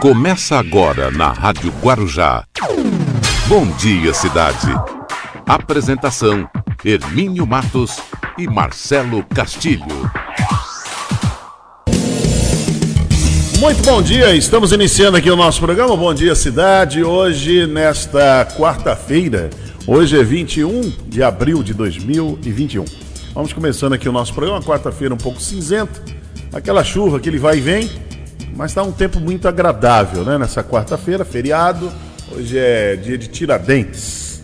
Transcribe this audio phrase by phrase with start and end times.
[0.00, 2.44] Começa agora na Rádio Guarujá.
[3.48, 4.68] Bom dia, cidade.
[5.44, 6.48] Apresentação:
[6.84, 7.98] Hermínio Matos
[8.38, 10.08] e Marcelo Castilho.
[13.58, 17.02] Muito bom dia, estamos iniciando aqui o nosso programa Bom Dia Cidade.
[17.02, 19.50] Hoje, nesta quarta-feira,
[19.84, 22.84] hoje é 21 de abril de 2021.
[23.34, 26.00] Vamos começando aqui o nosso programa, quarta-feira um pouco cinzento,
[26.52, 27.90] aquela chuva, aquele vai e vem,
[28.58, 30.36] mas está um tempo muito agradável, né?
[30.36, 31.92] Nessa quarta-feira, feriado,
[32.32, 34.42] hoje é dia de Tiradentes.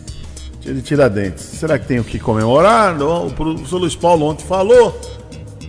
[0.61, 1.43] Dia de Tiradentes.
[1.43, 2.97] Será que tem o que comemorar?
[3.03, 4.99] O professor Luiz Paulo ontem falou.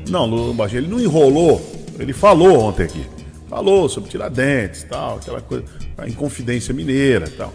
[0.07, 1.59] Não, ele não enrolou,
[1.99, 3.15] ele falou ontem aqui
[3.49, 5.63] falou sobre Tiradentes, tal, aquela coisa,
[5.97, 7.53] a Inconfidência Mineira, tal.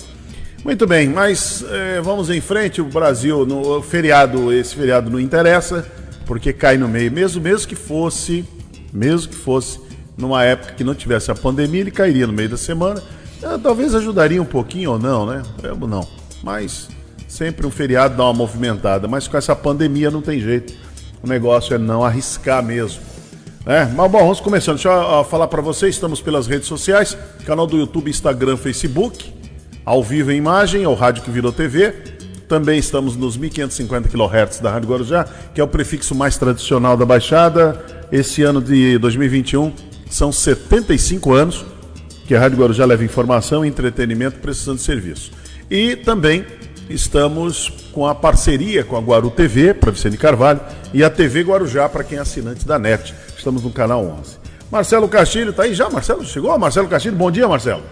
[0.65, 2.81] Muito bem, mas é, vamos em frente.
[2.81, 5.87] O Brasil, no feriado, esse feriado não interessa,
[6.25, 8.45] porque cai no meio, mesmo, mesmo que fosse,
[8.93, 9.90] mesmo que fosse
[10.21, 13.03] numa época que não tivesse a pandemia, ele cairia no meio da semana.
[13.43, 15.43] É, talvez ajudaria um pouquinho ou não, né?
[15.63, 16.07] Eu não.
[16.43, 16.89] Mas
[17.27, 19.09] sempre um feriado dá uma movimentada.
[19.09, 20.75] Mas com essa pandemia não tem jeito.
[21.23, 23.03] O negócio é não arriscar mesmo.
[23.67, 24.77] É, mas bom, vamos começando.
[24.77, 29.33] Deixa eu falar para vocês, estamos pelas redes sociais, canal do YouTube, Instagram, Facebook,
[29.85, 31.93] ao vivo em imagem, é o rádio que virou TV.
[32.49, 37.05] Também estamos nos 1550 kHz da Rádio Guarujá, que é o prefixo mais tradicional da
[37.05, 37.85] Baixada.
[38.11, 39.73] Esse ano de 2021
[40.11, 41.65] são 75 anos
[42.27, 45.33] que a Rádio Guarujá leva informação, entretenimento, prestação de serviço.
[45.71, 46.45] E também
[46.89, 50.61] estamos com a parceria com a Guaru TV, para Vicente Carvalho,
[50.93, 53.15] e a TV Guarujá, para quem é assinante da NET.
[53.37, 54.39] Estamos no canal 11.
[54.71, 55.91] Marcelo Castilho, tá aí já?
[55.91, 56.57] Marcelo chegou?
[56.57, 57.83] Marcelo Castilho, bom dia, Marcelo.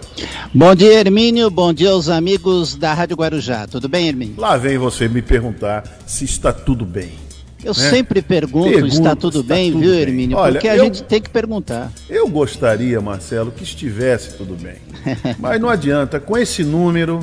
[0.55, 1.51] Bom dia, Hermínio.
[1.51, 3.67] Bom dia aos amigos da Rádio Guarujá.
[3.67, 4.37] Tudo bem, Hermínio?
[4.39, 7.28] Lá vem você me perguntar se está tudo bem.
[7.69, 7.91] Eu né?
[7.91, 10.39] sempre pergunto, Pergunto, está tudo está bem, tudo viu, Hermínio?
[10.39, 11.93] Olha, Porque a eu, gente tem que perguntar.
[12.09, 14.77] Eu gostaria, Marcelo, que estivesse tudo bem.
[15.39, 17.21] Mas não adianta, com esse número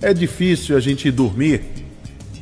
[0.00, 1.62] é difícil a gente dormir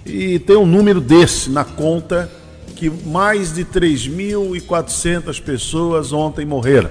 [0.05, 2.31] e ter um número desse na conta
[2.77, 6.91] que mais de 3.400 pessoas ontem morreram.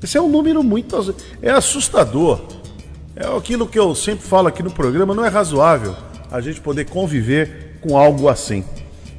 [0.00, 0.96] Esse é um número muito
[1.42, 2.40] é assustador.
[3.16, 5.96] É aquilo que eu sempre falo aqui no programa, não é razoável
[6.30, 8.64] a gente poder conviver com algo assim.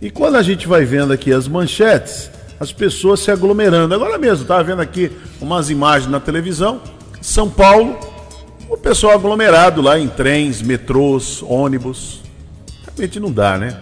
[0.04, 3.96] E quando a gente vai vendo aqui as manchetes, as pessoas se aglomerando.
[3.96, 5.10] Agora mesmo, estava vendo aqui
[5.40, 6.82] umas imagens na televisão,
[7.22, 7.98] São Paulo,
[8.68, 12.20] o pessoal aglomerado lá em trens, metrôs, ônibus.
[12.86, 13.80] Realmente não dá, né?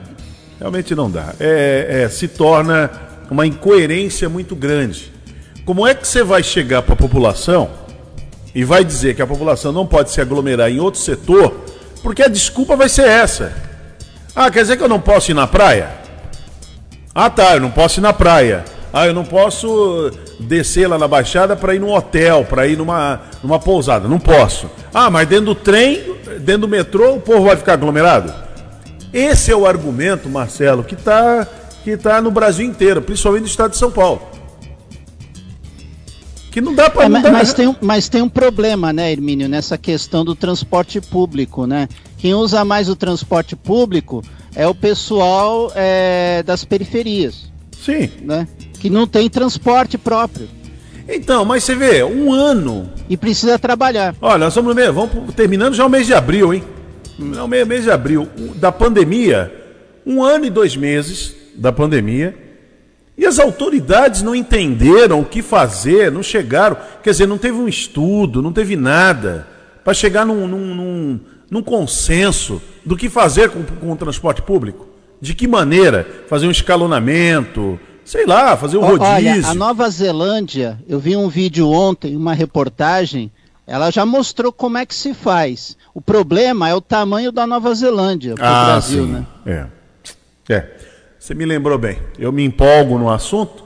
[0.60, 1.34] Realmente não dá.
[1.40, 2.92] É, é, se torna
[3.32, 5.12] uma incoerência muito grande.
[5.66, 7.68] Como é que você vai chegar para a população
[8.54, 11.66] e vai dizer que a população não pode se aglomerar em outro setor,
[12.04, 13.52] porque a desculpa vai ser essa.
[14.36, 16.01] Ah, quer dizer que eu não posso ir na praia?
[17.14, 18.64] Ah, tá, eu não posso ir na praia.
[18.94, 23.22] Ah, eu não posso descer lá na Baixada para ir num hotel, para ir numa,
[23.42, 24.08] numa pousada.
[24.08, 24.70] Não posso.
[24.94, 28.34] Ah, mas dentro do trem, dentro do metrô, o povo vai ficar aglomerado?
[29.14, 31.48] Esse é o argumento, Marcelo, que está
[31.84, 34.22] que tá no Brasil inteiro, principalmente no estado de São Paulo.
[36.52, 37.06] Que não dá para.
[37.06, 41.66] É, mas, mas, tem, mas tem um problema, né, Hermínio, nessa questão do transporte público,
[41.66, 41.88] né?
[42.22, 44.24] Quem usa mais o transporte público
[44.56, 47.52] é o pessoal é, das periferias.
[47.84, 48.12] Sim.
[48.22, 48.48] Né?
[48.80, 50.48] Que não tem transporte próprio.
[51.10, 52.88] Então, mas você vê, um ano.
[53.10, 54.16] E precisa trabalhar.
[54.22, 56.64] Olha, nós estamos no mês, vamos terminando já o mês de abril, hein?
[57.18, 59.52] Não, mês, mês de abril da pandemia,
[60.06, 62.38] um ano e dois meses da pandemia,
[63.18, 67.68] e as autoridades não entenderam o que fazer, não chegaram, quer dizer, não teve um
[67.68, 69.48] estudo, não teve nada
[69.84, 71.20] para chegar num, num, num,
[71.52, 74.88] num, consenso do que fazer com, com o transporte público.
[75.20, 79.12] De que maneira fazer um escalonamento, sei lá, fazer um rodízio.
[79.12, 83.32] Olha, a Nova Zelândia, eu vi um vídeo ontem, uma reportagem,
[83.68, 85.78] ela já mostrou como é que se faz.
[85.94, 89.12] O problema é o tamanho da Nova Zelândia para o ah, Brasil, sim.
[89.12, 89.26] né?
[89.46, 89.68] É.
[90.50, 90.70] É.
[91.20, 92.00] Você me lembrou bem.
[92.18, 93.64] Eu me empolgo no assunto,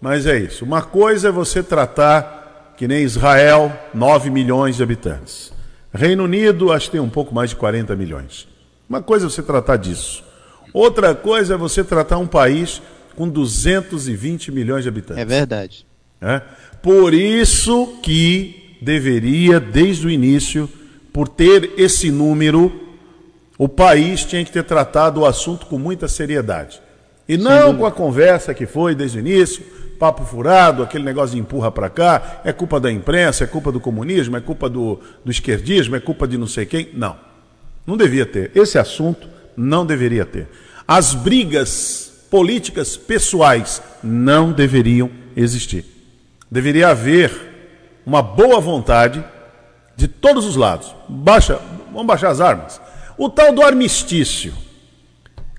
[0.00, 0.64] mas é isso.
[0.64, 5.52] Uma coisa é você tratar que nem Israel, 9 milhões de habitantes.
[5.92, 8.46] Reino Unido, acho que tem um pouco mais de 40 milhões.
[8.88, 10.24] Uma coisa é você tratar disso.
[10.72, 12.82] Outra coisa é você tratar um país
[13.16, 15.22] com 220 milhões de habitantes.
[15.22, 15.86] É verdade.
[16.20, 16.40] É?
[16.82, 20.68] Por isso que deveria, desde o início,
[21.12, 22.88] por ter esse número,
[23.56, 26.80] o país tinha que ter tratado o assunto com muita seriedade.
[27.28, 29.62] E não com a conversa que foi desde o início,
[29.98, 33.80] papo furado, aquele negócio de empurra para cá, é culpa da imprensa, é culpa do
[33.80, 36.90] comunismo, é culpa do, do esquerdismo, é culpa de não sei quem.
[36.94, 37.16] Não.
[37.86, 38.52] Não devia ter.
[38.54, 40.48] Esse assunto não deveria ter.
[40.86, 45.84] As brigas políticas pessoais não deveriam existir.
[46.50, 47.32] Deveria haver
[48.06, 49.22] uma boa vontade
[49.96, 50.94] de todos os lados.
[51.08, 51.60] Baixa,
[51.92, 52.80] vamos baixar as armas.
[53.16, 54.54] O tal do armistício.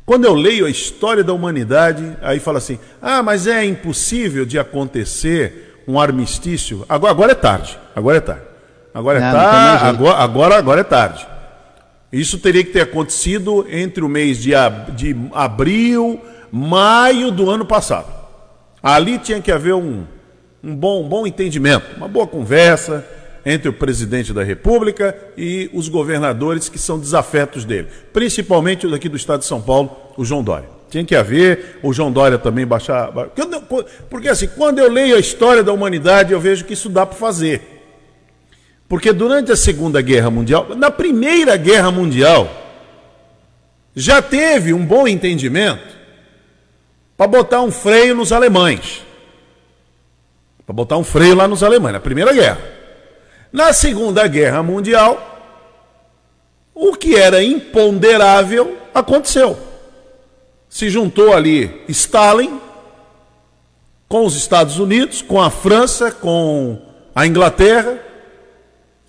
[0.10, 4.58] Quando eu leio a história da humanidade, aí fala assim: ah, mas é impossível de
[4.58, 6.84] acontecer um armistício.
[6.90, 7.78] Agora, agora é tarde.
[7.96, 8.42] Agora é tarde.
[8.92, 9.86] Agora é tarde.
[9.86, 11.28] Agora, agora, agora é tarde.
[12.12, 16.20] Isso teria que ter acontecido entre o mês de, ab de abril,
[16.52, 18.12] maio do ano passado.
[18.82, 20.06] Ali tinha que haver um,
[20.64, 23.06] um, bom, um bom entendimento, uma boa conversa
[23.50, 29.10] entre o presidente da República e os governadores que são desafetos dele, principalmente o daqui
[29.10, 30.70] do estado de São Paulo, o João Dória.
[30.90, 33.12] Tinha que haver, o João Dória também baixar.
[34.10, 37.18] Porque assim, quando eu leio a história da humanidade, eu vejo que isso dá para
[37.18, 37.62] fazer.
[38.88, 42.50] Porque durante a Segunda Guerra Mundial, na Primeira Guerra Mundial,
[43.96, 45.98] já teve um bom entendimento
[47.18, 49.04] para botar um freio nos alemães.
[50.66, 52.79] Para botar um freio lá nos alemães, na Primeira Guerra.
[53.52, 55.26] Na Segunda Guerra Mundial,
[56.74, 59.58] o que era imponderável aconteceu.
[60.70, 62.60] Se juntou ali Stalin
[64.08, 66.80] com os Estados Unidos, com a França, com
[67.16, 68.10] a Inglaterra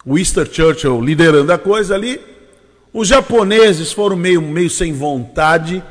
[0.06, 2.20] Winston Churchill liderando a coisa ali.
[2.92, 5.82] Os japoneses foram meio, meio sem vontade,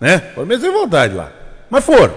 [0.00, 0.18] né?
[0.34, 1.32] Foram meio sem vontade lá.
[1.70, 2.14] Mas foram.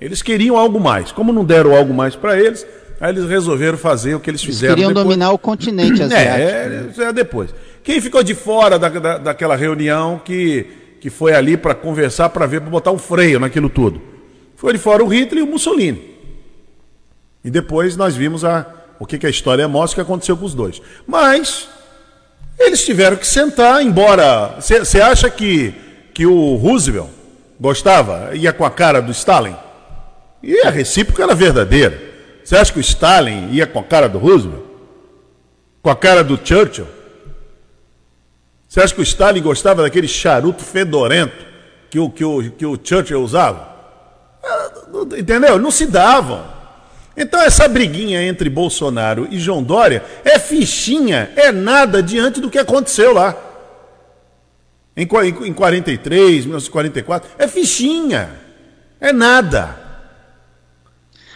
[0.00, 1.10] Eles queriam algo mais.
[1.10, 2.66] Como não deram algo mais para eles,
[3.00, 4.74] aí eles resolveram fazer o que eles, fizeram.
[4.74, 5.04] Eles queriam depois.
[5.04, 7.00] dominar o continente asiático.
[7.00, 7.54] É, é, é depois.
[7.82, 10.66] Quem ficou de fora da, da, daquela reunião que,
[11.00, 14.00] que foi ali para conversar, para ver, para botar um freio naquilo tudo?
[14.56, 16.16] Foi de fora o Hitler e o Mussolini.
[17.44, 18.66] E depois nós vimos a,
[18.98, 20.82] o que, que a história mostra que aconteceu com os dois.
[21.06, 21.68] Mas
[22.58, 24.56] eles tiveram que sentar, embora.
[24.58, 25.74] Você acha que,
[26.12, 27.10] que o Roosevelt
[27.60, 29.54] gostava, ia com a cara do Stalin?
[30.42, 32.15] E a recíproca era verdadeira.
[32.46, 34.62] Você acha que o Stalin ia com a cara do Roosevelt?
[35.82, 36.86] Com a cara do Churchill?
[38.68, 41.44] Você acha que o Stalin gostava daquele charuto fedorento
[41.90, 43.68] que o, que o, que o Churchill usava?
[44.44, 44.70] Ah,
[45.18, 45.58] entendeu?
[45.58, 46.46] Não se davam.
[47.16, 52.58] Então essa briguinha entre Bolsonaro e João Dória é fichinha, é nada diante do que
[52.58, 53.34] aconteceu lá.
[54.96, 58.30] Em 43, 1944, é fichinha,
[59.00, 59.85] é nada.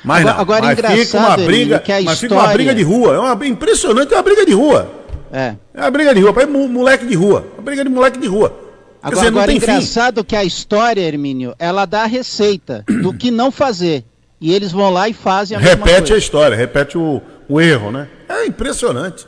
[0.02, 2.28] Mas não, agora, mas fica uma briga, que a mas história...
[2.28, 4.90] fica uma briga de rua, é uma impressionante, é uma briga de rua.
[5.32, 5.54] É.
[5.74, 8.70] É uma briga de rua, parece moleque de rua, uma briga de moleque de rua.
[9.02, 10.24] Agora, dizer, agora é engraçado fim.
[10.24, 14.04] que a história, Hermínio, ela dá a receita do que não fazer.
[14.40, 18.08] E eles vão lá e fazem a Repete a história, repete o, o erro, né?
[18.28, 19.26] É impressionante.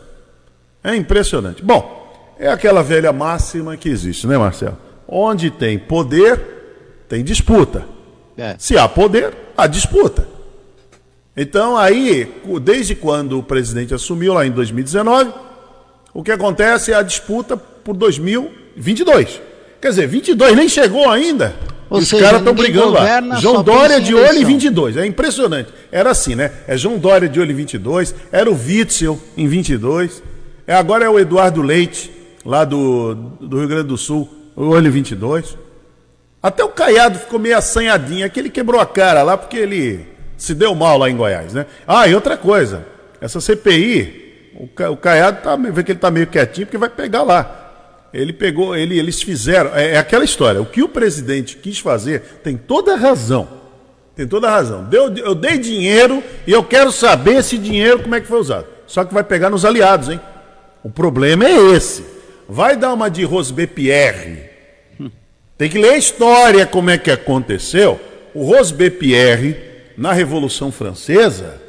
[0.83, 1.63] É impressionante.
[1.63, 4.79] Bom, é aquela velha máxima que existe, né, Marcelo?
[5.07, 6.41] Onde tem poder,
[7.09, 7.85] tem disputa.
[8.37, 8.57] É.
[8.59, 10.27] Se há poder, há disputa.
[11.37, 12.31] Então, aí,
[12.61, 15.33] desde quando o presidente assumiu lá em 2019,
[16.13, 19.41] o que acontece é a disputa por 2022.
[19.81, 21.57] Quer dizer, 22 nem chegou ainda.
[21.89, 23.39] Ou os caras estão brigando lá.
[23.39, 24.97] João Dória de olho em 22.
[24.97, 25.71] É impressionante.
[25.91, 26.51] Era assim, né?
[26.67, 28.15] É João Dória de olho em 22.
[28.31, 30.23] Era o Witzel em 22.
[30.67, 32.11] É, agora é o Eduardo Leite,
[32.45, 35.57] lá do, do Rio Grande do Sul, olho em 22.
[36.43, 38.25] Até o Caiado ficou meio assanhadinho.
[38.25, 40.07] Aquele quebrou a cara lá porque ele
[40.43, 41.67] se deu mal lá em Goiás, né?
[41.87, 42.85] Ah, e outra coisa.
[43.21, 44.51] Essa CPI,
[44.91, 48.09] o Caiado tá, vê que ele tá meio quietinho porque vai pegar lá.
[48.13, 49.71] Ele pegou, ele, eles fizeram.
[49.75, 50.61] É, é, aquela história.
[50.61, 53.49] O que o presidente quis fazer tem toda a razão.
[54.17, 54.85] Tem toda a razão.
[54.85, 58.67] Deu, eu dei dinheiro e eu quero saber esse dinheiro como é que foi usado.
[58.87, 60.21] Só que vai pegar nos aliados, hein?
[60.83, 62.05] O problema é esse.
[62.49, 64.51] Vai dar uma de Rosbepierre.
[65.57, 68.01] Tem que ler a história como é que aconteceu.
[68.35, 69.72] O Rosbepierre,
[70.03, 71.63] na Revolução Francesa,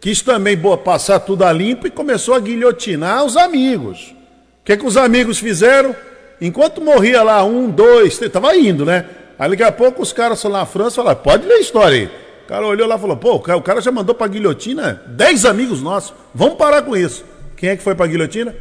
[0.00, 4.14] quis também passar tudo a limpo e começou a guilhotinar os amigos.
[4.60, 5.96] O que, é que os amigos fizeram?
[6.40, 9.06] Enquanto morria lá um, dois, três, estava indo, né?
[9.36, 12.06] Aí daqui a pouco os caras lá na França falaram, pode ler a história aí.
[12.44, 15.82] O cara olhou lá e falou, pô, o cara já mandou pra guilhotina dez amigos
[15.82, 16.14] nossos.
[16.32, 17.24] Vamos parar com isso.
[17.56, 18.54] Quem é que foi pra guilhotina?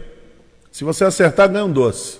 [0.72, 2.20] Se você acertar, ganha um doce.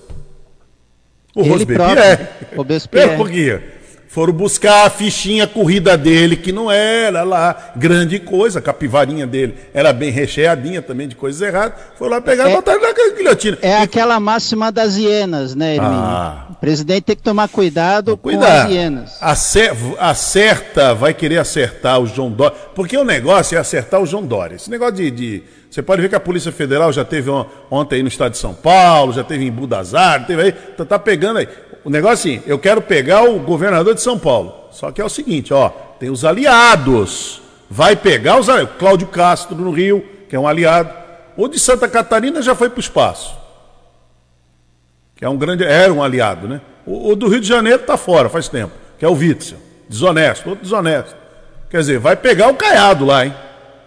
[1.34, 2.28] O Robespierre.
[2.54, 3.10] Robespierre.
[3.10, 3.79] É, um pouquinho
[4.10, 9.54] foram buscar a fichinha corrida dele, que não era lá grande coisa, a capivarinha dele
[9.72, 11.78] era bem recheadinha também de coisas erradas.
[11.96, 13.58] Foi lá pegar é, e botar na guilhotina.
[13.62, 13.82] É e...
[13.82, 15.96] aquela máxima das hienas, né, Hermínio?
[15.96, 16.46] Ah.
[16.50, 19.16] O presidente tem que tomar cuidado com as hienas.
[19.20, 24.26] Acer acerta, vai querer acertar o João Dória, porque o negócio é acertar o João
[24.26, 24.56] Dória.
[24.56, 25.42] Esse negócio de, de...
[25.70, 27.30] Você pode ver que a Polícia Federal já teve
[27.70, 30.98] ontem aí no estado de São Paulo, já teve em Budazar, teve aí, tá, tá
[30.98, 31.48] pegando aí
[31.84, 34.54] o negócio é assim, eu quero pegar o governador de São Paulo.
[34.70, 35.68] Só que é o seguinte, ó,
[35.98, 37.40] tem os aliados.
[37.68, 38.46] Vai pegar os
[38.78, 40.90] Cláudio Castro no Rio, que é um aliado.
[41.36, 43.36] O de Santa Catarina já foi para o espaço.
[45.14, 45.64] Que é um grande.
[45.64, 46.60] Era um aliado, né?
[46.84, 49.58] O, o do Rio de Janeiro está fora faz tempo, que é o Witzel.
[49.88, 51.14] Desonesto, outro desonesto.
[51.68, 53.34] Quer dizer, vai pegar o Caiado lá, hein?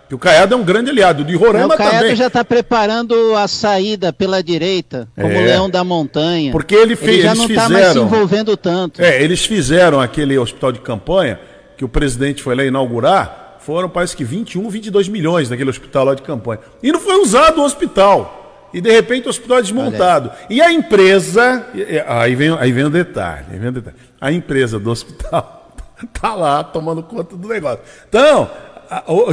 [0.07, 1.24] Que o Caiado é um grande aliado.
[1.24, 1.88] De Roraima também.
[1.88, 5.38] O Caiado já está preparando a saída pela direita, como é.
[5.38, 6.51] o Leão da Montanha.
[6.51, 9.01] Porque ele fez, ele já não está mais se envolvendo tanto.
[9.01, 11.39] É, eles fizeram aquele hospital de campanha
[11.77, 13.57] que o presidente foi lá inaugurar.
[13.60, 16.60] Foram, parece que 21, 22 milhões naquele hospital lá de campanha.
[16.81, 18.69] E não foi usado o hospital.
[18.74, 20.31] E de repente o hospital é desmontado.
[20.50, 21.65] E a empresa.
[22.07, 23.95] Aí vem, aí vem o detalhe, aí vem o detalhe.
[24.19, 25.75] A empresa do hospital
[26.19, 27.79] tá lá tomando conta do negócio.
[28.10, 28.50] Então,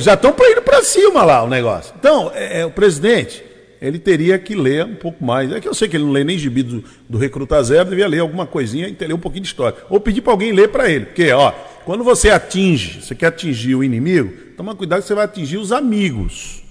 [0.00, 1.94] já estão indo para cima lá o negócio.
[1.98, 3.42] Então, é, é, o presidente,
[3.80, 5.52] ele teria que ler um pouco mais.
[5.52, 8.06] É que eu sei que ele não lê nem gibi do, do Recruta Zero, devia
[8.06, 9.76] ler alguma coisinha e ler um pouquinho de história.
[9.88, 11.06] Ou pedir para alguém ler para ele.
[11.06, 11.52] Porque, ó,
[11.84, 15.72] quando você atinge, você quer atingir o inimigo, toma cuidado que você vai atingir os
[15.72, 16.62] amigos.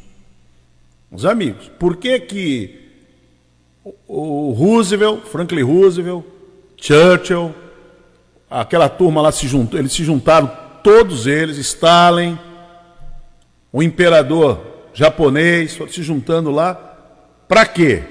[1.12, 1.70] Os amigos.
[1.80, 2.80] Por que que
[4.08, 6.24] o Roosevelt, Franklin Roosevelt,
[6.78, 7.54] Churchill,
[8.50, 10.52] aquela turma lá se juntou, eles se juntaram,
[10.84, 12.38] todos eles, Stalin,
[13.72, 14.60] o imperador
[14.94, 16.74] japonês, se juntando lá,
[17.48, 18.04] para quê?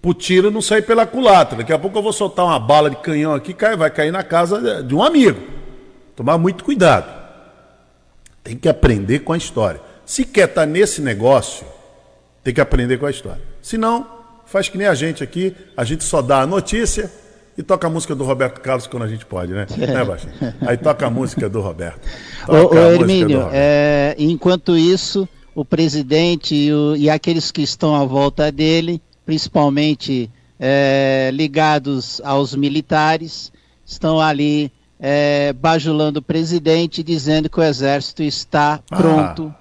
[0.00, 1.58] Para o tiro não sair pela culatra.
[1.58, 4.82] Daqui a pouco eu vou soltar uma bala de canhão aqui, vai cair na casa
[4.82, 5.40] de um amigo.
[6.14, 7.14] Tomar muito cuidado.
[8.42, 9.80] Tem que aprender com a história.
[10.04, 11.66] Se quer estar tá nesse negócio,
[12.44, 13.42] tem que aprender com a história.
[13.60, 14.06] Se não,
[14.46, 17.10] faz que nem a gente aqui, a gente só dá a notícia,
[17.56, 19.66] e toca a música do Roberto Carlos quando a gente pode, né?
[19.76, 20.32] né Baixinho?
[20.60, 22.00] Aí toca a música do Roberto.
[22.46, 23.54] Ô, ô Hermínio, Roberto.
[23.54, 30.30] É, enquanto isso, o presidente e, o, e, aqueles que estão à volta dele, principalmente
[30.60, 33.50] é, ligados aos militares,
[33.84, 34.70] estão ali
[35.00, 38.96] é, bajulando o presidente, dizendo que o exército está ah.
[38.96, 39.60] pronto ah.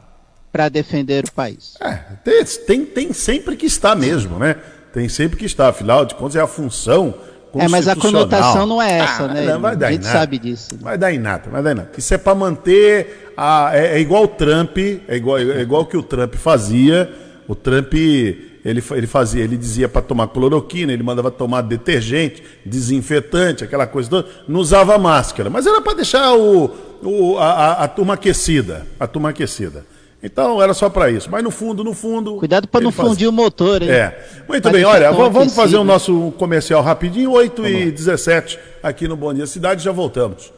[0.52, 1.75] para defender o país.
[1.80, 4.58] É, tem, tem, tem sempre que estar mesmo, né?
[4.94, 7.14] Tem sempre que estar, afinal de contas é a função
[7.62, 9.45] é, mas a conotação não é essa, ah, né?
[9.45, 10.19] Não, vai dar a gente nada.
[10.19, 10.69] sabe disso.
[10.81, 11.89] Vai dar em nada, vai dar em nada.
[11.97, 15.95] Isso é para manter a, é, é, igual o Trump, é igual é igual que
[15.95, 17.12] o Trump fazia.
[17.47, 23.63] O Trump ele, ele fazia, ele dizia para tomar cloroquina, ele mandava tomar detergente, desinfetante,
[23.63, 24.27] aquela coisa toda.
[24.47, 26.71] Não usava máscara, mas era para deixar o,
[27.03, 29.85] o a, a, a turma aquecida, a turma aquecida.
[30.25, 31.29] Então era só para isso.
[31.29, 32.38] Mas no fundo, no fundo.
[32.38, 33.10] Cuidado para não faz...
[33.10, 33.91] fundir o motor, hein?
[33.91, 34.17] É.
[34.48, 39.15] Muito bem, olha, vamos fazer o nosso comercial rapidinho, 8 tá e 17 aqui no
[39.15, 40.51] Bom Dia Cidade, já voltamos.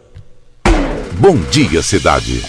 [1.20, 2.42] Bom Dia Cidade.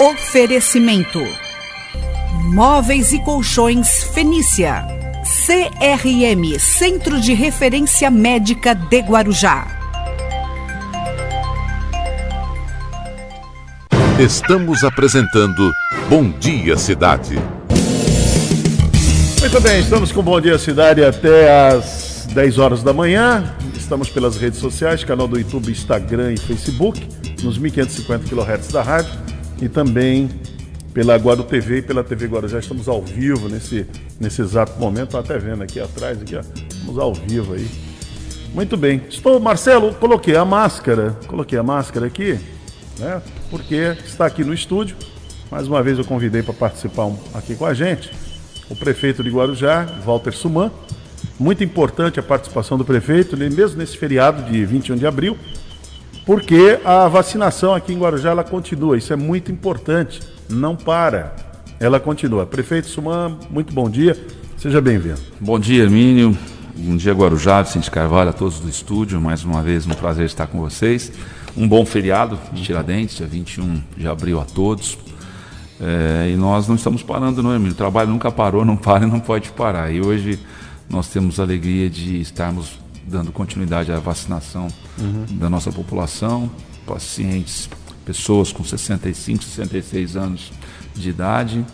[0.00, 1.20] Oferecimento:
[2.52, 4.84] Móveis e Colchões Fenícia.
[5.46, 9.79] CRM Centro de Referência Médica de Guarujá.
[14.20, 15.72] Estamos apresentando
[16.06, 17.36] Bom Dia Cidade.
[19.40, 23.56] Muito bem, estamos com Bom Dia Cidade até às 10 horas da manhã.
[23.74, 27.00] Estamos pelas redes sociais, canal do YouTube, Instagram e Facebook,
[27.42, 29.10] nos 1550 kHz da rádio
[29.62, 30.28] e também
[30.92, 32.58] pela Guardo TV e pela TV Guarujá.
[32.58, 33.86] Estamos ao vivo nesse,
[34.20, 35.16] nesse exato momento.
[35.16, 36.40] Estou até vendo aqui atrás, aqui, ó.
[36.68, 37.66] Estamos ao vivo aí.
[38.52, 39.00] Muito bem.
[39.08, 41.16] Estou, Marcelo, coloquei a máscara.
[41.26, 42.38] Coloquei a máscara aqui
[43.00, 43.20] né?
[43.50, 44.96] Porque está aqui no estúdio.
[45.50, 48.10] Mais uma vez eu convidei para participar aqui com a gente
[48.68, 50.70] o prefeito de Guarujá, Walter Suman.
[51.38, 55.36] Muito importante a participação do prefeito, mesmo nesse feriado de 21 de abril,
[56.24, 58.96] porque a vacinação aqui em Guarujá ela continua.
[58.96, 61.34] Isso é muito importante, não para.
[61.80, 62.46] Ela continua.
[62.46, 64.16] Prefeito Suman, muito bom dia.
[64.56, 65.18] Seja bem-vindo.
[65.40, 66.36] Bom dia, Hermínio.
[66.76, 69.20] Bom dia, Guarujá, Vicente Carvalho, a todos do estúdio.
[69.20, 71.10] Mais uma vez, um prazer estar com vocês.
[71.60, 74.96] Um bom feriado de Tiradentes, dia 21 de abril a todos.
[75.78, 77.72] É, e nós não estamos parando, não, Emílio.
[77.72, 79.92] O trabalho nunca parou, não para e não pode parar.
[79.92, 80.40] E hoje
[80.88, 85.26] nós temos a alegria de estarmos dando continuidade à vacinação uhum.
[85.32, 86.50] da nossa população,
[86.86, 87.68] pacientes,
[88.06, 90.50] pessoas com 65, 66 anos
[90.94, 91.66] de idade,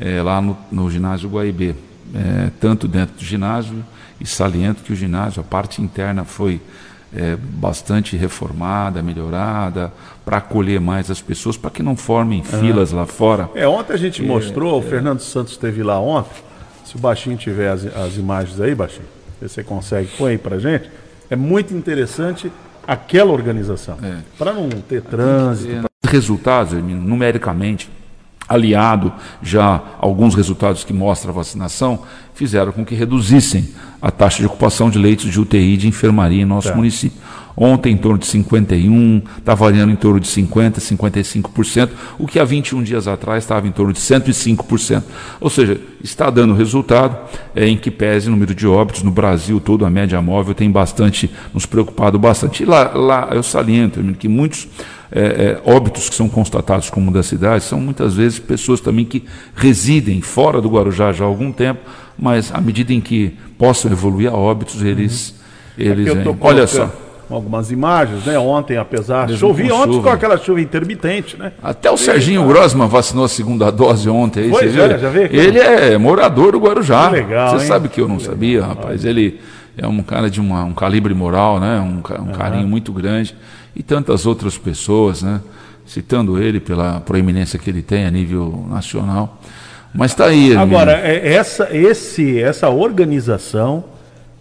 [0.00, 1.74] é, lá no, no ginásio Guaibê.
[2.14, 3.84] É, tanto dentro do ginásio,
[4.18, 6.58] e saliento que o ginásio, a parte interna foi
[7.16, 9.92] é, bastante reformada, melhorada,
[10.24, 13.48] para acolher mais as pessoas, para que não formem filas lá fora.
[13.54, 14.88] É, ontem a gente é, mostrou, o é.
[14.88, 16.42] Fernando Santos esteve lá ontem.
[16.84, 19.06] Se o Baixinho tiver as, as imagens aí, Baixinho,
[19.40, 20.90] você consegue, põe aí para gente.
[21.30, 22.52] É muito interessante
[22.86, 24.18] aquela organização, é.
[24.38, 25.86] para não ter trânsito.
[26.06, 27.90] Resultados, numericamente,
[28.48, 32.02] aliado já alguns resultados que mostram a vacinação,
[32.34, 36.46] fizeram com que reduzissem a taxa de ocupação de leitos de UTI de enfermaria em
[36.46, 36.74] nosso tá.
[36.74, 37.18] município.
[37.56, 41.88] Ontem em torno de 51, está variando em torno de 50, 55%,
[42.18, 45.02] o que há 21 dias atrás estava em torno de 105%.
[45.40, 47.16] Ou seja, está dando resultado
[47.54, 50.70] é, em que pese o número de óbitos no Brasil todo, a média móvel tem
[50.70, 52.62] bastante, nos preocupado bastante.
[52.62, 54.68] E lá, lá eu saliento que muitos
[55.10, 59.24] é, é, óbitos que são constatados como da cidade são muitas vezes pessoas também que
[59.54, 61.80] residem fora do Guarujá já há algum tempo,
[62.18, 65.34] mas à medida em que possam evoluir a óbitos, eles.
[65.78, 65.84] Uhum.
[65.84, 66.90] eles é olha só
[67.30, 68.38] algumas imagens, né?
[68.38, 70.10] Ontem, apesar de chover, ontem chuva.
[70.10, 71.52] com aquela chuva intermitente, né?
[71.62, 72.46] Até o Serginho ah.
[72.46, 74.44] Grossman vacinou a segunda dose ontem.
[74.44, 75.28] Aí, pois é, já vê?
[75.32, 77.08] Ele é morador do Guarujá.
[77.08, 77.68] Que legal, Você hein?
[77.68, 78.76] sabe que eu não que sabia, legal.
[78.76, 79.04] rapaz.
[79.04, 79.40] Ele
[79.76, 81.80] é um cara de uma, um calibre moral, né?
[81.80, 82.32] Um, um uhum.
[82.32, 83.34] carinho muito grande.
[83.74, 85.40] E tantas outras pessoas, né?
[85.84, 89.40] Citando ele pela proeminência que ele tem a nível nacional.
[89.96, 90.56] Mas está aí.
[90.56, 93.84] Agora, é, essa, esse, essa organização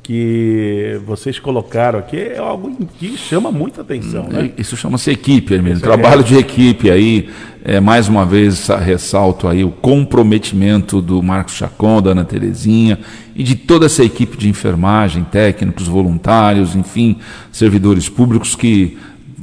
[0.06, 4.28] que vocês colocaram aqui é algo que chama muita atenção.
[4.28, 4.52] Né?
[4.56, 5.80] Isso chama-se equipe, Hermínio.
[5.80, 6.24] Trabalho é.
[6.24, 7.30] de equipe aí.
[7.64, 13.00] É, mais uma vez ressalto aí o comprometimento do Marcos Chacon, da Ana Terezinha
[13.36, 17.18] e de toda essa equipe de enfermagem, técnicos, voluntários, enfim,
[17.52, 18.96] servidores públicos que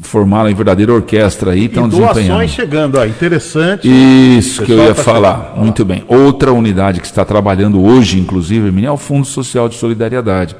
[0.03, 2.49] formaram em verdadeira orquestra aí, estão desempenhando.
[2.49, 3.89] chegando, ó, interessante.
[3.89, 5.49] Isso que eu ia tá falar.
[5.49, 5.63] Chegando.
[5.63, 6.05] Muito bem.
[6.09, 10.57] Outra unidade que está trabalhando hoje, inclusive, é o Fundo Social de Solidariedade.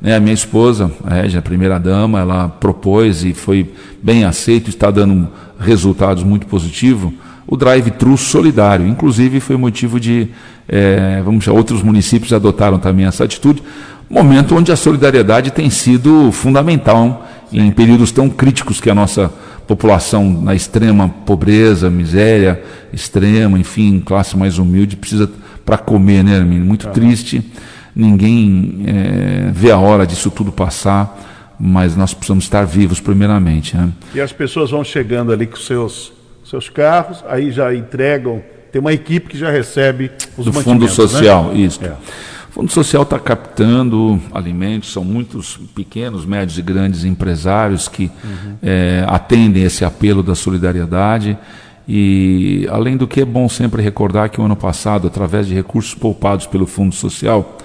[0.00, 3.70] Né, a minha esposa, a Régia, a primeira dama, ela propôs e foi
[4.02, 7.12] bem aceito, está dando resultados muito positivos,
[7.46, 8.86] o drive-thru solidário.
[8.86, 10.28] Inclusive foi motivo de,
[10.68, 13.62] é, vamos chamar, outros municípios adotaram também essa atitude,
[14.08, 19.32] momento onde a solidariedade tem sido fundamental em períodos tão críticos que a nossa
[19.66, 25.30] população na extrema pobreza, miséria extrema, enfim, classe mais humilde, precisa
[25.64, 26.64] para comer, né, Hermínio?
[26.64, 27.42] Muito triste.
[27.94, 33.76] Ninguém é, vê a hora disso tudo passar, mas nós precisamos estar vivos primeiramente.
[33.76, 33.90] Né?
[34.14, 36.12] E as pessoas vão chegando ali com seus,
[36.44, 38.42] seus carros, aí já entregam.
[38.72, 40.90] Tem uma equipe que já recebe os Do Fundo né?
[40.90, 41.60] Social, né?
[41.60, 41.80] isso.
[41.84, 41.92] É.
[42.54, 48.54] O Fundo Social está captando alimentos, são muitos pequenos, médios e grandes empresários que uhum.
[48.62, 51.36] é, atendem esse apelo da solidariedade.
[51.88, 55.94] E, além do que, é bom sempre recordar que o ano passado, através de recursos
[55.94, 57.58] poupados pelo Fundo Social,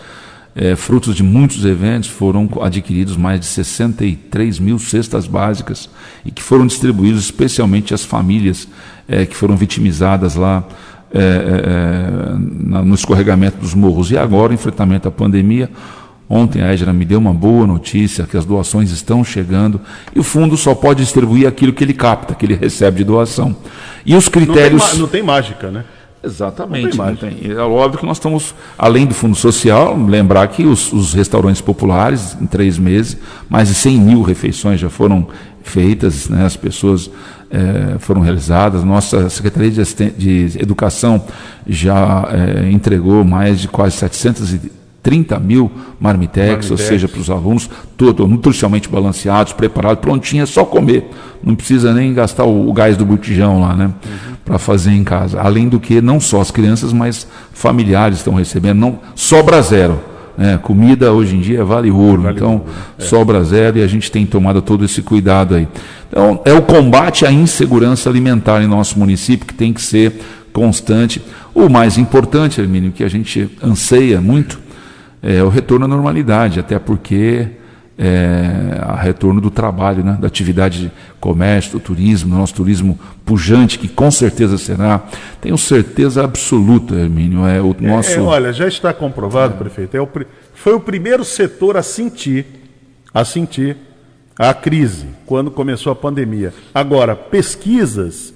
[0.56, 5.88] é, frutos de muitos eventos, foram adquiridos mais de 63 mil cestas básicas
[6.26, 8.68] e que foram distribuídos especialmente às famílias
[9.08, 10.68] é, que foram vitimizadas lá
[11.14, 14.12] é, é, é no escorregamento dos morros.
[14.12, 15.70] E agora, enfrentamento à pandemia.
[16.32, 19.82] Ontem a Edna me deu uma boa notícia que as doações estão chegando
[20.16, 23.56] e o fundo só pode distribuir aquilo que ele capta, que ele recebe de doação.
[24.06, 24.84] E os critérios.
[24.84, 25.84] Não tem, não tem mágica, né?
[26.24, 26.98] Exatamente.
[26.98, 27.52] Não tem, não tem.
[27.52, 32.38] É óbvio que nós estamos, além do Fundo Social, lembrar que os, os, restaurantes populares,
[32.40, 33.18] em três meses,
[33.50, 35.28] mais de 100 mil refeições já foram
[35.70, 36.46] feitas, né?
[36.46, 37.10] as pessoas
[37.50, 38.84] é, foram realizadas.
[38.84, 41.24] Nossa Secretaria de, de Educação
[41.68, 46.72] já é, entregou mais de quase 730 mil marmitex, marmitex.
[46.72, 51.10] ou seja, para os alunos, todo nutricionalmente balanceados, preparados, prontinho, é só comer.
[51.44, 53.86] Não precisa nem gastar o, o gás do botijão lá, né?
[53.86, 54.36] Uhum.
[54.46, 55.40] Para fazer em casa.
[55.40, 58.80] Além do que, não só as crianças, mas familiares estão recebendo.
[58.80, 60.00] Não, sobra zero.
[60.42, 62.74] É, comida hoje em dia vale ouro, vale então ouro, né?
[62.98, 63.02] é.
[63.04, 65.68] sobra zero e a gente tem tomado todo esse cuidado aí.
[66.08, 70.14] Então, é o combate à insegurança alimentar em nosso município que tem que ser
[70.54, 71.22] constante.
[71.54, 74.60] O mais importante, Hermínio, que a gente anseia muito,
[75.22, 77.48] é o retorno à normalidade, até porque
[78.02, 82.98] é, a retorno do trabalho, né, da atividade de comércio, do turismo, do nosso turismo
[83.26, 85.04] pujante, que com certeza será.
[85.42, 87.46] Tenho certeza absoluta, Hermínio.
[87.46, 88.12] É o nosso.
[88.12, 89.98] É, é, olha, já está comprovado, prefeito.
[89.98, 90.08] É o,
[90.54, 92.46] foi o primeiro setor a sentir,
[93.14, 93.76] a sentir
[94.38, 96.54] a crise quando começou a pandemia.
[96.74, 98.34] Agora, pesquisas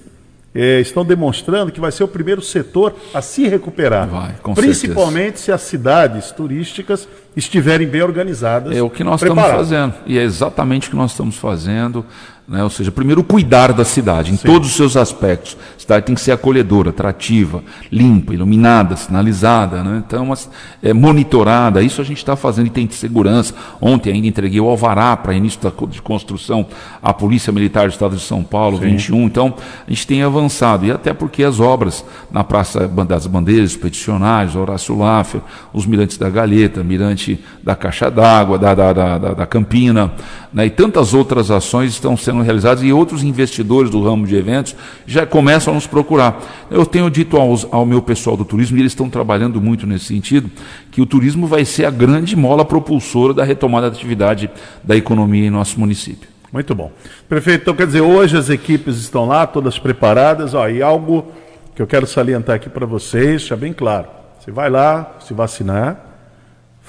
[0.54, 4.10] é, estão demonstrando que vai ser o primeiro setor a se recuperar.
[4.10, 5.44] Vai, principalmente certeza.
[5.46, 8.76] se as cidades turísticas estiverem bem organizadas.
[8.76, 9.70] É o que nós preparadas.
[9.70, 9.94] estamos fazendo.
[10.06, 12.06] E é exatamente o que nós estamos fazendo.
[12.46, 12.62] Né?
[12.62, 14.46] Ou seja, primeiro cuidar da cidade, em Sim.
[14.46, 15.56] todos os seus aspectos.
[15.78, 20.04] A cidade tem que ser acolhedora, atrativa, limpa, iluminada, sinalizada, né?
[20.06, 20.34] então,
[20.82, 21.82] é, monitorada.
[21.82, 23.54] Isso a gente está fazendo e tem de segurança.
[23.80, 26.68] Ontem ainda entreguei o alvará para início da, de construção
[27.02, 28.88] à Polícia Militar do Estado de São Paulo, Sim.
[28.88, 29.24] 21.
[29.24, 29.54] Então,
[29.88, 30.86] a gente tem avançado.
[30.86, 35.40] E até porque as obras na Praça das Bandeiras, os peticionários, Horácio Laffer,
[35.72, 37.23] os mirantes da Galheta, mirante
[37.62, 40.12] da Caixa d'Água, da, da, da, da Campina,
[40.54, 40.66] né?
[40.66, 45.26] e tantas outras ações estão sendo realizadas e outros investidores do ramo de eventos já
[45.26, 46.42] começam a nos procurar.
[46.70, 50.06] Eu tenho dito aos, ao meu pessoal do turismo, e eles estão trabalhando muito nesse
[50.06, 50.50] sentido,
[50.92, 54.50] que o turismo vai ser a grande mola propulsora da retomada da atividade
[54.84, 56.30] da economia em nosso município.
[56.52, 56.92] Muito bom.
[57.28, 61.32] Prefeito, então quer dizer, hoje as equipes estão lá, todas preparadas, ó, e algo
[61.76, 64.08] que eu quero salientar aqui para vocês, deixar bem claro.
[64.40, 66.13] Você vai lá se vacinar,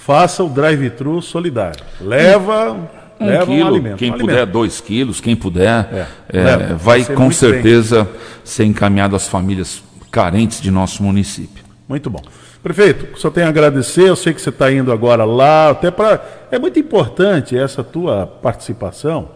[0.05, 1.83] faça o drive-thru solidário.
[1.99, 2.73] Leva,
[3.19, 3.97] um leva quilo, um alimento.
[3.97, 4.53] quem um puder, alimento.
[4.53, 8.07] dois quilos, quem puder, É, é, leva, vai com certeza
[8.45, 11.65] ser encaminhado às famílias carentes de nosso município.
[11.89, 12.21] Muito bom.
[12.63, 14.09] Prefeito, só tenho a agradecer.
[14.09, 16.23] Eu sei que você está indo agora lá, até para.
[16.51, 19.31] É muito importante essa tua participação.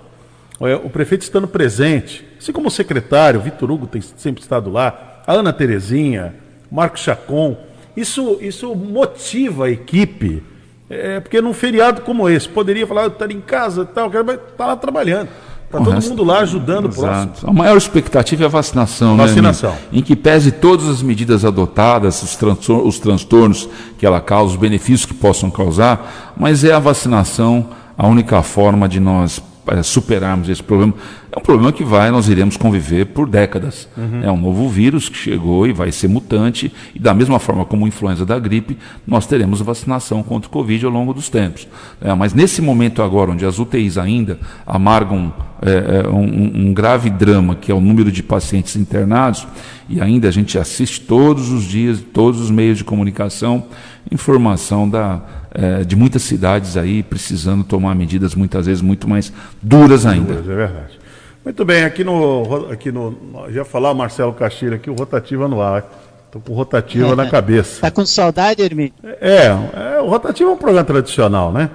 [0.60, 4.70] É, O prefeito estando presente, assim como o secretário, o Vitor Hugo tem sempre estado
[4.70, 6.34] lá, a Ana Terezinha,
[6.70, 7.56] Marco Chacon.
[7.96, 10.42] Isso, isso motiva a equipe.
[10.90, 14.66] É, porque num feriado como esse, poderia falar, eu estou em casa tal, mas está
[14.66, 15.28] lá trabalhando.
[15.66, 17.10] Está todo resto- mundo lá ajudando o próximo.
[17.34, 17.46] Exato.
[17.50, 19.14] A maior expectativa é a vacinação.
[19.14, 19.68] né, Vacinação.
[19.70, 19.84] amigo?
[19.92, 24.56] em que pese todas as medidas adotadas, os, transtor- os transtornos que ela causa, os
[24.58, 30.48] benefícios que possam causar, mas é a vacinação a única forma de nós eh, superarmos
[30.48, 30.94] esse problema.
[31.30, 33.88] É um problema que vai, nós iremos conviver por décadas.
[34.22, 37.84] É um novo vírus que chegou e vai ser mutante, e da mesma forma como
[37.84, 41.68] a influenza da gripe, nós teremos vacinação contra o Covid ao longo dos tempos.
[42.00, 47.10] É, mas nesse momento agora, onde as UTIs ainda amargam é, é, um, um grave
[47.10, 49.46] drama, que é o número de pacientes internados,
[49.88, 53.66] e ainda a gente assiste todos os dias, todos os meios de comunicação,
[54.10, 55.20] informação da,
[55.52, 60.34] é, de muitas cidades aí precisando tomar medidas muitas vezes muito mais duras ainda.
[60.34, 61.07] É verdade.
[61.48, 62.66] Muito bem, aqui no.
[62.70, 63.16] Aqui no
[63.48, 65.82] já falar Marcelo Castilho aqui, o Rotativa no ar.
[66.26, 67.80] Estou com rotativa na cabeça.
[67.80, 68.92] Tá com saudade, Hermínio?
[69.02, 71.70] É, é, o Rotativa é um programa tradicional, né?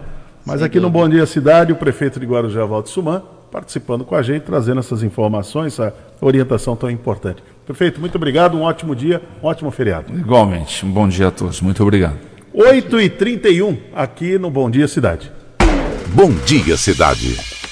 [0.46, 4.22] Mas aqui no Bom Dia Cidade, o prefeito de Guarujá, Valdo Suman, participando com a
[4.22, 7.42] gente, trazendo essas informações, essa orientação tão importante.
[7.66, 10.14] Prefeito, muito obrigado, um ótimo dia, um ótimo feriado.
[10.14, 11.60] Igualmente, um bom dia a todos.
[11.62, 12.20] Muito obrigado.
[12.56, 15.32] 8h31, aqui no Bom Dia Cidade.
[16.14, 17.63] Bom dia, cidade.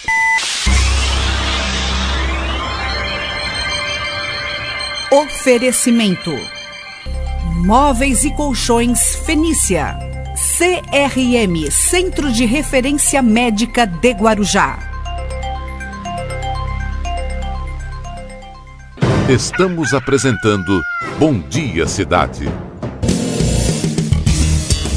[5.14, 6.32] Oferecimento:
[7.66, 10.00] Móveis e Colchões Fenícia.
[10.58, 14.80] CRM Centro de Referência Médica de Guarujá.
[19.28, 20.82] Estamos apresentando
[21.20, 22.46] Bom Dia, cidade.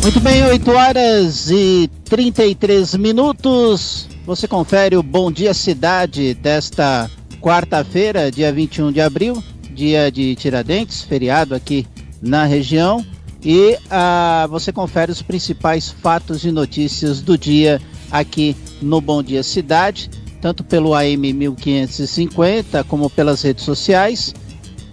[0.01, 4.09] Muito bem, 8 horas e 33 minutos.
[4.25, 9.43] Você confere o Bom Dia Cidade desta quarta-feira, dia 21 de abril,
[9.75, 11.87] dia de Tiradentes, feriado aqui
[12.23, 13.05] na região.
[13.45, 19.43] E ah, você confere os principais fatos e notícias do dia aqui no Bom Dia
[19.43, 20.09] Cidade,
[20.41, 24.35] tanto pelo AM 1550 como pelas redes sociais,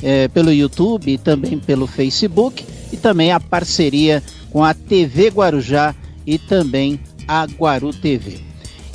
[0.01, 5.95] eh, pelo YouTube e também pelo Facebook, e também a parceria com a TV Guarujá
[6.25, 8.39] e também a Guaru TV.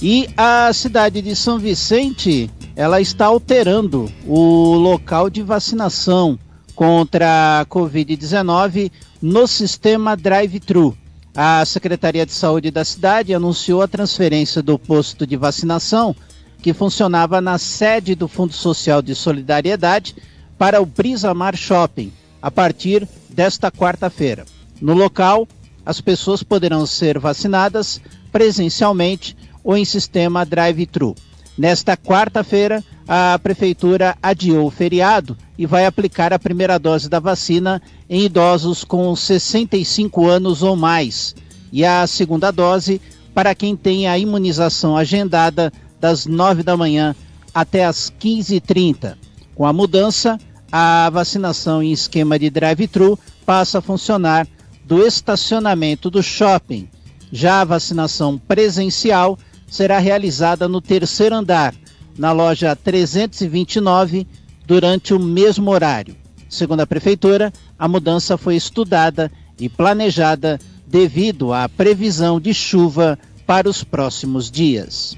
[0.02, 6.38] E a cidade de São Vicente, ela está alterando o local de vacinação
[6.74, 10.94] contra a Covid-19 no sistema drive-thru.
[11.34, 16.14] A Secretaria de Saúde da cidade anunciou a transferência do posto de vacinação
[16.60, 20.14] que funcionava na sede do Fundo Social de Solidariedade
[20.58, 22.12] para o Brisamar Shopping
[22.42, 24.44] a partir desta quarta-feira.
[24.82, 25.48] No local,
[25.84, 29.34] as pessoas poderão ser vacinadas presencialmente
[29.64, 31.14] ou em sistema drive-thru.
[31.56, 37.80] Nesta quarta-feira, a Prefeitura adiou o feriado e vai aplicar a primeira dose da vacina
[38.10, 41.34] em idosos com 65 anos ou mais,
[41.72, 43.00] e a segunda dose
[43.34, 47.14] para quem tem a imunização agendada das 9 da manhã
[47.54, 49.16] até as 15h30.
[49.54, 50.38] Com a mudança,
[50.70, 54.46] a vacinação em esquema de drive-thru passa a funcionar
[54.84, 56.88] do estacionamento do shopping.
[57.32, 61.74] Já a vacinação presencial será realizada no terceiro andar,
[62.16, 64.26] na loja 329,
[64.66, 66.16] durante o mesmo horário.
[66.48, 73.68] Segundo a Prefeitura, a mudança foi estudada e planejada devido à previsão de chuva para
[73.68, 75.16] os próximos dias.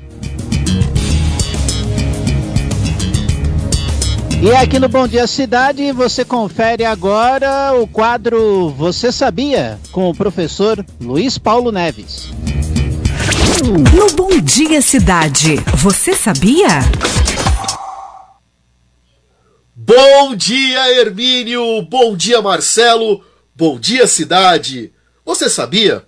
[4.40, 9.80] E aqui no Bom Dia Cidade você confere agora o quadro Você Sabia?
[9.90, 12.30] com o professor Luiz Paulo Neves.
[13.60, 16.68] No Bom Dia Cidade, você sabia?
[19.74, 21.82] Bom dia, Hermínio!
[21.82, 23.24] Bom dia, Marcelo!
[23.56, 24.92] Bom dia, cidade!
[25.24, 26.06] Você sabia?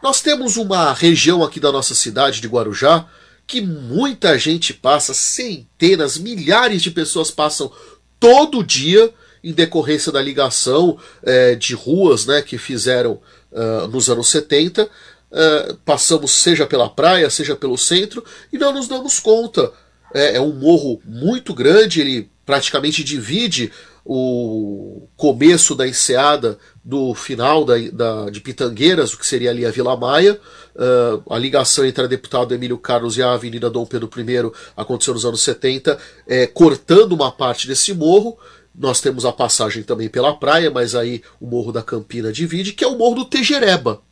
[0.00, 3.04] Nós temos uma região aqui da nossa cidade de Guarujá
[3.48, 7.72] que muita gente passa, centenas, milhares de pessoas passam
[8.20, 13.20] todo dia em decorrência da ligação eh, de ruas né, que fizeram
[13.56, 14.88] ah, nos anos 70.
[15.36, 19.70] Ah, passamos seja pela praia, seja pelo centro, e não nos damos conta
[20.14, 23.70] é, é um morro muito grande, ele praticamente divide
[24.02, 29.70] o começo da enseada do final da, da, de Pitangueiras, o que seria ali a
[29.70, 30.40] Vila Maia.
[30.74, 35.12] Uh, a ligação entre a deputado Emílio Carlos e a Avenida Dom Pedro I aconteceu
[35.12, 38.38] nos anos 70, é, cortando uma parte desse morro.
[38.72, 42.84] Nós temos a passagem também pela praia, mas aí o Morro da Campina divide, que
[42.84, 44.02] é o Morro do Tejereba.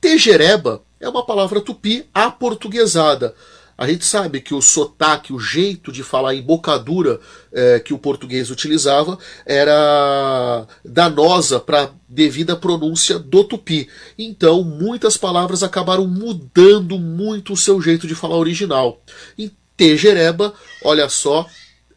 [0.00, 3.34] Tejereba é uma palavra tupi aportuguesada.
[3.78, 7.20] A gente sabe que o sotaque, o jeito de falar embocadura
[7.52, 13.88] é, que o português utilizava era danosa para devida pronúncia do tupi.
[14.18, 19.00] Então, muitas palavras acabaram mudando muito o seu jeito de falar original.
[19.38, 21.46] Em Tejereba, olha só,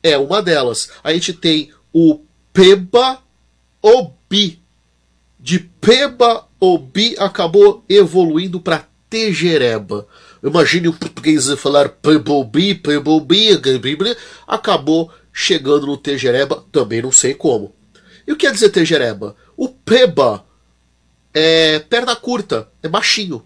[0.04, 0.92] é uma delas.
[1.04, 2.22] A gente tem o
[2.54, 3.18] Peba
[3.82, 4.61] Obi.
[5.41, 10.08] De Peba Obi acabou evoluindo para Tejereba.
[10.43, 13.60] Imagine o português falar Pebobi, Pebobi,
[14.47, 17.73] acabou chegando no Tejereba, também não sei como.
[18.27, 19.36] E o que quer dizer Tejereba?
[19.58, 20.45] O Peba
[21.34, 23.43] é perna curta, é baixinho.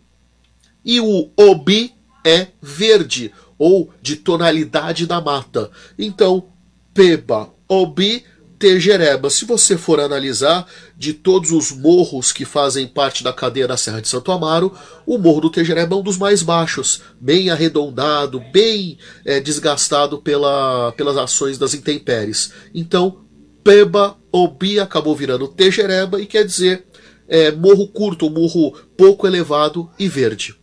[0.84, 1.94] E o Obi
[2.26, 5.72] é verde, ou de tonalidade da mata.
[5.98, 6.50] Então,
[6.94, 8.26] Peba, Obi
[8.58, 9.30] Tejereba.
[9.30, 10.66] Se você for analisar
[10.98, 14.72] de todos os morros que fazem parte da cadeia da Serra de Santo Amaro,
[15.06, 20.92] o Morro do Tejereba é um dos mais baixos, bem arredondado, bem é, desgastado pela,
[20.94, 22.52] pelas ações das intempéries.
[22.74, 23.26] Então,
[23.64, 26.86] Peba Obi acabou virando Tejereba e quer dizer
[27.28, 30.56] é, morro curto, morro pouco elevado e verde.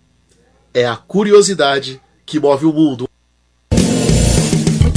[0.73, 3.12] É a curiosidade que move o mundo.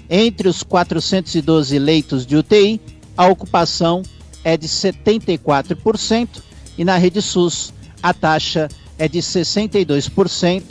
[0.09, 2.81] Entre os 412 leitos de UTI,
[3.17, 4.03] a ocupação
[4.45, 6.29] é de 74%
[6.79, 10.63] e na rede SUS a taxa é de 62%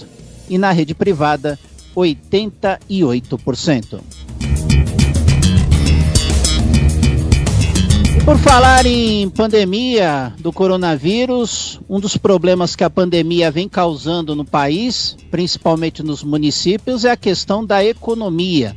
[0.50, 1.58] e na rede privada
[1.96, 4.02] 88%.
[8.28, 14.44] Por falar em pandemia do coronavírus, um dos problemas que a pandemia vem causando no
[14.44, 18.76] país, principalmente nos municípios, é a questão da economia.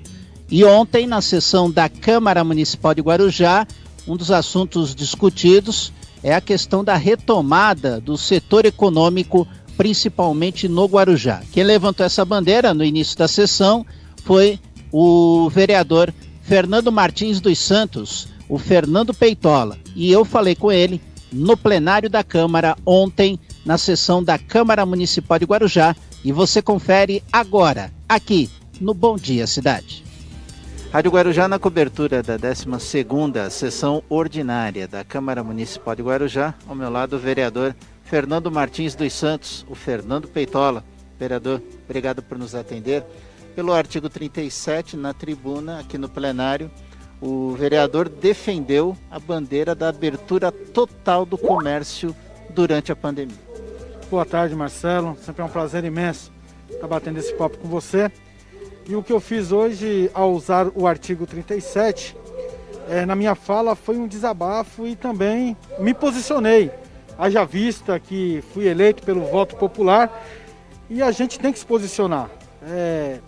[0.48, 3.66] E ontem, na sessão da Câmara Municipal de Guarujá,
[4.06, 11.42] um dos assuntos discutidos é a questão da retomada do setor econômico, principalmente no Guarujá.
[11.52, 13.84] Quem levantou essa bandeira no início da sessão
[14.24, 14.58] foi
[14.92, 19.78] o vereador Fernando Martins dos Santos, o Fernando Peitola.
[19.94, 21.00] E eu falei com ele
[21.32, 25.94] no plenário da Câmara ontem, na sessão da Câmara Municipal de Guarujá.
[26.24, 30.04] E você confere agora, aqui no Bom Dia Cidade.
[30.92, 36.52] Rádio Guarujá na cobertura da 12ª sessão ordinária da Câmara Municipal de Guarujá.
[36.66, 40.82] Ao meu lado, o vereador Fernando Martins dos Santos, o Fernando Peitola.
[41.16, 43.04] Vereador, obrigado por nos atender.
[43.54, 46.68] Pelo artigo 37, na tribuna, aqui no plenário,
[47.20, 52.16] o vereador defendeu a bandeira da abertura total do comércio
[52.48, 53.38] durante a pandemia.
[54.10, 55.16] Boa tarde, Marcelo.
[55.24, 56.32] Sempre é um prazer imenso
[56.68, 58.10] estar batendo esse papo com você.
[58.88, 62.16] E o que eu fiz hoje ao usar o artigo 37,
[62.88, 66.70] é, na minha fala foi um desabafo e também me posicionei.
[67.18, 70.26] Haja vista que fui eleito pelo voto popular
[70.88, 72.30] e a gente tem que se posicionar.
[72.62, 73.18] É,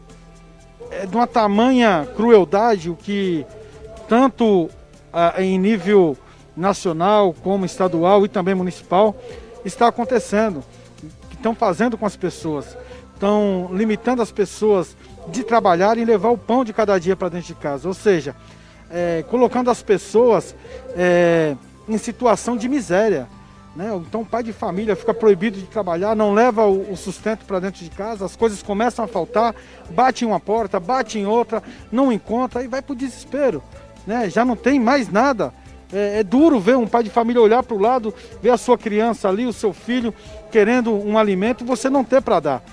[0.91, 3.47] é de uma tamanha crueldade o que
[4.09, 4.69] tanto
[5.13, 6.17] ah, em nível
[6.57, 9.15] nacional como estadual e também municipal
[9.65, 10.63] está acontecendo,
[11.31, 12.77] que estão fazendo com as pessoas,
[13.15, 14.97] estão limitando as pessoas
[15.29, 18.35] de trabalhar e levar o pão de cada dia para dentro de casa, ou seja,
[18.91, 20.55] é, colocando as pessoas
[20.97, 21.57] é,
[21.89, 23.29] em situação de miséria.
[23.75, 23.91] Né?
[23.97, 27.59] Então o pai de família fica proibido de trabalhar, não leva o, o sustento para
[27.59, 29.55] dentro de casa, as coisas começam a faltar,
[29.91, 33.63] bate em uma porta, bate em outra, não encontra e vai para o desespero.
[34.07, 34.29] Né?
[34.29, 35.55] Já não tem mais nada.
[35.91, 38.77] É, é duro ver um pai de família olhar para o lado, ver a sua
[38.77, 40.13] criança ali, o seu filho,
[40.51, 42.65] querendo um alimento e você não ter para dar.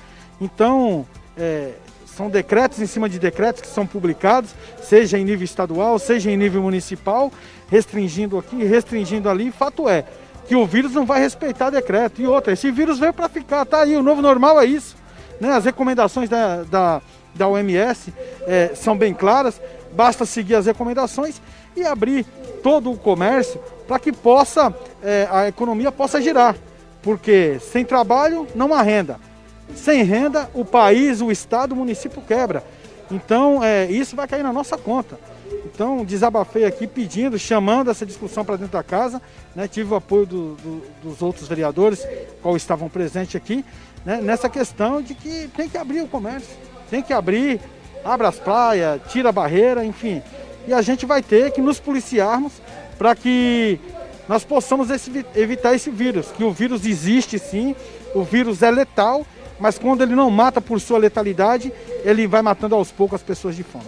[0.42, 1.06] Então,
[1.38, 1.74] é,
[2.20, 4.54] são decretos em cima de decretos que são publicados,
[4.84, 7.32] seja em nível estadual, seja em nível municipal,
[7.70, 9.50] restringindo aqui, restringindo ali.
[9.52, 10.04] Fato é,
[10.46, 12.22] que o vírus não vai respeitar decreto.
[12.22, 14.98] E outra, esse vírus veio para ficar, tá aí, o novo normal é isso.
[15.40, 15.50] Né?
[15.50, 17.02] As recomendações da, da,
[17.34, 18.14] da OMS
[18.46, 19.62] é, são bem claras,
[19.94, 21.42] basta seguir as recomendações
[21.74, 22.26] e abrir
[22.62, 26.54] todo o comércio para que possa, é, a economia possa girar.
[27.02, 29.29] Porque sem trabalho não há renda.
[29.76, 32.64] Sem renda, o país, o estado, o município quebra.
[33.12, 35.20] Então, é, isso vai cair na nossa conta.
[35.66, 39.22] Então, desabafei aqui pedindo, chamando essa discussão para dentro da casa.
[39.56, 39.68] Né?
[39.68, 42.06] Tive o apoio do, do, dos outros vereadores,
[42.42, 43.66] qual estavam presentes aqui,
[44.06, 44.22] né?
[44.22, 46.56] nessa questão de que tem que abrir o comércio,
[46.90, 47.60] tem que abrir,
[48.04, 50.22] abre as praias, tira a barreira, enfim.
[50.68, 52.54] E a gente vai ter que nos policiarmos
[52.98, 53.80] para que
[54.28, 56.28] nós possamos esse, evitar esse vírus.
[56.36, 57.76] Que o vírus existe sim,
[58.14, 59.26] o vírus é letal,
[59.60, 61.72] mas quando ele não mata por sua letalidade,
[62.04, 63.86] ele vai matando aos poucos as pessoas de fome.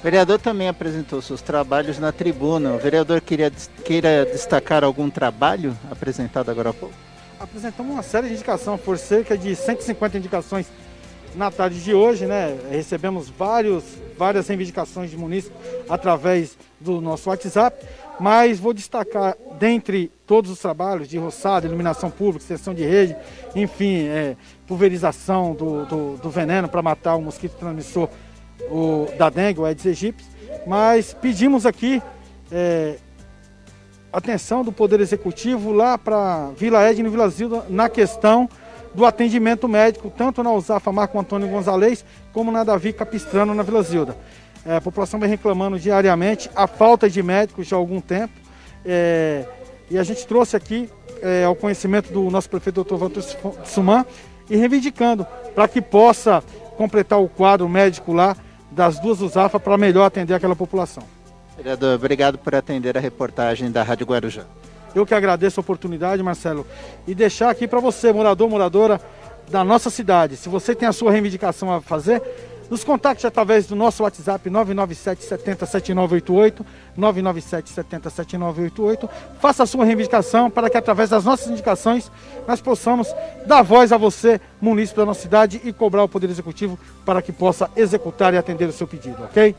[0.00, 2.72] O vereador também apresentou seus trabalhos na tribuna.
[2.72, 3.52] O vereador queria,
[3.84, 6.94] queira destacar algum trabalho apresentado agora há pouco?
[7.38, 10.66] Apresentamos uma série de indicações, por cerca de 150 indicações
[11.34, 12.56] na tarde de hoje, né?
[12.70, 13.84] Recebemos vários,
[14.18, 17.84] várias reivindicações de municípios através do nosso WhatsApp,
[18.18, 23.16] mas vou destacar, dentre todos os trabalhos de roçada, iluminação pública, extensão de rede,
[23.54, 24.36] enfim, é,
[24.72, 28.08] pulverização do, do, do veneno para matar o mosquito transmissor
[28.70, 30.24] o, da dengue, o Aedes aegypti,
[30.66, 32.02] mas pedimos aqui
[32.50, 32.96] é,
[34.10, 38.48] atenção do Poder Executivo lá para Vila Edna e Vila Zilda na questão
[38.94, 43.82] do atendimento médico, tanto na Usafa Marco Antônio Gonzalez, como na Davi Capistrano, na Vila
[43.82, 44.16] Zilda.
[44.64, 48.32] É, a população vem reclamando diariamente a falta de médicos já há algum tempo.
[48.86, 49.44] É,
[49.90, 50.88] e a gente trouxe aqui
[51.20, 52.94] é, ao conhecimento do nosso prefeito Dr.
[52.94, 53.22] Walter
[53.64, 54.06] Suman
[54.52, 56.44] e reivindicando para que possa
[56.76, 58.36] completar o quadro médico lá
[58.70, 61.04] das duas USAFA para melhor atender aquela população.
[61.56, 64.44] Vereador, obrigado por atender a reportagem da Rádio Guarujá.
[64.94, 66.66] Eu que agradeço a oportunidade, Marcelo,
[67.06, 69.00] e deixar aqui para você, morador, moradora
[69.48, 72.22] da nossa cidade, se você tem a sua reivindicação a fazer,
[72.72, 76.64] nos contacte através do nosso WhatsApp 997 70 7988,
[76.96, 79.10] 997 70 7988.
[79.38, 82.10] Faça a sua reivindicação para que através das nossas indicações
[82.48, 86.78] nós possamos dar voz a você, munícipe da nossa cidade, e cobrar o Poder Executivo
[87.04, 89.54] para que possa executar e atender o seu pedido, ok?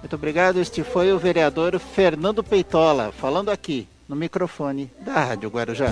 [0.00, 0.58] Muito obrigado.
[0.58, 5.90] Este foi o vereador Fernando Peitola, falando aqui no microfone da Rádio Guarujá.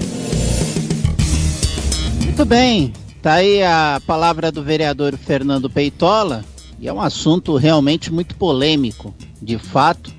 [2.24, 6.44] Muito bem, Tá aí a palavra do vereador Fernando Peitola,
[6.80, 10.12] e é um assunto realmente muito polêmico, de fato,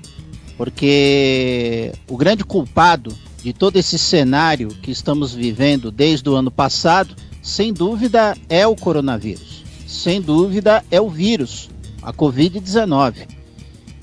[0.56, 7.14] porque o grande culpado de todo esse cenário que estamos vivendo desde o ano passado,
[7.42, 9.62] sem dúvida, é o coronavírus.
[9.86, 11.68] Sem dúvida, é o vírus,
[12.02, 13.28] a Covid-19.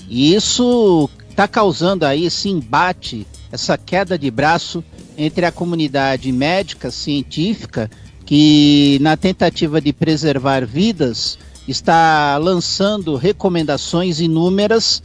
[0.07, 4.83] E isso está causando aí esse embate, essa queda de braço
[5.17, 7.89] entre a comunidade médica, científica
[8.31, 11.37] que, na tentativa de preservar vidas,
[11.67, 15.03] está lançando recomendações inúmeras,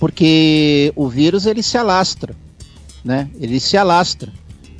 [0.00, 2.34] porque o vírus ele se alastra,
[3.04, 3.30] né?
[3.38, 4.32] Ele se alastra.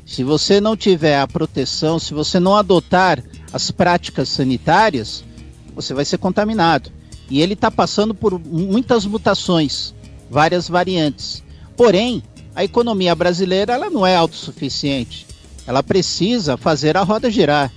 [0.04, 5.22] Se você não tiver a proteção, se você não adotar as práticas sanitárias,
[5.72, 6.90] você vai ser contaminado.
[7.30, 9.94] E ele está passando por muitas mutações,
[10.28, 11.40] várias variantes.
[11.76, 12.20] Porém,
[12.52, 15.25] a economia brasileira ela não é autossuficiente
[15.66, 17.72] ela precisa fazer a roda girar.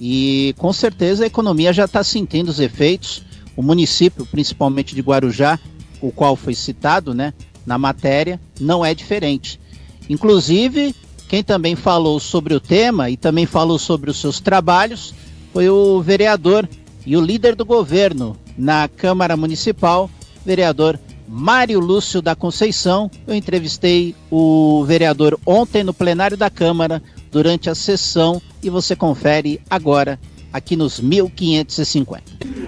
[0.00, 3.22] E com certeza a economia já está sentindo os efeitos.
[3.56, 5.58] O município, principalmente de Guarujá,
[6.00, 7.34] o qual foi citado né,
[7.66, 9.60] na matéria, não é diferente.
[10.08, 10.94] Inclusive,
[11.28, 15.12] quem também falou sobre o tema e também falou sobre os seus trabalhos
[15.52, 16.68] foi o vereador
[17.04, 20.10] E o líder do governo na Câmara Municipal,
[20.44, 23.10] vereador Mário Lúcio da Conceição.
[23.26, 29.60] Eu entrevistei o vereador ontem no plenário da Câmara durante a sessão e você confere
[29.68, 30.18] agora
[30.52, 32.22] aqui nos 1550.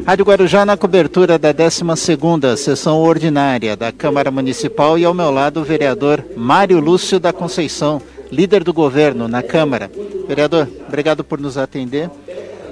[0.07, 5.61] Rádio Guarujá na cobertura da 12ª sessão ordinária da Câmara Municipal e ao meu lado
[5.61, 8.01] o vereador Mário Lúcio da Conceição,
[8.31, 9.91] líder do governo na Câmara.
[10.27, 12.11] Vereador, obrigado por nos atender.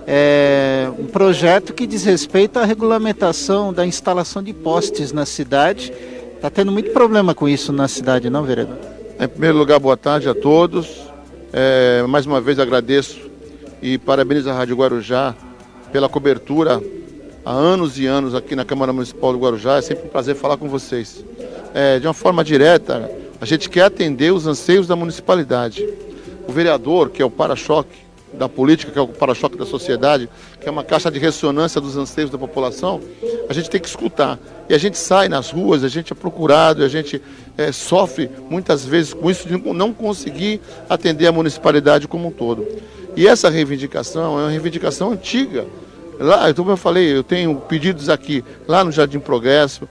[0.07, 5.93] É um projeto que diz respeito à regulamentação da instalação de postes na cidade.
[6.34, 8.78] Está tendo muito problema com isso na cidade, não, vereador?
[9.20, 11.08] Em primeiro lugar, boa tarde a todos.
[11.51, 13.18] É, mais uma vez agradeço
[13.80, 15.34] e parabenizo a Rádio Guarujá
[15.90, 16.82] pela cobertura
[17.44, 19.78] há anos e anos aqui na Câmara Municipal do Guarujá.
[19.78, 21.24] É sempre um prazer falar com vocês.
[21.72, 25.88] É, de uma forma direta, a gente quer atender os anseios da municipalidade.
[26.46, 30.29] O vereador, que é o para-choque da política, que é o para-choque da sociedade,
[30.61, 33.01] que é uma caixa de ressonância dos anseios da população,
[33.49, 34.39] a gente tem que escutar.
[34.68, 37.22] E a gente sai nas ruas, a gente é procurado, a gente
[37.57, 42.66] é, sofre muitas vezes com isso de não conseguir atender a municipalidade como um todo.
[43.16, 45.66] E essa reivindicação é uma reivindicação antiga.
[46.20, 49.89] Lá, como eu falei, eu tenho pedidos aqui, lá no Jardim Progresso,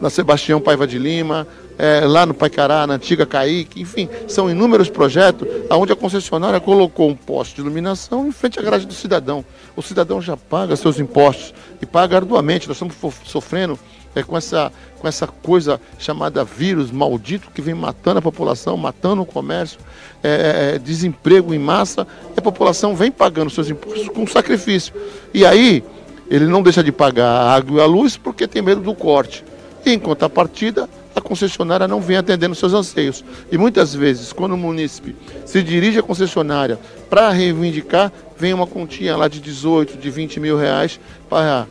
[0.00, 1.46] na Sebastião Paiva de Lima,
[1.80, 7.08] é, lá no Paicará, na antiga Caíque, enfim, são inúmeros projetos onde a concessionária colocou
[7.08, 9.42] um poste de iluminação em frente à garagem do cidadão.
[9.74, 12.68] O cidadão já paga seus impostos e paga arduamente.
[12.68, 13.78] Nós estamos sofrendo
[14.14, 19.22] é, com, essa, com essa coisa chamada vírus maldito que vem matando a população, matando
[19.22, 19.80] o comércio,
[20.22, 22.06] é, é, é, desemprego em massa,
[22.36, 24.92] a população vem pagando seus impostos com sacrifício.
[25.32, 25.82] E aí
[26.28, 29.42] ele não deixa de pagar a água e a luz porque tem medo do corte.
[29.84, 30.86] E em contrapartida,
[31.20, 33.24] a concessionária não vem atendendo seus anseios.
[33.50, 35.14] E muitas vezes, quando o munícipe
[35.46, 40.56] se dirige à concessionária para reivindicar, vem uma continha lá de 18, de 20 mil
[40.56, 40.98] reais
[41.28, 41.66] para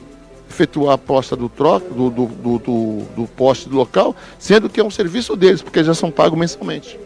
[0.50, 4.80] efetuar a posta do, troca, do, do, do, do, do poste do local, sendo que
[4.80, 7.00] é um serviço deles, porque já são pagos mensalmente.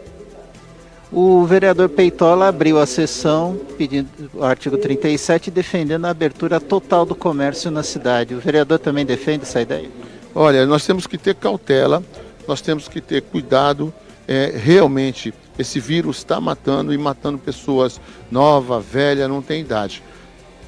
[1.12, 7.14] O vereador Peitola abriu a sessão pedindo o artigo 37 defendendo a abertura total do
[7.14, 8.34] comércio na cidade.
[8.34, 9.88] O vereador também defende essa ideia?
[10.34, 12.02] Olha, nós temos que ter cautela,
[12.46, 13.92] nós temos que ter cuidado.
[14.26, 20.02] É, realmente, esse vírus está matando e matando pessoas nova, velha, não tem idade.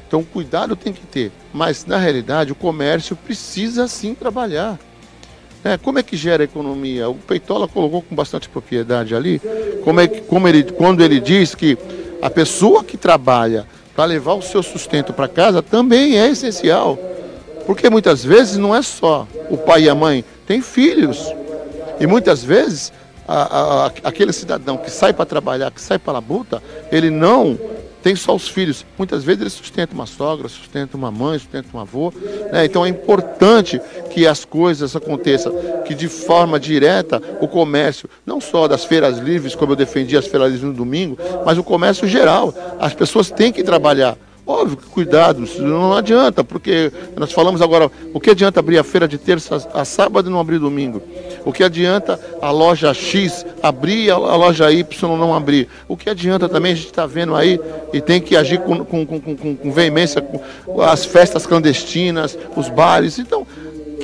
[0.07, 1.33] Então, cuidado tem que ter.
[1.53, 4.79] Mas, na realidade, o comércio precisa sim trabalhar.
[5.65, 7.09] É, como é que gera a economia?
[7.09, 9.41] O Peitola colocou com bastante propriedade ali,
[9.83, 11.77] como é que, como ele, quando ele diz que
[12.23, 16.97] a pessoa que trabalha para levar o seu sustento para casa também é essencial.
[17.67, 21.19] Porque muitas vezes não é só o pai e a mãe, tem filhos.
[22.01, 22.93] E muitas vezes
[23.27, 27.59] a, a, aquele cidadão que sai para trabalhar, que sai para a labuta, ele não
[28.07, 28.87] tem só os filhos.
[28.97, 32.13] Muitas vezes ele sustenta uma sogra, sustenta uma mãe, sustenta um avô.
[32.53, 32.65] Né?
[32.65, 33.81] Então é importante
[34.11, 35.53] que as coisas aconteçam,
[35.85, 40.25] que de forma direta o comércio, não só das feiras livres, como eu defendi as
[40.25, 42.55] feiras livres no domingo, mas o comércio geral.
[42.79, 44.17] As pessoas têm que trabalhar.
[44.47, 49.09] Óbvio que cuidados, não adianta, porque nós falamos agora, o que adianta abrir a feira
[49.09, 51.03] de terça a sábado e não abrir domingo?
[51.47, 55.69] O que adianta a loja X abrir e a loja Y não abrir?
[55.87, 57.61] O que adianta também, a gente está vendo aí,
[57.93, 63.21] e tem que agir com, com, com, com, veemência, com as festas clandestinas, os bares.
[63.21, 63.47] Então,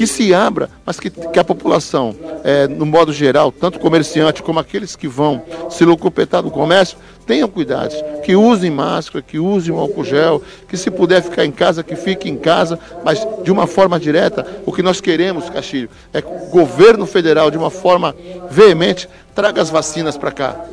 [0.02, 4.58] que se abra, mas que, que a população, é, no modo geral, tanto comerciante como
[4.58, 5.40] aqueles que vão
[5.70, 7.94] se locupetar do comércio, tenham cuidados,
[8.24, 12.28] que usem máscara, que usem álcool gel, que se puder ficar em casa, que fique
[12.28, 16.50] em casa, mas de uma forma direta, o que nós queremos, Castilho, é que o
[16.50, 18.12] governo federal, de uma forma
[18.50, 20.64] veemente, traga as vacinas para cá.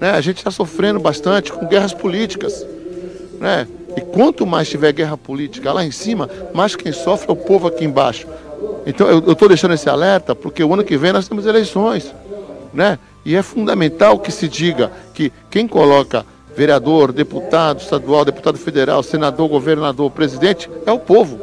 [0.00, 0.10] Né?
[0.10, 2.66] A gente está sofrendo bastante com guerras políticas.
[3.38, 3.68] Né?
[3.96, 7.68] E quanto mais tiver guerra política lá em cima, mais quem sofre é o povo
[7.68, 8.26] aqui embaixo.
[8.86, 12.12] Então eu estou deixando esse alerta porque o ano que vem nós temos eleições.
[12.72, 12.98] Né?
[13.24, 16.24] E é fundamental que se diga que quem coloca
[16.56, 21.38] vereador, deputado estadual, deputado federal, senador, governador, presidente, é o povo.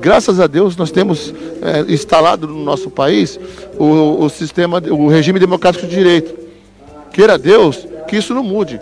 [0.00, 3.38] Graças a Deus nós temos é, instalado no nosso país
[3.78, 6.34] o, o sistema, o regime democrático de direito.
[7.12, 8.80] Queira Deus que isso não mude,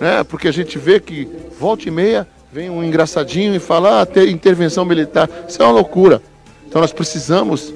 [0.00, 0.24] né?
[0.24, 1.28] Porque a gente vê que
[1.58, 5.28] volta e meia vem um engraçadinho e fala, ah, ter intervenção militar.
[5.48, 6.22] Isso é uma loucura.
[6.68, 7.72] Então nós precisamos,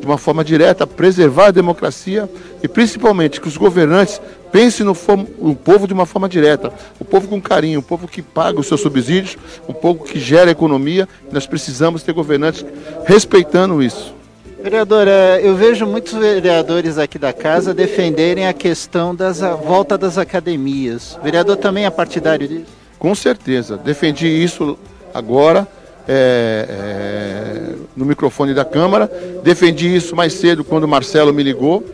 [0.00, 2.30] de uma forma direta, preservar a democracia
[2.62, 4.20] e principalmente que os governantes
[4.52, 4.96] pensem no,
[5.40, 8.66] no povo de uma forma direta, o povo com carinho, o povo que paga os
[8.66, 9.36] seus subsídios,
[9.66, 11.08] o povo que gera a economia.
[11.30, 12.64] Nós precisamos ter governantes
[13.04, 14.14] respeitando isso.
[14.62, 20.18] Vereador, é, eu vejo muitos vereadores aqui da casa defenderem a questão da volta das
[20.18, 21.16] academias.
[21.20, 22.66] O vereador também é partidário disso?
[22.98, 23.76] Com certeza.
[23.76, 24.78] Defendi isso
[25.12, 25.68] agora,
[26.08, 29.10] é, é, no microfone da Câmara.
[29.42, 31.84] Defendi isso mais cedo quando o Marcelo me ligou.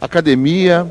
[0.00, 0.86] Academia,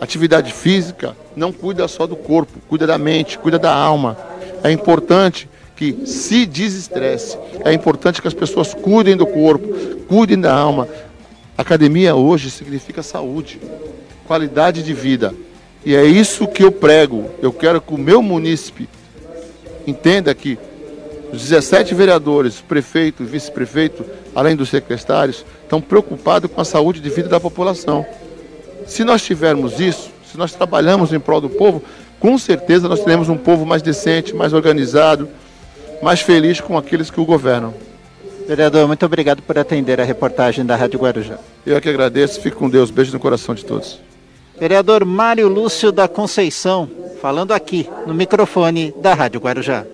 [0.00, 4.16] atividade física, não cuida só do corpo, cuida da mente, cuida da alma.
[4.62, 7.38] É importante que se desestresse.
[7.64, 9.68] É importante que as pessoas cuidem do corpo,
[10.08, 10.88] cuidem da alma.
[11.56, 13.60] Academia hoje significa saúde,
[14.26, 15.34] qualidade de vida.
[15.84, 17.30] E é isso que eu prego.
[17.40, 18.88] Eu quero que o meu munícipe
[19.86, 20.58] entenda que
[21.32, 24.04] os 17 vereadores, prefeito vice-prefeito,
[24.34, 28.06] além dos secretários, estão preocupados com a saúde de vida da população.
[28.86, 31.82] Se nós tivermos isso, se nós trabalhamos em prol do povo,
[32.18, 35.28] com certeza nós teremos um povo mais decente, mais organizado,
[36.02, 37.74] mais feliz com aqueles que o governam.
[38.46, 41.38] Vereador, muito obrigado por atender a reportagem da Rádio Guarujá.
[41.66, 44.00] Eu é que agradeço, fico com Deus, beijo no coração de todos.
[44.58, 46.88] Vereador Mário Lúcio da Conceição,
[47.20, 49.84] falando aqui no microfone da Rádio Guarujá.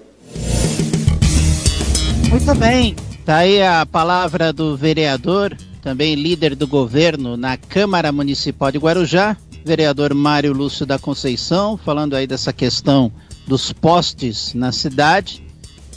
[2.34, 8.72] Muito bem, tá aí a palavra do vereador, também líder do governo na Câmara Municipal
[8.72, 13.12] de Guarujá, vereador Mário Lúcio da Conceição, falando aí dessa questão
[13.46, 15.44] dos postes na cidade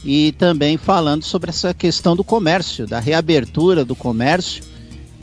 [0.06, 4.64] e também falando sobre essa questão do comércio, da reabertura do comércio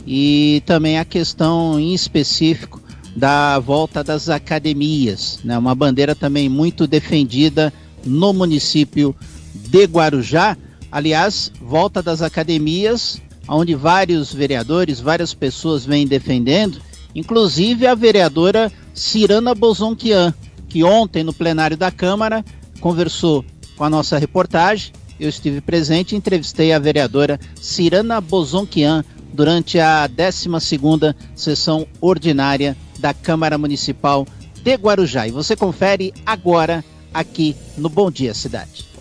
[0.05, 2.81] e também a questão em específico
[3.15, 5.57] da volta das academias, né?
[5.57, 7.71] Uma bandeira também muito defendida
[8.05, 9.15] no município
[9.53, 10.57] de Guarujá.
[10.95, 16.79] Aliás, volta das academias, onde vários vereadores, várias pessoas vêm defendendo,
[17.13, 20.33] inclusive a vereadora Cirana Bozonquian,
[20.69, 22.45] que ontem no plenário da Câmara
[22.79, 23.43] conversou
[23.75, 24.93] com a nossa reportagem.
[25.19, 33.13] Eu estive presente e entrevistei a vereadora Cirana Bozonquian durante a 12ª sessão ordinária da
[33.13, 34.25] Câmara Municipal
[34.63, 35.27] de Guarujá.
[35.27, 38.94] E você confere agora aqui no Bom Dia Cidade.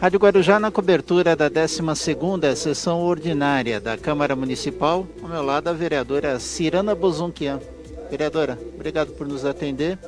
[0.00, 5.06] Rádio Guarujá na cobertura da 12ª sessão ordinária da Câmara Municipal.
[5.22, 7.60] Ao meu lado a vereadora Cirana Bozonquian.
[8.10, 9.98] Vereadora, obrigado por nos atender.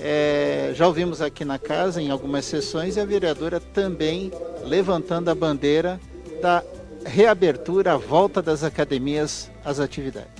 [0.00, 4.32] É, já ouvimos aqui na casa em algumas sessões e a vereadora também
[4.64, 6.00] levantando a bandeira
[6.40, 6.64] da
[7.06, 10.32] reabertura, a volta das academias às atividades.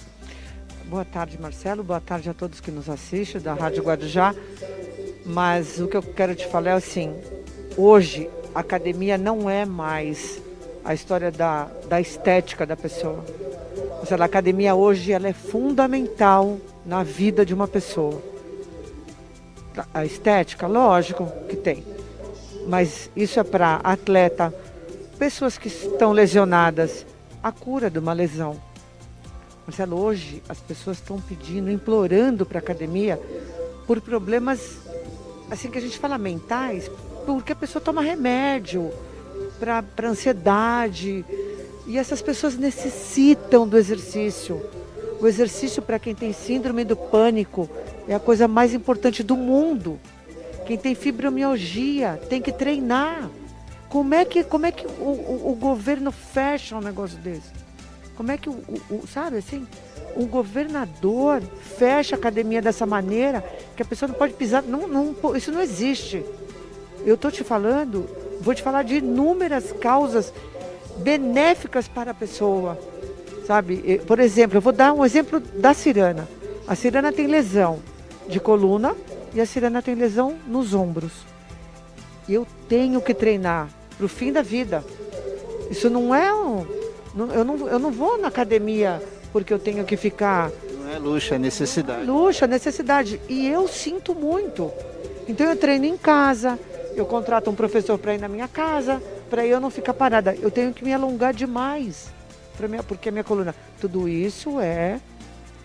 [0.87, 1.85] Boa tarde, Marcelo.
[1.85, 4.35] Boa tarde a todos que nos assistem da Rádio Guarujá.
[5.25, 7.15] Mas o que eu quero te falar é assim:
[7.77, 10.41] hoje a academia não é mais
[10.85, 13.25] a história da, da estética da pessoa.
[14.05, 18.33] Seja, a academia hoje ela é fundamental na vida de uma pessoa
[19.93, 21.85] a estética, lógico que tem.
[22.67, 24.55] Mas isso é para atleta,
[25.19, 27.07] pessoas que estão lesionadas,
[27.43, 28.61] a cura de uma lesão.
[29.67, 33.21] Marcelo, hoje as pessoas estão pedindo, implorando para a academia
[33.87, 34.79] por problemas,
[35.51, 36.91] assim que a gente fala mentais,
[37.27, 38.93] porque a pessoa toma remédio
[39.59, 41.25] para ansiedade.
[41.87, 44.61] E essas pessoas necessitam do exercício.
[45.21, 47.69] O exercício para quem tem síndrome do pânico
[48.09, 49.99] é a coisa mais importante do mundo.
[50.67, 53.31] Quem tem fibromialgia tem que treinar.
[53.89, 57.51] Como é que, como é que o, o, o governo fecha um negócio desse?
[58.17, 58.53] Como é que o,
[58.91, 59.67] o, sabe assim,
[60.17, 61.43] um governador
[61.79, 63.45] fecha a academia dessa maneira
[63.77, 66.25] que a pessoa não pode pisar, não, não, isso não existe.
[67.05, 68.09] Eu estou te falando,
[68.41, 70.33] vou te falar de inúmeras causas
[70.99, 72.79] benéficas para a pessoa,
[73.47, 74.01] sabe?
[74.07, 76.29] Por exemplo, eu vou dar um exemplo da Cirana.
[76.67, 77.81] A Cirana tem lesão
[78.29, 78.95] de coluna
[79.35, 81.13] e a Sirena tem lesão nos ombros.
[82.29, 84.85] Eu tenho que treinar para o fim da vida.
[85.71, 86.67] Isso não é um.
[87.35, 90.51] Eu, não, eu não vou na academia porque eu tenho que ficar.
[90.79, 92.05] Não é luxo, é necessidade.
[92.05, 93.21] Luxo, é necessidade.
[93.29, 94.71] E eu sinto muito.
[95.27, 96.59] Então eu treino em casa,
[96.95, 100.37] eu contrato um professor para ir na minha casa, para eu não ficar parada.
[100.41, 102.11] Eu tenho que me alongar demais,
[102.69, 103.55] minha, porque a minha coluna.
[103.81, 105.01] Tudo isso é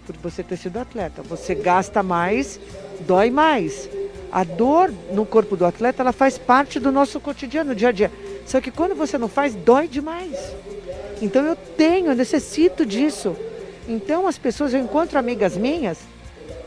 [0.05, 1.21] por você ter sido atleta.
[1.23, 2.59] Você gasta mais,
[3.01, 3.89] dói mais.
[4.31, 8.11] A dor no corpo do atleta, ela faz parte do nosso cotidiano, dia a dia.
[8.45, 10.35] Só que quando você não faz, dói demais.
[11.21, 13.35] Então eu tenho, eu necessito disso.
[13.87, 15.97] Então as pessoas, eu encontro amigas minhas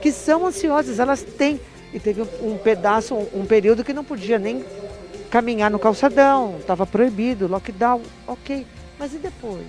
[0.00, 1.61] que são ansiosas, elas têm.
[1.93, 4.64] E teve um, pedaço, um, um período que não podia nem
[5.30, 8.66] caminhar no calçadão, estava proibido, lockdown, ok.
[8.99, 9.64] Mas e depois?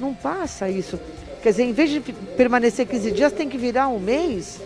[0.00, 0.98] Não passa isso.
[1.42, 2.00] Quer dizer, em vez de
[2.36, 4.60] permanecer 15 dias, tem que virar um mês,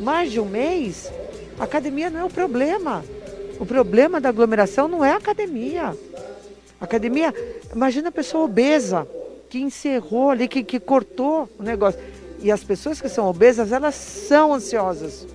[0.00, 1.10] mais de um mês.
[1.58, 3.04] A academia não é o problema.
[3.58, 5.96] O problema da aglomeração não é a academia.
[6.80, 7.34] A academia,
[7.74, 9.08] imagina a pessoa obesa,
[9.48, 11.98] que encerrou ali, que, que cortou o negócio.
[12.40, 15.26] E as pessoas que são obesas, elas são ansiosas.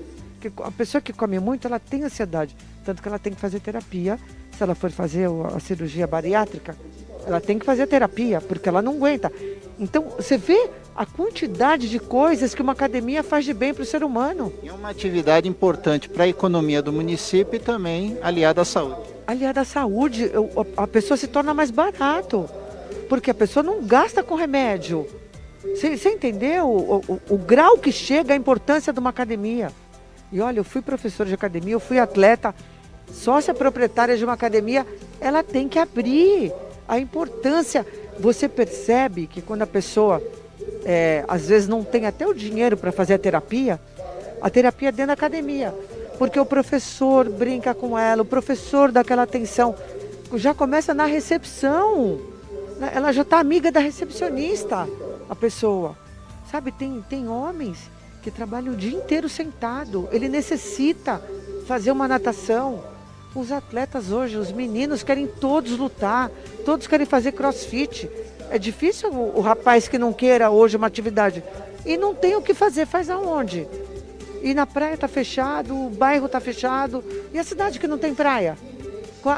[0.64, 2.56] A pessoa que come muito, ela tem ansiedade.
[2.86, 4.20] Tanto que ela tem que fazer terapia
[4.56, 6.78] se ela for fazer a cirurgia bariátrica,
[7.26, 9.32] ela tem que fazer terapia, porque ela não aguenta.
[9.80, 13.86] Então, você vê a quantidade de coisas que uma academia faz de bem para o
[13.86, 14.54] ser humano.
[14.64, 19.02] É uma atividade importante para a economia do município e também aliada à saúde.
[19.26, 20.32] Aliada à saúde,
[20.78, 22.48] a pessoa se torna mais barato,
[23.10, 25.08] porque a pessoa não gasta com remédio.
[25.64, 29.72] Você, você entendeu o, o, o grau que chega a importância de uma academia?
[30.34, 32.56] E olha, eu fui professor de academia, eu fui atleta,
[33.12, 34.84] sócia proprietária de uma academia,
[35.22, 36.52] ela tem que abrir
[36.88, 37.86] a importância.
[38.20, 40.20] Você percebe que quando a pessoa
[40.84, 43.80] é, às vezes não tem até o dinheiro para fazer a terapia,
[44.42, 45.72] a terapia é dentro da academia.
[46.18, 49.76] Porque o professor brinca com ela, o professor dá aquela atenção.
[50.34, 52.20] Já começa na recepção.
[52.92, 54.90] Ela já está amiga da recepcionista,
[55.30, 55.96] a pessoa.
[56.50, 57.78] Sabe, tem, tem homens
[58.24, 60.08] que trabalham o dia inteiro sentado.
[60.12, 61.22] Ele necessita
[61.68, 62.84] fazer uma natação.
[63.36, 66.32] Os atletas hoje, os meninos querem todos lutar,
[66.64, 68.10] todos querem fazer crossfit.
[68.50, 71.44] É difícil o, o rapaz que não queira hoje uma atividade.
[71.86, 73.68] E não tem o que fazer, faz aonde?
[74.42, 77.04] E na praia está fechado, o bairro está fechado.
[77.34, 78.58] E a cidade que não tem praia?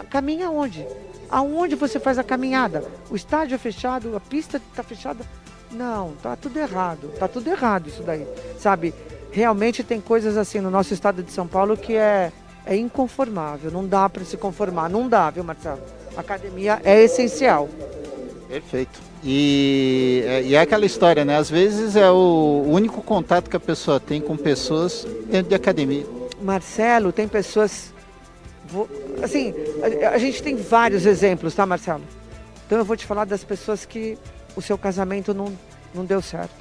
[0.09, 0.86] Caminha aonde?
[1.29, 2.83] Aonde você faz a caminhada?
[3.09, 5.25] O estádio é fechado, a pista está fechada?
[5.76, 7.11] Não, tá tudo errado.
[7.19, 8.26] Tá tudo errado isso daí.
[8.57, 8.93] Sabe?
[9.32, 12.32] Realmente tem coisas assim no nosso estado de São Paulo que é,
[12.65, 13.69] é inconformável.
[13.69, 14.89] Não dá para se conformar.
[14.89, 15.82] Não dá, viu, Marcelo?
[16.15, 17.67] A academia é essencial.
[18.47, 18.99] Perfeito.
[19.23, 21.36] E, é, e é aquela história, né?
[21.36, 26.05] Às vezes é o único contato que a pessoa tem com pessoas dentro de academia.
[26.41, 27.93] Marcelo, tem pessoas.
[29.21, 29.53] Assim,
[30.03, 32.03] a, a gente tem vários exemplos, tá, Marcelo?
[32.65, 34.17] Então eu vou te falar das pessoas que
[34.56, 35.51] o seu casamento não,
[35.93, 36.53] não deu certo.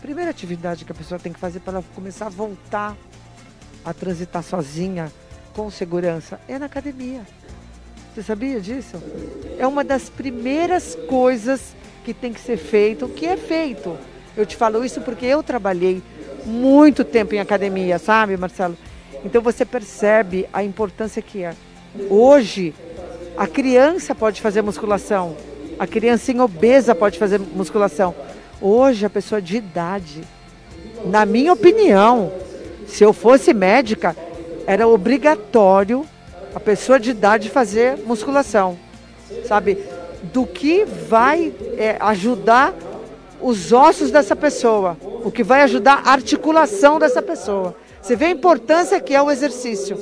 [0.00, 2.96] Primeira atividade que a pessoa tem que fazer para ela começar a voltar
[3.84, 5.10] a transitar sozinha,
[5.54, 7.22] com segurança, é na academia.
[8.14, 9.02] Você sabia disso?
[9.58, 11.74] É uma das primeiras coisas
[12.04, 13.96] que tem que ser feito, que é feito.
[14.36, 16.02] Eu te falo isso porque eu trabalhei
[16.44, 18.76] muito tempo em academia, sabe, Marcelo?
[19.24, 21.54] Então você percebe a importância que é.
[22.08, 22.74] Hoje,
[23.36, 25.36] a criança pode fazer musculação,
[25.78, 28.14] a criancinha obesa pode fazer musculação.
[28.60, 30.22] Hoje, a pessoa de idade,
[31.06, 32.32] na minha opinião,
[32.86, 34.16] se eu fosse médica,
[34.66, 36.04] era obrigatório
[36.54, 38.76] a pessoa de idade fazer musculação,
[39.46, 39.78] sabe?
[40.32, 42.74] Do que vai é, ajudar
[43.40, 47.76] os ossos dessa pessoa, o que vai ajudar a articulação dessa pessoa.
[48.02, 49.96] Você vê a importância que é o exercício.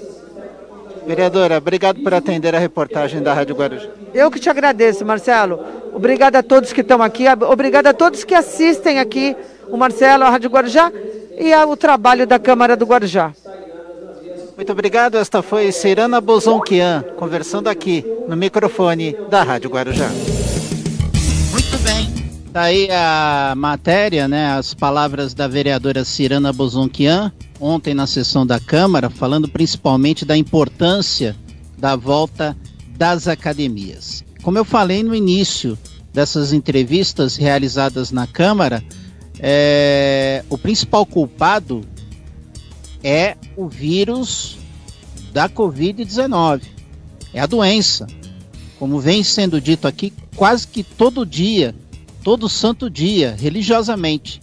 [1.06, 3.88] Vereadora, obrigado por atender a reportagem da Rádio Guarujá.
[4.12, 5.60] Eu que te agradeço, Marcelo.
[5.94, 9.36] Obrigado a todos que estão aqui, obrigado a todos que assistem aqui
[9.68, 10.90] o Marcelo, a Rádio Guarujá
[11.38, 13.32] e o trabalho da Câmara do Guarujá.
[14.56, 15.16] Muito obrigado.
[15.18, 20.08] Esta foi Serana Bozonquian, conversando aqui no microfone da Rádio Guarujá.
[21.52, 22.10] Muito bem.
[22.50, 27.30] Daí tá a matéria, né, as palavras da vereadora Cirana Bozonquian,
[27.60, 31.36] ontem na sessão da Câmara, falando principalmente da importância
[31.78, 32.56] da volta
[32.96, 34.24] das academias.
[34.42, 35.78] Como eu falei no início
[36.12, 38.82] dessas entrevistas realizadas na Câmara,
[39.38, 41.82] é, o principal culpado
[43.02, 44.56] é o vírus
[45.32, 46.62] da Covid-19.
[47.34, 48.06] É a doença.
[48.78, 51.74] Como vem sendo dito aqui, quase que todo dia,
[52.22, 54.40] todo santo dia, religiosamente.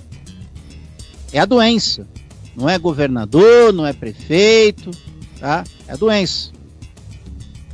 [1.31, 2.07] É a doença.
[2.55, 4.91] Não é governador, não é prefeito,
[5.39, 5.63] tá?
[5.87, 6.51] É doença.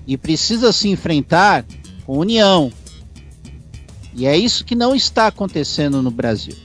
[0.08, 1.66] E precisa se enfrentar
[2.06, 2.72] com união.
[4.16, 6.56] E é isso que não está acontecendo no Brasil.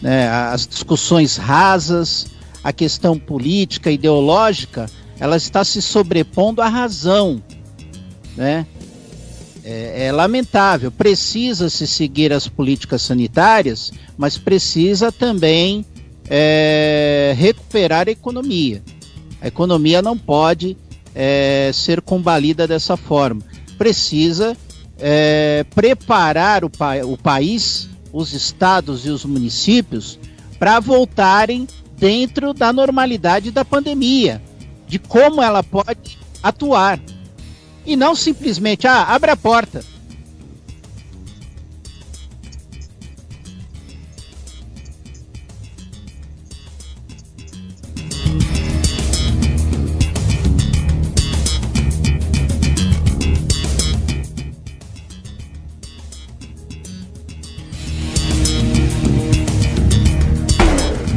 [0.00, 0.28] Né?
[0.28, 2.26] As discussões rasas,
[2.62, 4.86] a questão política, ideológica,
[5.18, 7.42] ela está se sobrepondo à razão,
[8.36, 8.66] né?
[9.64, 10.90] É, é lamentável.
[10.90, 15.84] Precisa se seguir as políticas sanitárias, mas precisa também
[16.28, 18.82] é, recuperar a economia.
[19.40, 20.76] A economia não pode
[21.14, 23.42] é, ser combalida dessa forma.
[23.76, 24.56] Precisa
[24.98, 30.18] é, preparar o, pa o país, os estados e os municípios
[30.58, 31.66] para voltarem
[31.96, 34.42] dentro da normalidade da pandemia,
[34.86, 37.00] de como ela pode atuar.
[37.86, 39.84] E não simplesmente, ah, abre a porta.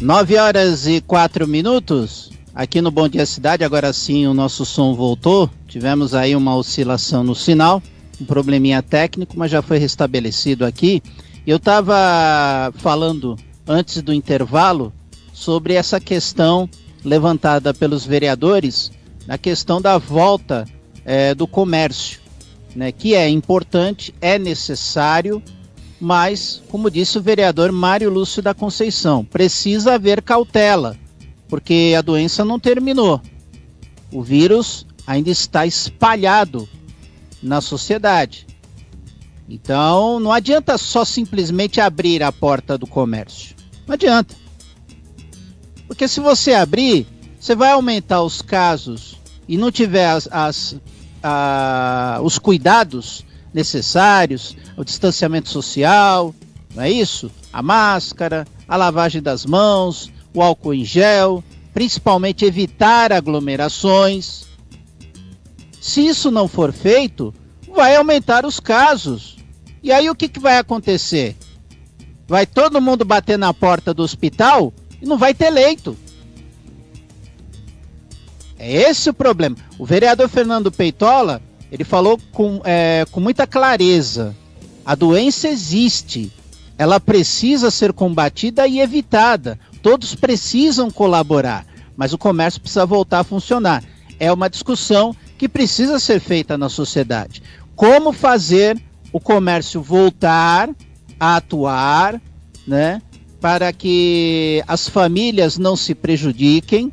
[0.00, 2.30] 9 horas e 4 minutos.
[2.54, 5.50] Aqui no Bom Dia Cidade, agora sim o nosso som voltou.
[5.66, 7.82] Tivemos aí uma oscilação no sinal,
[8.20, 11.02] um probleminha técnico, mas já foi restabelecido aqui.
[11.46, 13.36] Eu estava falando
[13.66, 14.92] antes do intervalo
[15.32, 16.68] sobre essa questão
[17.04, 18.90] levantada pelos vereadores,
[19.26, 20.66] na questão da volta
[21.04, 22.20] é, do comércio,
[22.74, 25.42] né, que é importante, é necessário,
[26.00, 30.96] mas, como disse o vereador Mário Lúcio da Conceição, precisa haver cautela
[31.48, 33.20] porque a doença não terminou.
[34.12, 36.68] O vírus ainda está espalhado
[37.42, 38.46] na sociedade.
[39.48, 43.54] Então, não adianta só simplesmente abrir a porta do comércio.
[43.86, 44.34] Não adianta.
[45.86, 47.06] Porque se você abrir,
[47.38, 49.16] você vai aumentar os casos
[49.46, 50.76] e não tiver as, as
[51.22, 53.24] a, os cuidados
[53.56, 56.34] necessários, o distanciamento social,
[56.74, 57.30] não é isso?
[57.50, 61.42] A máscara, a lavagem das mãos, o álcool em gel,
[61.72, 64.44] principalmente evitar aglomerações.
[65.80, 67.32] Se isso não for feito,
[67.74, 69.38] vai aumentar os casos.
[69.82, 71.34] E aí o que, que vai acontecer?
[72.28, 75.96] Vai todo mundo bater na porta do hospital e não vai ter leito.
[78.58, 79.56] É esse o problema.
[79.78, 81.40] O vereador Fernando Peitola,
[81.70, 84.34] ele falou com, é, com muita clareza.
[84.84, 86.32] A doença existe.
[86.78, 89.58] Ela precisa ser combatida e evitada.
[89.82, 93.82] Todos precisam colaborar, mas o comércio precisa voltar a funcionar.
[94.18, 97.42] É uma discussão que precisa ser feita na sociedade.
[97.74, 98.80] Como fazer
[99.12, 100.70] o comércio voltar
[101.18, 102.20] a atuar,
[102.66, 103.00] né?
[103.40, 106.92] Para que as famílias não se prejudiquem,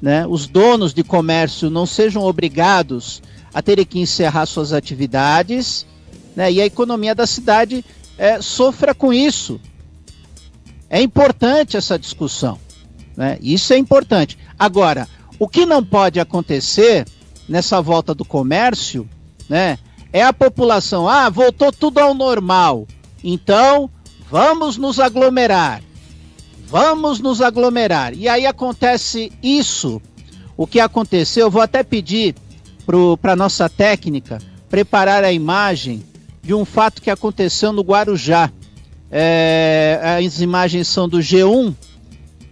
[0.00, 0.26] né?
[0.26, 3.22] Os donos de comércio não sejam obrigados
[3.54, 5.86] a terem que encerrar suas atividades,
[6.34, 6.50] né?
[6.50, 7.84] E a economia da cidade
[8.18, 9.60] é, sofra com isso.
[10.90, 12.58] É importante essa discussão.
[13.16, 13.38] Né?
[13.40, 14.36] Isso é importante.
[14.58, 17.06] Agora, o que não pode acontecer
[17.48, 19.08] nessa volta do comércio
[19.48, 19.78] né,
[20.12, 22.86] é a população, ah, voltou tudo ao normal.
[23.22, 23.90] Então,
[24.30, 25.82] vamos nos aglomerar.
[26.66, 28.14] Vamos nos aglomerar.
[28.14, 30.00] E aí acontece isso.
[30.56, 32.34] O que aconteceu, eu vou até pedir
[33.20, 36.04] para nossa técnica preparar a imagem
[36.42, 38.50] de um fato que aconteceu no Guarujá.
[39.10, 41.74] É, as imagens são do G1.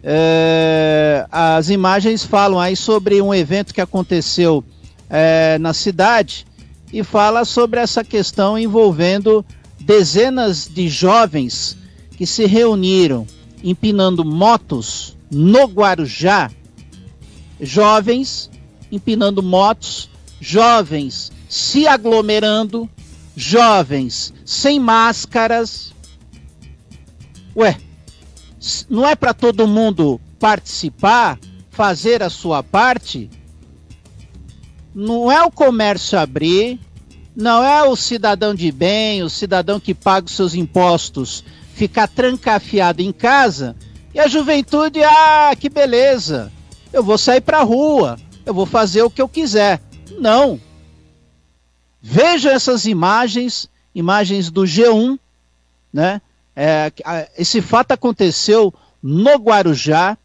[0.02, 4.64] É, as imagens falam aí sobre um evento que aconteceu
[5.10, 6.46] é, na cidade
[6.92, 9.44] e fala sobre essa questão envolvendo
[9.80, 11.76] dezenas de jovens
[12.16, 13.26] que se reuniram
[13.62, 16.50] empinando motos no Guarujá.
[17.60, 18.50] Jovens
[18.90, 20.10] empinando motos,
[20.42, 22.90] jovens se aglomerando,
[23.36, 25.94] jovens sem máscaras,
[27.54, 27.76] Ué,
[28.90, 31.38] não é para todo mundo participar,
[31.70, 33.30] fazer a sua parte?
[34.92, 36.80] Não é o comércio abrir,
[37.36, 43.00] não é o cidadão de bem, o cidadão que paga os seus impostos ficar trancafiado
[43.00, 43.76] em casa
[44.12, 46.50] e a juventude, ah, que beleza,
[46.92, 49.80] eu vou sair para rua, eu vou fazer o que eu quiser.
[50.18, 50.60] Não.
[52.00, 55.18] Vejam essas imagens, imagens do G1,
[55.92, 56.20] né?
[56.54, 56.92] É,
[57.38, 60.18] esse fato aconteceu no Guarujá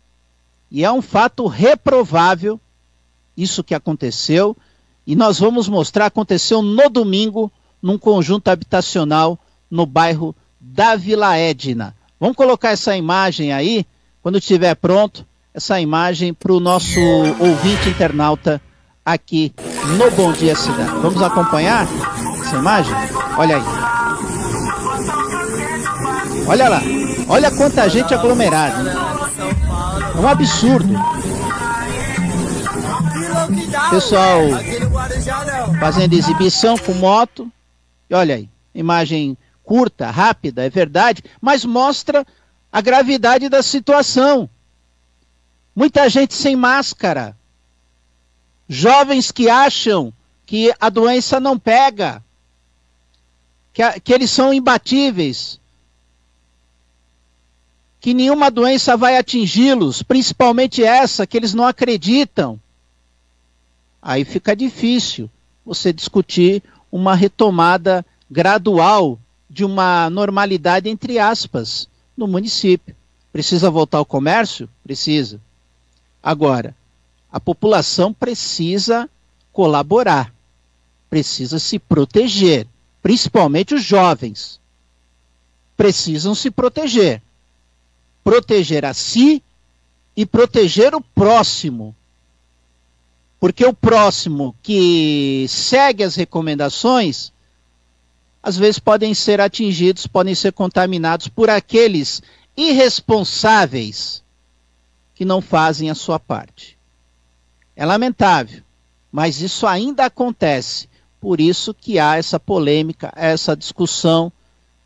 [0.70, 2.60] e é um fato reprovável
[3.38, 4.58] isso que aconteceu.
[5.06, 11.96] E nós vamos mostrar, aconteceu no domingo, num conjunto habitacional no bairro da Vila Edna.
[12.20, 13.86] Vamos colocar essa imagem aí,
[14.22, 17.00] quando estiver pronto, essa imagem para o nosso
[17.40, 18.62] ouvinte internauta
[19.08, 19.54] aqui
[19.98, 21.00] no Bom Dia Cidade.
[21.02, 21.88] Vamos acompanhar
[22.42, 22.94] essa imagem?
[23.38, 23.64] Olha aí.
[26.46, 26.82] Olha lá.
[27.30, 28.84] Olha quanta gente aglomerada.
[28.84, 28.94] Né?
[30.14, 30.94] É um absurdo.
[33.90, 34.42] Pessoal
[35.80, 37.50] fazendo exibição com moto.
[38.10, 42.26] E olha aí, imagem curta, rápida, é verdade, mas mostra
[42.72, 44.50] a gravidade da situação.
[45.74, 47.38] Muita gente sem máscara.
[48.70, 50.14] Jovens que acham
[50.46, 52.24] que a doença não pega,
[53.74, 55.60] que, a, que eles são imbatíveis
[58.08, 62.58] que nenhuma doença vai atingi-los, principalmente essa que eles não acreditam.
[64.02, 65.30] Aí fica difícil
[65.66, 72.96] você discutir uma retomada gradual de uma normalidade, entre aspas, no município.
[73.34, 74.70] Precisa voltar ao comércio?
[74.86, 75.42] Precisa.
[76.24, 76.74] Agora,
[77.38, 79.08] a população precisa
[79.54, 80.34] colaborar,
[81.08, 82.68] precisa se proteger,
[83.00, 84.60] principalmente os jovens.
[85.76, 87.22] Precisam se proteger.
[88.24, 89.44] Proteger a si
[90.16, 91.96] e proteger o próximo.
[93.40, 97.32] Porque o próximo que segue as recomendações,
[98.42, 102.20] às vezes podem ser atingidos, podem ser contaminados por aqueles
[102.58, 104.24] irresponsáveis
[105.14, 106.77] que não fazem a sua parte.
[107.80, 108.64] É lamentável,
[109.12, 110.90] mas isso ainda acontece.
[111.22, 114.32] Por isso que há essa polêmica, essa discussão,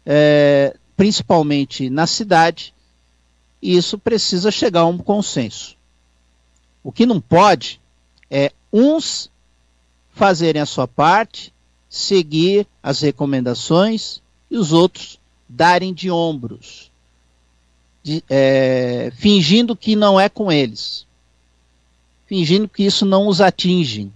[0.05, 2.73] é, principalmente na cidade,
[3.61, 5.77] e isso precisa chegar a um consenso.
[6.83, 7.79] O que não pode
[8.29, 9.31] é uns
[10.09, 11.53] fazerem a sua parte,
[11.89, 15.17] seguir as recomendações e os outros
[15.47, 16.91] darem de ombros,
[18.03, 21.09] de, é, fingindo que não é com eles
[22.31, 24.09] fingindo que isso não os atinge.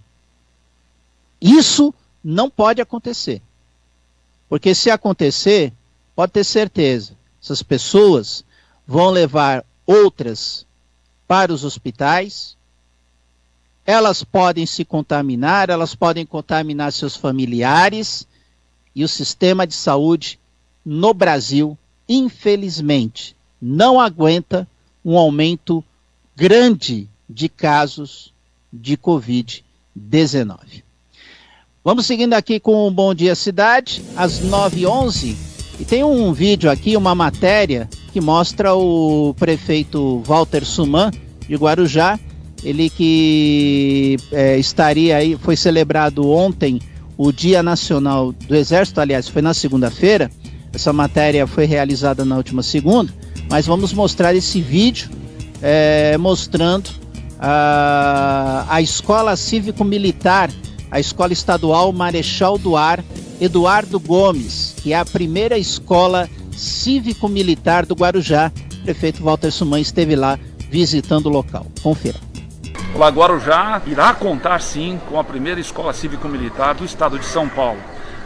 [1.41, 1.93] Isso
[2.24, 3.41] não pode acontecer.
[4.47, 5.74] Porque se acontecer,
[6.16, 7.11] pode ter certeza,
[7.43, 8.45] essas pessoas
[8.88, 10.66] vão levar outras
[11.28, 12.55] para os hospitais,
[13.86, 18.26] elas podem se contaminar, elas podem contaminar seus familiares,
[18.95, 20.39] e o sistema de saúde
[20.86, 24.66] no Brasil, infelizmente, não aguenta
[25.03, 25.84] um aumento
[26.34, 28.34] grande de casos
[28.71, 30.84] de Covid-19.
[31.84, 35.36] Vamos seguindo aqui com o Bom Dia Cidade, às 9h11.
[35.80, 41.11] E tem um vídeo aqui, uma matéria, que mostra o prefeito Walter Suman,
[41.47, 42.19] de Guarujá.
[42.63, 46.82] Ele que é, estaria aí, foi celebrado ontem
[47.17, 50.32] o Dia Nacional do Exército, aliás, foi na segunda-feira.
[50.73, 53.13] Essa matéria foi realizada na última segunda,
[53.49, 55.09] mas vamos mostrar esse vídeo
[55.61, 56.89] é, mostrando
[57.39, 60.49] a, a Escola Cívico-Militar,
[60.91, 63.03] a Escola Estadual Marechal do Ar,
[63.39, 68.51] Eduardo Gomes, que é a primeira escola cívico-militar do Guarujá.
[68.79, 71.65] O prefeito Walter Suman esteve lá visitando o local.
[71.81, 72.19] Confira.
[72.93, 77.79] O Guarujá irá contar sim com a primeira escola cívico-militar do estado de São Paulo.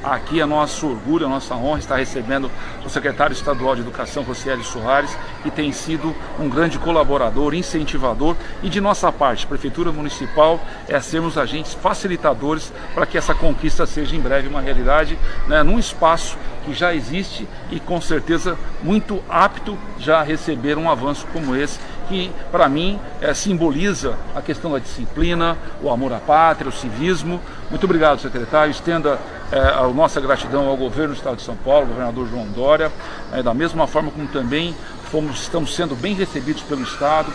[0.04, 2.50] Aqui é nosso orgulho, a nossa honra estar recebendo
[2.86, 8.70] o secretário estadual de Educação, Rocieli Soares, que tem sido um grande colaborador, incentivador e
[8.70, 14.22] de nossa parte, Prefeitura Municipal, é sermos agentes facilitadores para que essa conquista seja em
[14.22, 20.20] breve uma realidade, né, num espaço que já existe e com certeza muito apto já
[20.20, 21.78] a receber um avanço como esse
[22.10, 27.40] que para mim é, simboliza a questão da disciplina, o amor à pátria, o civismo.
[27.70, 28.72] Muito obrigado, secretário.
[28.72, 29.20] Estenda
[29.52, 32.92] é, a nossa gratidão ao governo do Estado de São Paulo, ao governador João Dória,
[33.32, 34.76] é, da mesma forma como também
[35.12, 37.32] fomos, estamos sendo bem recebidos pelo Estado,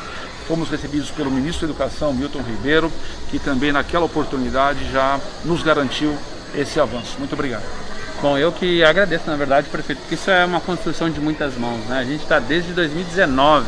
[0.47, 2.93] fomos recebidos pelo ministro da Educação, Milton Ribeiro,
[3.31, 6.15] que também naquela oportunidade já nos garantiu
[6.55, 7.17] esse avanço.
[7.19, 7.84] Muito obrigado.
[8.25, 11.85] Bom, eu que agradeço, na verdade, prefeito, porque isso é uma construção de muitas mãos.
[11.85, 11.99] Né?
[11.99, 13.67] A gente está desde 2019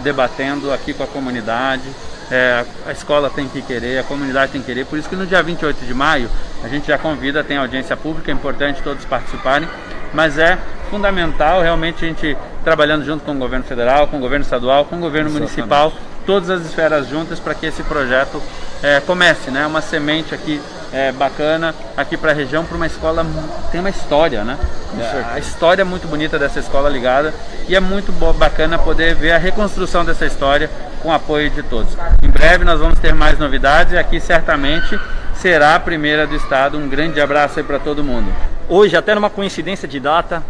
[0.00, 1.84] debatendo aqui com a comunidade.
[2.28, 4.86] É, a escola tem que querer, a comunidade tem que querer.
[4.86, 6.28] Por isso que no dia 28 de maio
[6.64, 9.68] a gente já convida, tem audiência pública, é importante todos participarem,
[10.12, 10.58] mas é
[10.90, 14.96] fundamental realmente a gente trabalhando junto com o governo federal, com o governo estadual, com
[14.96, 15.52] o governo Exatamente.
[15.54, 15.92] municipal,
[16.26, 18.42] todas as esferas juntas para que esse projeto
[18.82, 19.66] é, comece, né?
[19.66, 20.60] Uma semente aqui
[20.92, 23.24] é, bacana aqui para a região, para uma escola
[23.70, 24.58] tem uma história, né?
[24.98, 27.32] É, a história é muito bonita dessa escola ligada
[27.66, 30.70] e é muito bacana poder ver a reconstrução dessa história
[31.02, 31.96] com o apoio de todos.
[32.22, 34.98] Em breve nós vamos ter mais novidades e aqui certamente
[35.34, 36.78] será a primeira do estado.
[36.78, 38.32] Um grande abraço aí para todo mundo.
[38.68, 40.42] Hoje, até numa coincidência de data,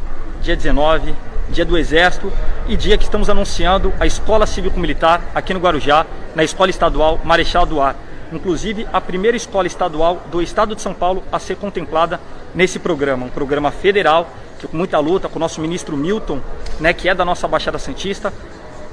[0.43, 1.15] dia 19,
[1.53, 2.33] dia do Exército
[2.67, 7.65] e dia que estamos anunciando a Escola Cívico-Militar aqui no Guarujá, na Escola Estadual Marechal
[7.65, 7.95] do Ar
[8.33, 12.21] inclusive a primeira escola estadual do estado de São Paulo a ser contemplada
[12.55, 14.29] nesse programa, um programa federal,
[14.59, 16.41] que com muita luta com o nosso ministro Milton,
[16.81, 18.33] né, que é da nossa Baixada Santista,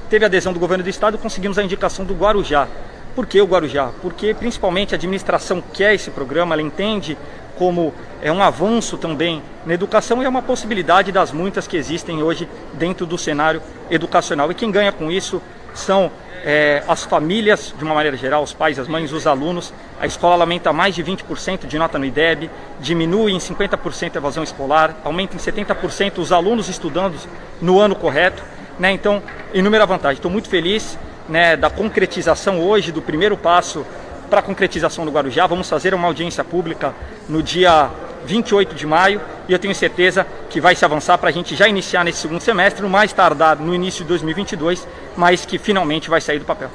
[0.09, 2.67] teve adesão do governo do estado e conseguimos a indicação do Guarujá.
[3.15, 3.91] Por que o Guarujá?
[4.01, 7.17] Porque principalmente a administração quer esse programa, ela entende
[7.59, 12.23] como é um avanço também na educação e é uma possibilidade das muitas que existem
[12.23, 14.49] hoje dentro do cenário educacional.
[14.49, 15.41] E quem ganha com isso
[15.73, 16.09] são
[16.45, 19.73] é, as famílias, de uma maneira geral, os pais, as mães, os alunos.
[19.99, 22.49] A escola lamenta mais de 20% de nota no IDEB,
[22.79, 27.15] diminui em 50% a evasão escolar, aumenta em 70% os alunos estudando
[27.61, 28.41] no ano correto.
[28.79, 28.91] Né?
[28.91, 29.21] Então,
[29.53, 30.15] inúmera vantagem.
[30.15, 30.97] Estou muito feliz
[31.27, 33.85] né, da concretização hoje, do primeiro passo
[34.29, 35.47] para a concretização do Guarujá.
[35.47, 36.93] Vamos fazer uma audiência pública
[37.27, 37.89] no dia
[38.25, 41.67] 28 de maio, e eu tenho certeza que vai se avançar para a gente já
[41.67, 46.21] iniciar nesse segundo semestre, no mais tardar no início de 2022, mas que finalmente vai
[46.21, 46.69] sair do papel.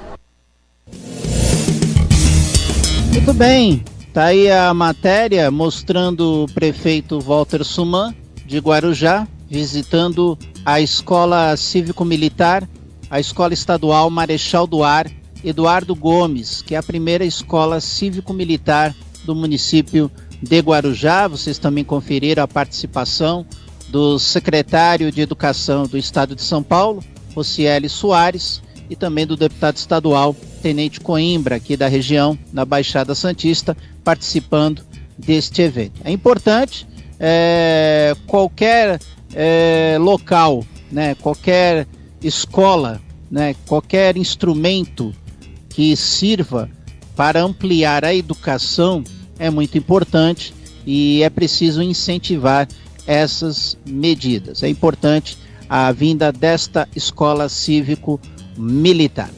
[3.13, 10.81] Muito bem, tá aí a matéria mostrando o prefeito Walter Suman de Guarujá visitando a
[10.81, 12.69] Escola Cívico-Militar,
[13.09, 15.07] a Escola Estadual Marechal do Ar
[15.45, 20.11] Eduardo Gomes, que é a primeira escola cívico-militar do município
[20.43, 21.29] de Guarujá.
[21.29, 23.47] Vocês também conferiram a participação
[23.89, 29.77] do secretário de Educação do Estado de São Paulo, Rocieli Soares, e também do deputado
[29.77, 34.83] estadual Tenente Coimbra, aqui da região, na Baixada Santista, participando
[35.17, 36.01] deste evento.
[36.05, 36.87] É importante
[37.19, 39.01] é, qualquer
[39.35, 41.87] é, local, né, qualquer
[42.23, 45.15] escola, né, qualquer instrumento
[45.75, 46.71] que sirva
[47.17, 49.03] para ampliar a educação
[49.39, 50.55] é muito importante
[50.87, 52.69] e é preciso incentivar
[53.07, 54.63] essas medidas.
[54.63, 55.37] É importante
[55.69, 59.31] a vinda desta escola cívico-militar.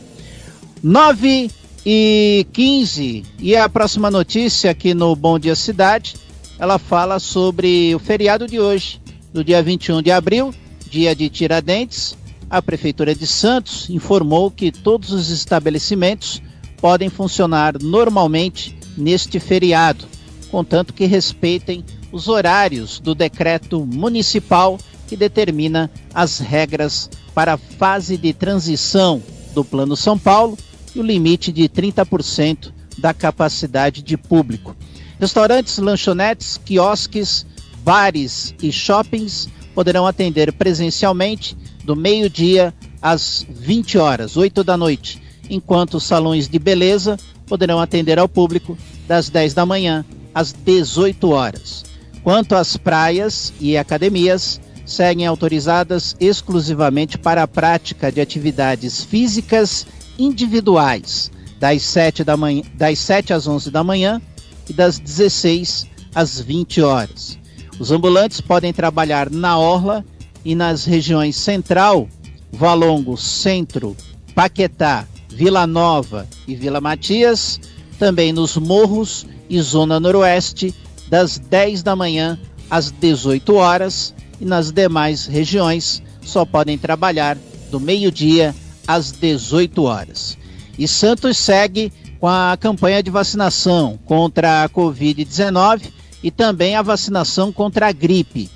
[0.82, 1.50] 9
[1.84, 6.16] e 15 e a próxima notícia aqui no Bom Dia Cidade,
[6.58, 9.00] ela fala sobre o feriado de hoje,
[9.32, 10.52] no dia 21 de abril,
[10.90, 12.16] dia de Tiradentes,
[12.48, 16.40] a Prefeitura de Santos informou que todos os estabelecimentos
[16.80, 20.04] podem funcionar normalmente neste feriado,
[20.50, 28.16] contanto que respeitem os horários do decreto municipal que determina as regras para a fase
[28.16, 29.22] de transição
[29.54, 30.56] do Plano São Paulo
[30.94, 34.76] e o limite de 30% da capacidade de público.
[35.18, 37.46] Restaurantes, lanchonetes, quiosques,
[37.82, 41.56] bares e shoppings poderão atender presencialmente
[41.86, 47.16] do meio-dia às 20 horas, 8 da noite, enquanto os salões de beleza
[47.46, 48.76] poderão atender ao público
[49.06, 51.84] das 10 da manhã às 18 horas.
[52.24, 59.86] Quanto às praias e academias, seguem autorizadas exclusivamente para a prática de atividades físicas
[60.18, 61.30] individuais,
[61.60, 64.20] das 7, da manhã, das 7 às 11 da manhã
[64.68, 67.38] e das 16 às 20 horas.
[67.78, 70.04] Os ambulantes podem trabalhar na orla
[70.46, 72.08] e nas regiões Central,
[72.52, 73.96] Valongo, Centro,
[74.32, 77.58] Paquetá, Vila Nova e Vila Matias,
[77.98, 80.72] também nos morros e zona noroeste,
[81.08, 82.38] das 10 da manhã
[82.70, 87.36] às 18 horas, e nas demais regiões só podem trabalhar
[87.68, 88.54] do meio-dia
[88.86, 90.38] às 18 horas.
[90.78, 95.90] E Santos segue com a campanha de vacinação contra a Covid-19
[96.22, 98.48] e também a vacinação contra a gripe.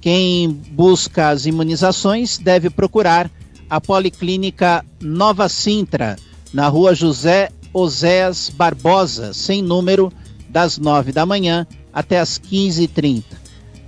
[0.00, 3.30] Quem busca as imunizações deve procurar
[3.68, 6.16] a Policlínica Nova Sintra,
[6.52, 10.12] na rua José Oséas Barbosa, sem número,
[10.48, 13.24] das 9 da manhã até as 15h30.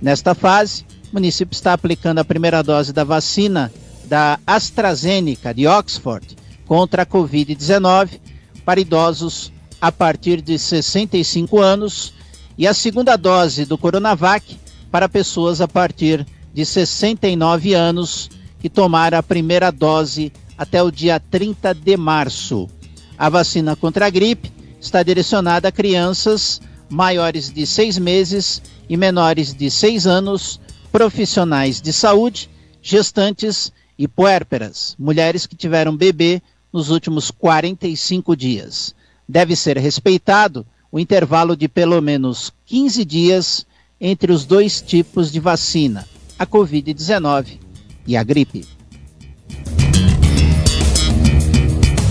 [0.01, 3.71] Nesta fase, o município está aplicando a primeira dose da vacina
[4.05, 6.35] da AstraZeneca de Oxford
[6.65, 8.19] contra a Covid-19
[8.63, 12.13] para idosos a partir de 65 anos
[12.57, 14.57] e a segunda dose do Coronavac
[14.91, 18.29] para pessoas a partir de 69 anos
[18.59, 22.69] que tomaram a primeira dose até o dia 30 de março.
[23.17, 29.53] A vacina contra a gripe está direcionada a crianças maiores de seis meses e menores
[29.53, 30.59] de seis anos,
[30.91, 32.49] profissionais de saúde,
[32.81, 36.41] gestantes e puérperas, mulheres que tiveram bebê
[36.73, 38.93] nos últimos 45 dias.
[39.27, 43.65] Deve ser respeitado o intervalo de pelo menos 15 dias
[44.01, 46.07] entre os dois tipos de vacina,
[46.39, 47.59] a Covid-19
[48.07, 48.65] e a gripe.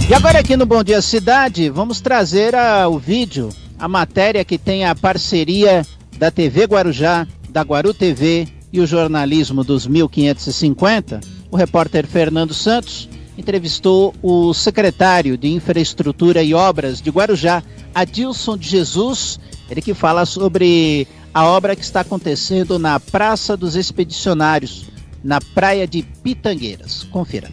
[0.09, 4.57] E agora aqui no Bom Dia Cidade, vamos trazer a, o vídeo, a matéria que
[4.57, 5.84] tem a parceria
[6.16, 11.20] da TV Guarujá, da Guaru TV e o jornalismo dos 1550.
[11.51, 17.62] O repórter Fernando Santos entrevistou o secretário de Infraestrutura e Obras de Guarujá,
[17.95, 23.76] Adilson de Jesus, ele que fala sobre a obra que está acontecendo na Praça dos
[23.76, 24.91] Expedicionários,
[25.22, 27.05] na Praia de Pitangueiras.
[27.05, 27.49] Confira.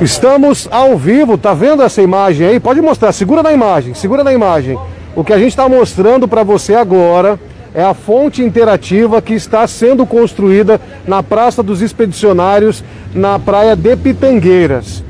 [0.00, 2.60] Estamos ao vivo, tá vendo essa imagem aí?
[2.60, 4.78] Pode mostrar, segura na imagem, segura na imagem.
[5.14, 7.38] O que a gente está mostrando para você agora
[7.74, 13.96] é a fonte interativa que está sendo construída na Praça dos Expedicionários, na Praia de
[13.96, 15.02] Pitangueiras.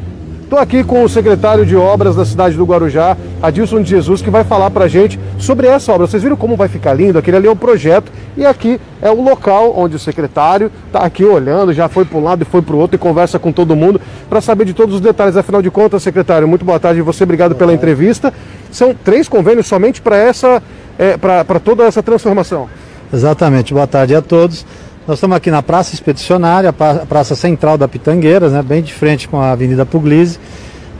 [0.52, 4.28] Estou aqui com o secretário de obras da cidade do Guarujá, Adilson de Jesus, que
[4.28, 6.06] vai falar para a gente sobre essa obra.
[6.06, 7.18] Vocês viram como vai ficar lindo?
[7.18, 11.24] Aquele ali é o projeto e aqui é o local onde o secretário está aqui
[11.24, 13.74] olhando, já foi para um lado e foi para o outro e conversa com todo
[13.74, 13.98] mundo
[14.28, 15.38] para saber de todos os detalhes.
[15.38, 18.30] Afinal de contas, secretário, muito boa tarde você, obrigado pela entrevista.
[18.70, 20.62] São três convênios somente para essa
[20.98, 22.68] é, para toda essa transformação.
[23.10, 24.66] Exatamente, boa tarde a todos.
[25.04, 29.26] Nós estamos aqui na Praça Expedicionária, a praça central da Pitangueiras, né, bem de frente
[29.26, 30.38] com a Avenida Puglisi.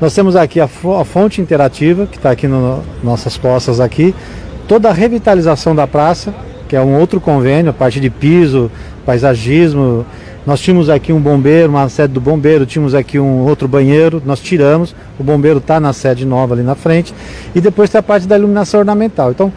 [0.00, 4.12] Nós temos aqui a, fonte interativa, que está aqui nas no, nossas costas aqui,
[4.66, 6.34] toda a revitalização da praça,
[6.68, 8.72] que é um outro convênio, a parte de piso,
[9.06, 10.04] paisagismo.
[10.44, 14.40] Nós tínhamos aqui um bombeiro, uma sede do bombeiro, tínhamos aqui um outro banheiro, nós
[14.40, 17.14] tiramos, o bombeiro está na sede nova ali na frente,
[17.54, 19.30] e depois tem a parte da iluminação ornamental.
[19.30, 19.52] Então,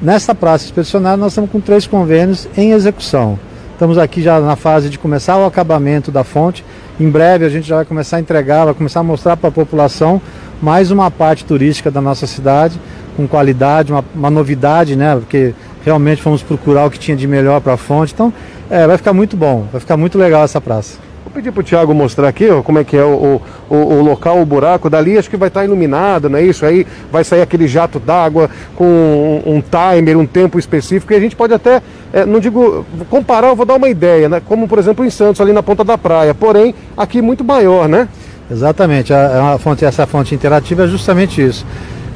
[0.00, 3.40] nessa praça expedicionária, nós estamos com três convênios em execução.
[3.78, 6.64] Estamos aqui já na fase de começar o acabamento da fonte.
[6.98, 9.52] Em breve a gente já vai começar a entregar, vai começar a mostrar para a
[9.52, 10.20] população
[10.60, 12.80] mais uma parte turística da nossa cidade,
[13.16, 15.14] com qualidade, uma, uma novidade, né?
[15.14, 15.54] Porque
[15.84, 18.12] realmente fomos procurar o que tinha de melhor para a fonte.
[18.12, 18.32] Então
[18.68, 20.98] é, vai ficar muito bom, vai ficar muito legal essa praça.
[21.28, 24.02] Vou pedir para o Thiago mostrar aqui ó, como é que é o, o, o,
[24.02, 24.88] local, o buraco.
[24.88, 26.64] Dali acho que vai estar iluminado, não é isso?
[26.64, 31.12] Aí vai sair aquele jato d'água com um, um, timer, um tempo específico.
[31.12, 31.82] E a gente pode até,
[32.12, 34.42] é, não digo comparar, eu vou dar uma ideia, né?
[34.44, 36.34] Como por exemplo em Santos, ali na ponta da praia.
[36.34, 38.08] Porém, aqui muito maior, né?
[38.50, 39.12] Exatamente.
[39.12, 41.66] A, a fonte, essa fonte interativa é justamente isso.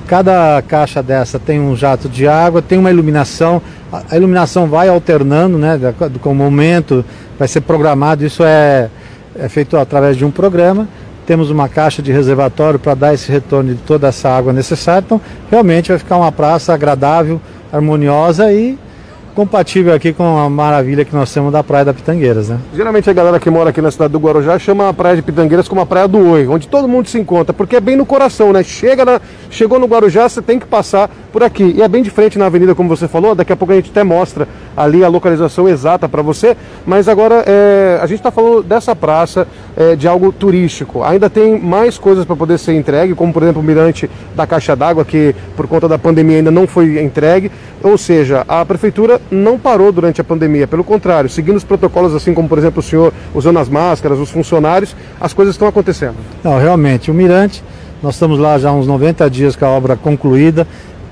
[0.07, 3.63] Cada caixa dessa tem um jato de água, tem uma iluminação.
[4.11, 5.79] A iluminação vai alternando, né?
[6.21, 7.05] Com o momento,
[7.39, 8.25] vai ser programado.
[8.25, 8.89] Isso é
[9.39, 10.89] é feito através de um programa.
[11.27, 15.05] Temos uma caixa de reservatório para dar esse retorno de toda essa água necessária.
[15.05, 15.21] Então,
[15.51, 17.41] realmente vai ficar uma praça agradável,
[17.73, 18.79] harmoniosa e
[19.35, 22.59] compatível aqui com a maravilha que nós temos da Praia da Pitangueiras, né?
[22.75, 25.69] Geralmente a galera que mora aqui na cidade do Guarujá chama a Praia de Pitangueiras
[25.69, 28.53] como a Praia do Oi, onde todo mundo se encontra, porque é bem no coração,
[28.53, 28.63] né?
[28.63, 29.21] Chega na,
[29.51, 31.75] chegou no Guarujá, você tem que passar por aqui.
[31.77, 33.91] E é bem de frente na avenida, como você falou, daqui a pouco a gente
[33.91, 36.57] até mostra ali a localização exata para você,
[36.87, 39.47] mas agora é, a gente está falando dessa praça
[39.77, 41.03] é, de algo turístico.
[41.03, 44.75] Ainda tem mais coisas para poder ser entregue, como por exemplo o mirante da caixa
[44.75, 47.51] d'água, que por conta da pandemia ainda não foi entregue.
[47.83, 52.33] Ou seja, a prefeitura não parou durante a pandemia, pelo contrário, seguindo os protocolos, assim
[52.33, 56.15] como, por exemplo, o senhor usando as máscaras, os funcionários, as coisas estão acontecendo.
[56.45, 57.63] Não, realmente, o Mirante,
[58.03, 60.67] nós estamos lá já há uns 90 dias com a obra concluída,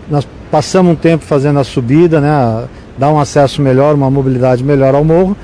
[0.08, 2.64] nós passamos um tempo fazendo a subida, né,
[3.00, 5.36] dar um acesso melhor, uma mobilidade melhor ao morro.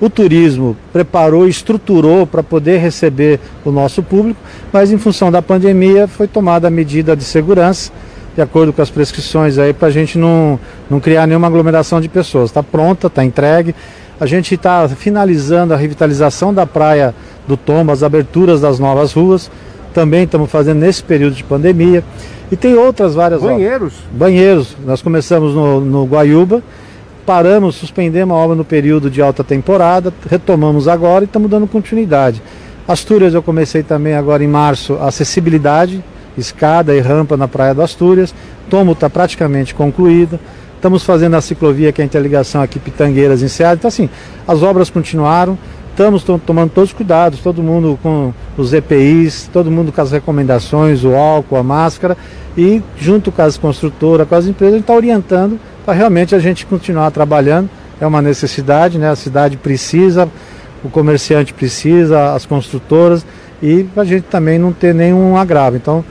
[0.00, 4.40] O turismo preparou, estruturou para poder receber o nosso público,
[4.72, 7.92] mas em função da pandemia foi tomada a medida de segurança
[8.34, 10.58] de acordo com as prescrições aí, para a gente não,
[10.88, 12.50] não criar nenhuma aglomeração de pessoas.
[12.50, 13.74] Está pronta, está entregue.
[14.18, 17.14] A gente está finalizando a revitalização da praia
[17.46, 19.50] do Tombo, as aberturas das novas ruas.
[19.92, 22.02] Também estamos fazendo nesse período de pandemia.
[22.50, 23.94] E tem outras várias Banheiros?
[23.94, 24.18] Obras.
[24.18, 24.76] Banheiros.
[24.86, 26.62] Nós começamos no, no Guaiúba,
[27.24, 32.42] paramos, suspendemos a obra no período de alta temporada, retomamos agora e estamos dando continuidade.
[32.86, 36.02] Astúrias eu comecei também agora em março, acessibilidade,
[36.36, 38.34] escada e rampa na Praia das Astúrias.
[38.68, 40.40] Tomo está praticamente concluída.
[40.76, 43.76] Estamos fazendo a ciclovia, que é a interligação aqui Pitangueiras em Seara.
[43.76, 44.10] Então, assim,
[44.48, 45.56] as obras continuaram.
[45.92, 51.04] Estamos tomando todos os cuidados, todo mundo com os EPIs, todo mundo com as recomendações,
[51.04, 52.16] o álcool, a máscara.
[52.56, 56.38] E junto com as construtoras, com as empresas, a gente está orientando para realmente a
[56.38, 57.68] gente continuar trabalhando.
[58.00, 59.10] É uma necessidade, né?
[59.10, 60.26] A cidade precisa,
[60.82, 63.24] o comerciante precisa, as construtoras
[63.62, 65.76] e a gente também não ter nenhum agravo.
[65.76, 66.02] Então,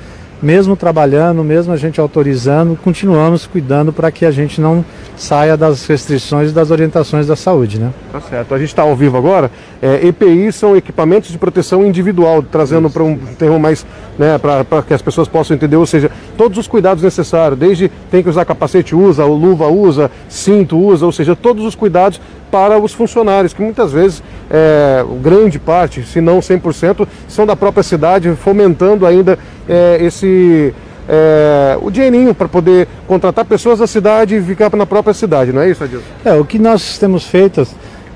[0.42, 4.84] mesmo trabalhando, mesmo a gente autorizando, continuamos cuidando para que a gente não
[5.16, 7.92] saia das restrições e das orientações da saúde, né?
[8.12, 8.56] Tá certo.
[8.56, 9.52] A gente está ao vivo agora.
[9.82, 13.86] É, EPI são equipamentos de proteção individual, trazendo para um termo mais,
[14.18, 18.24] né, para que as pessoas possam entender, ou seja, todos os cuidados necessários, desde tem
[18.24, 22.20] que usar capacete, usa, luva usa, cinto usa, ou seja, todos os cuidados
[22.52, 27.82] para os funcionários, que muitas vezes, é, grande parte, se não 100%, são da própria
[27.82, 30.74] cidade, fomentando ainda é, esse
[31.08, 35.62] é, o dinheirinho para poder contratar pessoas da cidade e ficar na própria cidade, não
[35.62, 36.06] é isso, Adilson?
[36.24, 37.68] É, o que nós temos feito,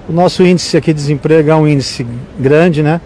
[0.07, 2.05] o nosso índice aqui de desemprego é um índice
[2.37, 3.01] grande, né?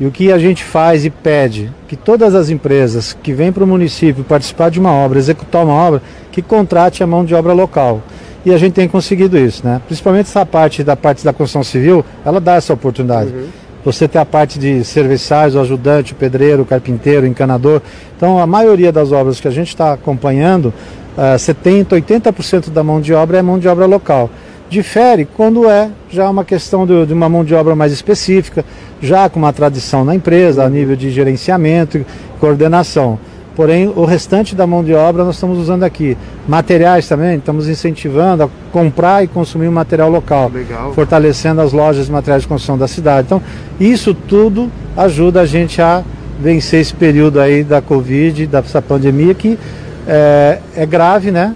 [0.00, 3.62] E o que a gente faz e pede que todas as empresas que vêm para
[3.62, 6.02] o município participar de uma obra, executar uma obra,
[6.32, 8.02] que contrate a mão de obra local.
[8.44, 9.80] E a gente tem conseguido isso, né?
[9.86, 13.32] Principalmente essa parte da parte da construção civil, ela dá essa oportunidade.
[13.32, 13.46] Uhum.
[13.84, 17.82] Você tem a parte de serviçais, o ajudante, o pedreiro, o carpinteiro, o encanador.
[18.16, 20.72] Então, a maioria das obras que a gente está acompanhando,
[21.16, 24.30] uh, 70%, 80% da mão de obra é mão de obra local.
[24.70, 28.64] Difere quando é já uma questão de, de uma mão de obra mais específica,
[29.02, 32.06] já com uma tradição na empresa, a nível de gerenciamento e
[32.38, 33.18] coordenação.
[33.54, 36.16] Porém, o restante da mão de obra nós estamos usando aqui.
[36.48, 40.92] Materiais também, estamos incentivando a comprar e consumir o material local, Legal.
[40.94, 43.26] fortalecendo as lojas de materiais de construção da cidade.
[43.26, 43.42] Então,
[43.78, 46.02] isso tudo ajuda a gente a
[46.40, 49.58] vencer esse período aí da Covid, dessa pandemia que
[50.06, 51.54] é, é grave, né?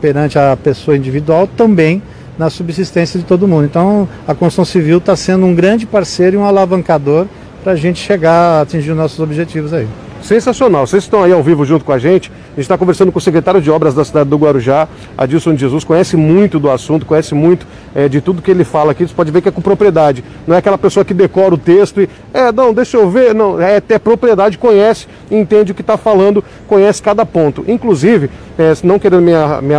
[0.00, 2.02] perante a pessoa individual, também
[2.36, 3.64] na subsistência de todo mundo.
[3.64, 7.26] Então, a construção civil está sendo um grande parceiro e um alavancador
[7.62, 9.86] para a gente chegar a atingir os nossos objetivos aí.
[10.22, 10.86] Sensacional.
[10.86, 12.30] Vocês estão aí ao vivo junto com a gente.
[12.52, 16.18] Gente está conversando com o secretário de obras da cidade do Guarujá, Adilson Jesus, conhece
[16.18, 19.08] muito do assunto, conhece muito é, de tudo que ele fala aqui.
[19.08, 20.22] Você pode ver que é com propriedade.
[20.46, 23.34] Não é aquela pessoa que decora o texto e, é, não, deixa eu ver.
[23.34, 27.64] Não, é até propriedade, conhece, entende o que está falando, conhece cada ponto.
[27.66, 29.74] Inclusive, é, não querendo me, me,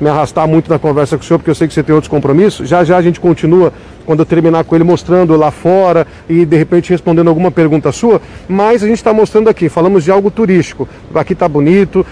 [0.00, 2.08] me arrastar muito na conversa com o senhor, porque eu sei que você tem outros
[2.08, 3.70] compromissos, já já a gente continua
[4.04, 8.20] quando eu terminar com ele mostrando lá fora e de repente respondendo alguma pergunta sua,
[8.48, 10.88] mas a gente está mostrando aqui, falamos de algo turístico.
[11.14, 12.04] Aqui está bonito,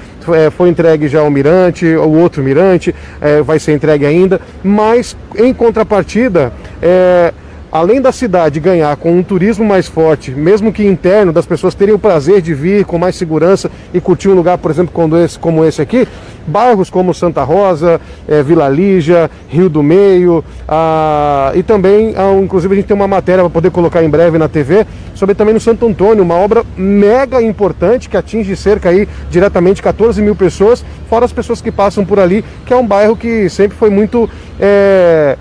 [0.53, 5.53] foi entregue já o mirante, o outro mirante, é, vai ser entregue ainda, mas em
[5.53, 7.33] contrapartida, é,
[7.73, 11.94] além da cidade ganhar com um turismo mais forte, mesmo que interno, das pessoas terem
[11.94, 15.39] o prazer de vir com mais segurança e curtir um lugar, por exemplo, como esse,
[15.39, 16.07] como esse aqui,
[16.47, 22.74] bairros como Santa Rosa, é, Vila Lígia, Rio do Meio, ah, e também, ah, inclusive,
[22.74, 25.61] a gente tem uma matéria para poder colocar em breve na TV sobre também no
[25.61, 31.24] Santo Antônio, uma obra mega importante que atinge cerca aí diretamente 14 mil pessoas, fora
[31.24, 34.28] as pessoas que passam por ali, que é um bairro que sempre foi muito.
[34.61, 35.39] É,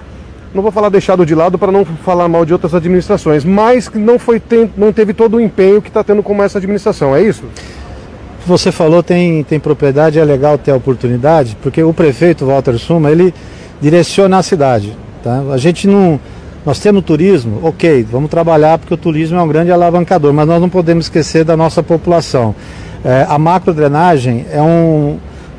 [0.53, 3.97] não vou falar deixado de lado para não falar mal de outras administrações, mas que
[3.97, 7.21] não, foi, tem, não teve todo o empenho que está tendo com essa administração, é
[7.21, 7.43] isso?
[8.45, 13.11] Você falou tem, tem propriedade, é legal ter a oportunidade, porque o prefeito Walter Suma,
[13.11, 13.33] ele
[13.79, 14.97] direciona a cidade.
[15.23, 15.43] Tá?
[15.51, 16.19] A gente não.
[16.63, 20.61] Nós temos turismo, ok, vamos trabalhar porque o turismo é um grande alavancador, mas nós
[20.61, 22.53] não podemos esquecer da nossa população.
[23.03, 25.17] É, a macrodrenagem é um,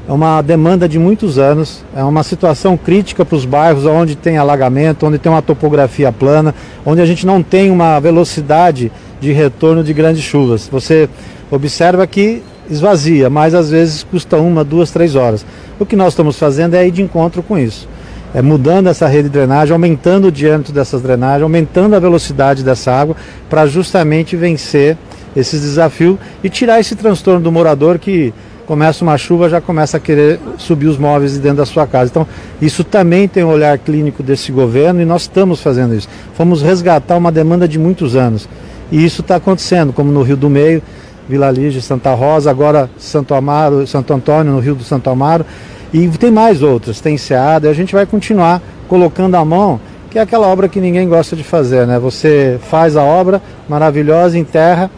[0.08, 4.36] é uma demanda de muitos anos, é uma situação crítica para os bairros onde tem
[4.36, 6.54] alagamento, onde tem uma topografia plana,
[6.84, 10.68] onde a gente não tem uma velocidade de retorno de grandes chuvas.
[10.72, 11.08] Você
[11.50, 15.46] observa que esvazia, mas às vezes custa uma, duas, três horas.
[15.78, 17.88] O que nós estamos fazendo é ir de encontro com isso.
[18.34, 22.90] É mudando essa rede de drenagem, aumentando o diâmetro dessas drenagens, aumentando a velocidade dessa
[22.90, 23.14] água,
[23.48, 24.96] para justamente vencer
[25.36, 28.32] esses desafios e tirar esse transtorno do morador que
[28.66, 32.10] começa uma chuva, já começa a querer subir os móveis de dentro da sua casa.
[32.10, 32.26] Então,
[32.60, 36.08] isso também tem um olhar clínico desse governo e nós estamos fazendo isso.
[36.34, 38.48] Fomos resgatar uma demanda de muitos anos.
[38.90, 40.82] E isso está acontecendo, como no Rio do Meio,
[41.28, 45.46] Vila Lígia, Santa Rosa, agora Santo Amaro, Santo Antônio, no Rio do Santo Amaro.
[45.92, 49.80] E tem mais outras, tem Seada, e a gente vai continuar colocando a mão,
[50.10, 51.98] que é aquela obra que ninguém gosta de fazer, né?
[51.98, 54.90] Você faz a obra maravilhosa, enterra,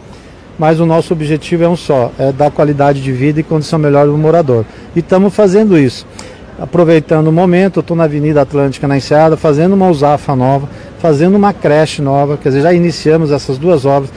[0.57, 4.07] mas o nosso objetivo é um só, é dar qualidade de vida e condição melhor
[4.07, 4.65] do morador.
[4.95, 6.07] E estamos fazendo isso.
[6.57, 10.69] Aproveitando o momento, estou na Avenida Atlântica, na Enseada, fazendo uma usafa nova,
[10.99, 14.09] fazendo uma creche nova, quer dizer, já iniciamos essas duas obras.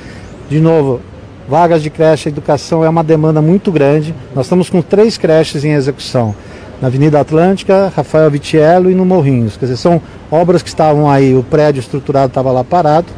[0.49, 1.01] De novo,
[1.49, 4.15] vagas de creche, educação é uma demanda muito grande.
[4.37, 6.33] Nós estamos com três creches em execução.
[6.81, 9.57] Na Avenida Atlântica, Rafael Vitiello e no Morrinhos.
[9.57, 10.01] Quer dizer, são
[10.31, 13.18] obras que estavam aí, o prédio estruturado estava lá parado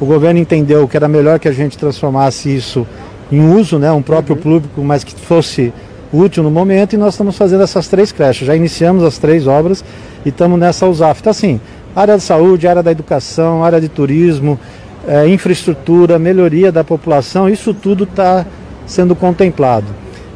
[0.00, 2.86] o governo entendeu que era melhor que a gente transformasse isso
[3.30, 4.42] em uso, né, um próprio uhum.
[4.42, 5.72] público, mas que fosse
[6.12, 8.46] útil no momento, e nós estamos fazendo essas três creches.
[8.46, 9.84] Já iniciamos as três obras
[10.24, 11.20] e estamos nessa USAF.
[11.20, 11.60] Então, assim,
[11.94, 14.58] área de saúde, área da educação, área de turismo,
[15.06, 18.44] é, infraestrutura, melhoria da população, isso tudo está
[18.86, 19.86] sendo contemplado.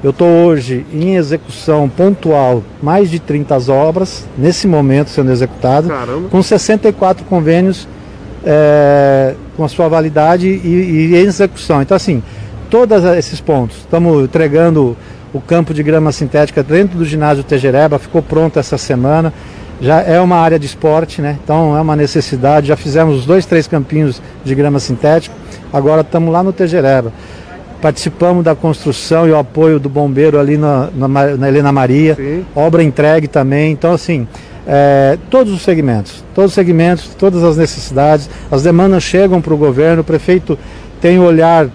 [0.03, 6.29] Eu estou hoje em execução pontual mais de 30 obras, nesse momento sendo executado, Caramba.
[6.29, 7.89] com 64 convênios
[8.45, 11.81] é, com a sua validade e, e execução.
[11.83, 12.23] Então, assim,
[12.71, 14.97] todos esses pontos, estamos entregando
[15.33, 19.33] o campo de grama sintética dentro do ginásio Tejereba, ficou pronto essa semana.
[19.81, 21.37] Já é uma área de esporte, né?
[21.43, 22.69] Então é uma necessidade.
[22.69, 25.35] Já fizemos os dois, três campinhos de grama sintética.
[25.73, 27.13] Agora estamos lá no Tejereba.
[27.83, 32.15] Participamos da construção e o apoio do bombeiro ali na, na, na Helena Maria.
[32.15, 32.47] Sim.
[32.55, 33.73] Obra entregue também.
[33.73, 34.29] Então, assim,
[34.67, 39.57] é, todos os segmentos, todos os segmentos, todas as necessidades, as demandas chegam para o
[39.57, 40.59] governo, o prefeito
[41.01, 41.69] tem o olhar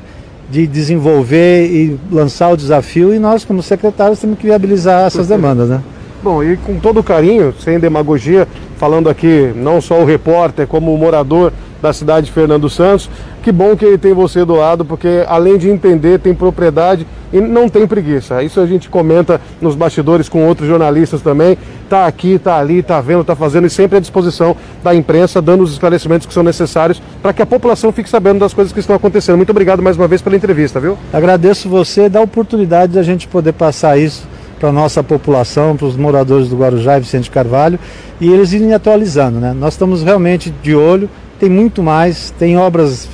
[0.50, 5.70] de desenvolver e lançar o desafio e nós, como secretários, temos que viabilizar essas demandas,
[5.70, 5.82] né?
[6.22, 8.46] Bom, e com todo carinho, sem demagogia,
[8.78, 13.10] falando aqui não só o repórter, como o morador da cidade de Fernando Santos.
[13.42, 17.40] Que bom que ele tem você do lado, porque além de entender, tem propriedade e
[17.40, 18.44] não tem preguiça.
[18.44, 21.58] Isso a gente comenta nos bastidores com outros jornalistas também.
[21.90, 25.64] Tá aqui, tá ali, tá vendo, tá fazendo e sempre à disposição da imprensa, dando
[25.64, 28.96] os esclarecimentos que são necessários para que a população fique sabendo das coisas que estão
[28.96, 29.38] acontecendo.
[29.38, 30.96] Muito obrigado mais uma vez pela entrevista, viu?
[31.12, 34.28] Agradeço você da oportunidade de a gente poder passar isso
[34.60, 37.80] para a nossa população, para os moradores do Guarujá e Vicente Carvalho,
[38.20, 39.40] e eles irem atualizando.
[39.40, 39.54] Né?
[39.54, 41.10] Nós estamos realmente de olho,
[41.40, 43.08] tem muito mais, tem obras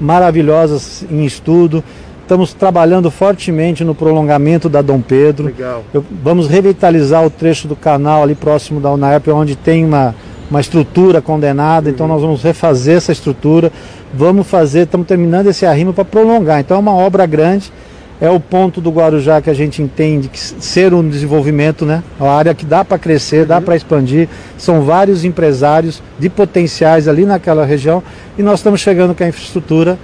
[0.00, 1.82] maravilhosas em estudo,
[2.28, 5.46] Estamos trabalhando fortemente no prolongamento da Dom Pedro.
[5.46, 5.82] Legal.
[5.94, 10.14] Eu- vamos revitalizar o trecho do canal ali próximo da UNAEP, onde tem uma,
[10.50, 11.88] uma estrutura condenada.
[11.88, 13.72] Então nós vamos refazer essa estrutura.
[14.12, 16.60] Vamos fazer, estamos terminando esse arrimo para prolongar.
[16.60, 17.72] Então é uma obra grande.
[18.20, 22.02] É o ponto do Guarujá que a gente entende que ser um desenvolvimento, né?
[22.20, 24.28] Uma área que dá para crescer, dá para expandir.
[24.58, 28.02] São vários empresários de potenciais ali naquela região
[28.36, 29.96] e nós estamos chegando com a infraestrutura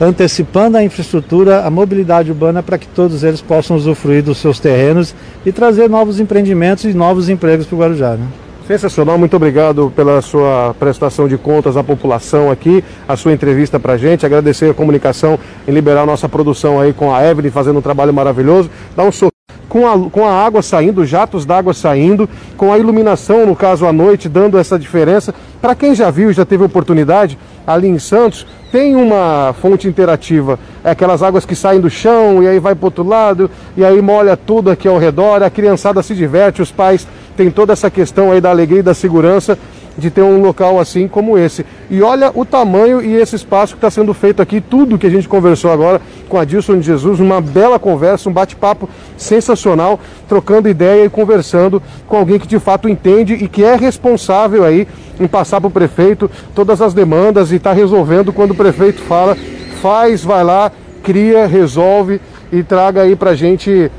[0.00, 5.14] antecipando a infraestrutura, a mobilidade urbana para que todos eles possam usufruir dos seus terrenos
[5.44, 8.14] e trazer novos empreendimentos e novos empregos para o Guarujá.
[8.14, 8.26] Né?
[8.66, 13.96] Sensacional, muito obrigado pela sua prestação de contas à população aqui, a sua entrevista pra
[13.96, 18.14] gente, agradecer a comunicação em liberar nossa produção aí com a Evelyn fazendo um trabalho
[18.14, 19.31] maravilhoso, dá um sorriso
[19.72, 22.28] com a, com a água saindo, jatos d'água saindo,
[22.58, 25.34] com a iluminação, no caso à noite, dando essa diferença.
[25.62, 30.58] Para quem já viu já teve oportunidade, ali em Santos, tem uma fonte interativa.
[30.84, 34.02] É aquelas águas que saem do chão e aí vai para outro lado, e aí
[34.02, 38.30] molha tudo aqui ao redor, a criançada se diverte, os pais têm toda essa questão
[38.30, 39.58] aí da alegria e da segurança
[39.96, 41.64] de ter um local assim como esse.
[41.90, 45.10] E olha o tamanho e esse espaço que está sendo feito aqui, tudo que a
[45.10, 50.68] gente conversou agora com a Dilson de Jesus, uma bela conversa, um bate-papo sensacional, trocando
[50.68, 54.86] ideia e conversando com alguém que de fato entende e que é responsável aí
[55.20, 59.36] em passar para o prefeito todas as demandas e está resolvendo quando o prefeito fala,
[59.80, 62.20] faz, vai lá, cria, resolve
[62.50, 63.90] e traga aí para gente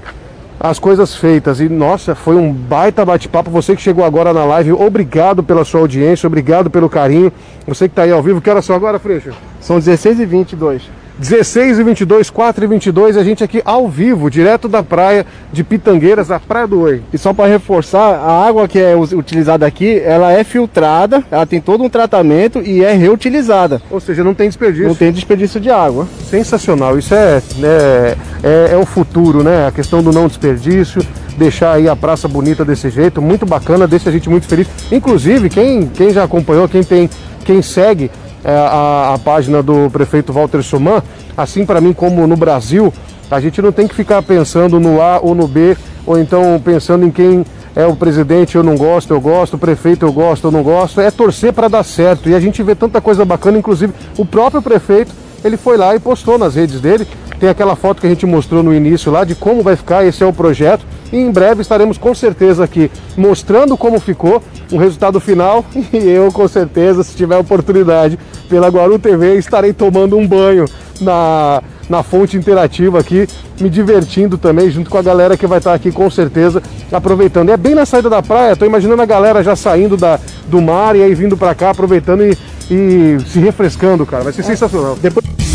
[0.63, 1.59] as coisas feitas.
[1.59, 3.51] E nossa, foi um baita bate-papo.
[3.51, 7.33] Você que chegou agora na live, obrigado pela sua audiência, obrigado pelo carinho.
[7.67, 9.31] Você que está aí ao vivo, que horas são agora, Freixo?
[9.59, 11.02] São 16 e 22.
[11.17, 15.63] 16 e 22, 4 e 22, a gente aqui ao vivo, direto da praia de
[15.63, 17.01] Pitangueiras, a Praia do Oi.
[17.13, 21.61] E só para reforçar, a água que é utilizada aqui, ela é filtrada, ela tem
[21.61, 23.81] todo um tratamento e é reutilizada.
[23.91, 24.87] Ou seja, não tem desperdício.
[24.87, 26.07] Não tem desperdício de água.
[26.29, 29.67] Sensacional, isso é, né, é, é o futuro, né?
[29.67, 31.01] A questão do não desperdício,
[31.37, 34.67] deixar aí a praça bonita desse jeito, muito bacana, deixa a gente muito feliz.
[34.91, 37.09] Inclusive, quem, quem já acompanhou, quem tem,
[37.45, 38.09] quem segue
[38.49, 41.01] a, a página do prefeito Walter Suman,
[41.37, 42.93] assim para mim como no Brasil,
[43.31, 47.05] a gente não tem que ficar pensando no A ou no B, ou então pensando
[47.05, 47.45] em quem
[47.75, 51.01] é o presidente, eu não gosto, eu gosto, o prefeito, eu gosto, eu não gosto.
[51.01, 52.29] É torcer para dar certo.
[52.29, 55.11] E a gente vê tanta coisa bacana, inclusive o próprio prefeito,
[55.43, 57.07] ele foi lá e postou nas redes dele.
[57.43, 60.23] Tem aquela foto que a gente mostrou no início lá de como vai ficar, esse
[60.23, 60.85] é o projeto.
[61.11, 64.41] E em breve estaremos com certeza aqui mostrando como ficou
[64.71, 65.65] o resultado final.
[65.91, 68.17] E eu, com certeza, se tiver oportunidade
[68.47, 70.63] pela Guaru TV, estarei tomando um banho
[71.01, 73.27] na, na fonte interativa aqui,
[73.59, 76.63] me divertindo também, junto com a galera que vai estar aqui com certeza
[76.93, 77.49] aproveitando.
[77.49, 80.17] É bem na saída da praia, tô imaginando a galera já saindo da,
[80.47, 82.37] do mar e aí vindo para cá, aproveitando e,
[82.71, 84.23] e se refrescando, cara.
[84.23, 84.97] Vai ser sensacional.
[85.01, 85.52] Depois...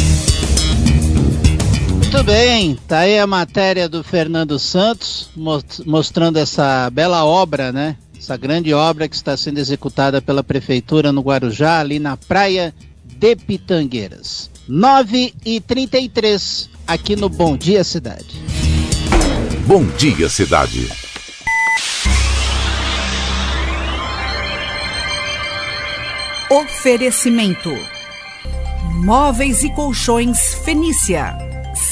[2.18, 7.94] Muito bem, tá aí a matéria do Fernando Santos mos- mostrando essa bela obra, né?
[8.18, 12.74] Essa grande obra que está sendo executada pela prefeitura no Guarujá, ali na praia
[13.04, 14.50] de Pitangueiras.
[14.66, 18.34] 9 e 33 aqui no Bom Dia Cidade.
[19.64, 20.88] Bom dia, cidade.
[26.50, 27.70] Oferecimento:
[29.04, 31.47] Móveis e Colchões Fenícia.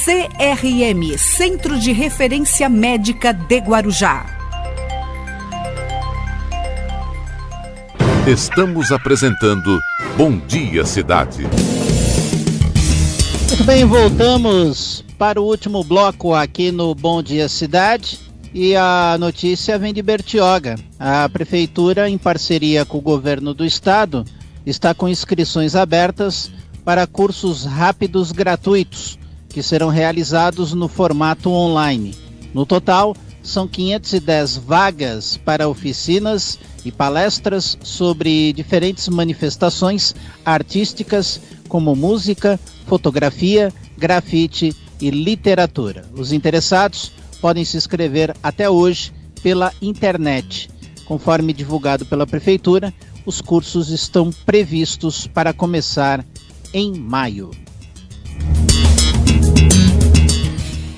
[0.07, 4.25] CRM Centro de Referência Médica de Guarujá.
[8.25, 9.81] Estamos apresentando
[10.17, 11.43] Bom Dia Cidade.
[13.49, 18.21] Muito bem, voltamos para o último bloco aqui no Bom Dia Cidade.
[18.55, 20.77] E a notícia vem de Bertioga.
[21.01, 24.25] A prefeitura, em parceria com o governo do estado,
[24.65, 26.49] está com inscrições abertas
[26.85, 29.19] para cursos rápidos gratuitos,
[29.57, 32.15] que serão realizados no formato online.
[32.53, 40.15] No total, são 510 vagas para oficinas e palestras sobre diferentes manifestações
[40.45, 46.05] artísticas, como música, fotografia, grafite e literatura.
[46.15, 47.11] Os interessados
[47.41, 49.11] podem se inscrever até hoje
[49.43, 50.69] pela internet.
[51.07, 52.93] Conforme divulgado pela Prefeitura,
[53.25, 56.23] os cursos estão previstos para começar
[56.75, 57.53] em maio.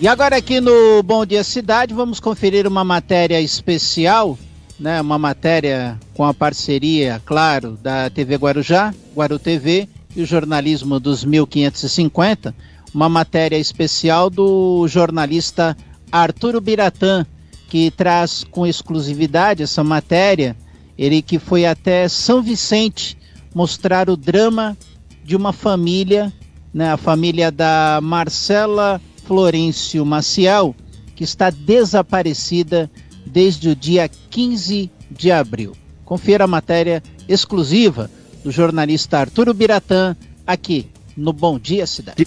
[0.00, 4.38] E agora aqui no Bom Dia Cidade vamos conferir uma matéria especial,
[4.78, 5.00] né?
[5.00, 11.24] Uma matéria com a parceria, claro, da TV Guarujá, Guaru TV e o jornalismo dos
[11.24, 12.54] 1550,
[12.94, 15.76] uma matéria especial do jornalista
[16.12, 17.26] Arturo Biratã,
[17.68, 20.56] que traz com exclusividade essa matéria,
[20.96, 23.18] ele que foi até São Vicente
[23.52, 24.78] mostrar o drama
[25.24, 26.32] de uma família,
[26.72, 30.74] né, a família da Marcela Florêncio Maciel,
[31.14, 32.90] que está desaparecida
[33.26, 35.74] desde o dia 15 de abril.
[36.02, 38.10] Confira a matéria exclusiva
[38.42, 42.26] do jornalista Arturo Biratã aqui no Bom Dia Cidade.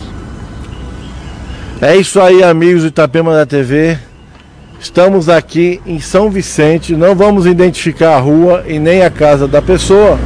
[1.82, 3.98] É isso aí, amigos do Itapema da TV.
[4.80, 9.62] Estamos aqui em São Vicente, não vamos identificar a rua e nem a casa da
[9.62, 10.20] pessoa,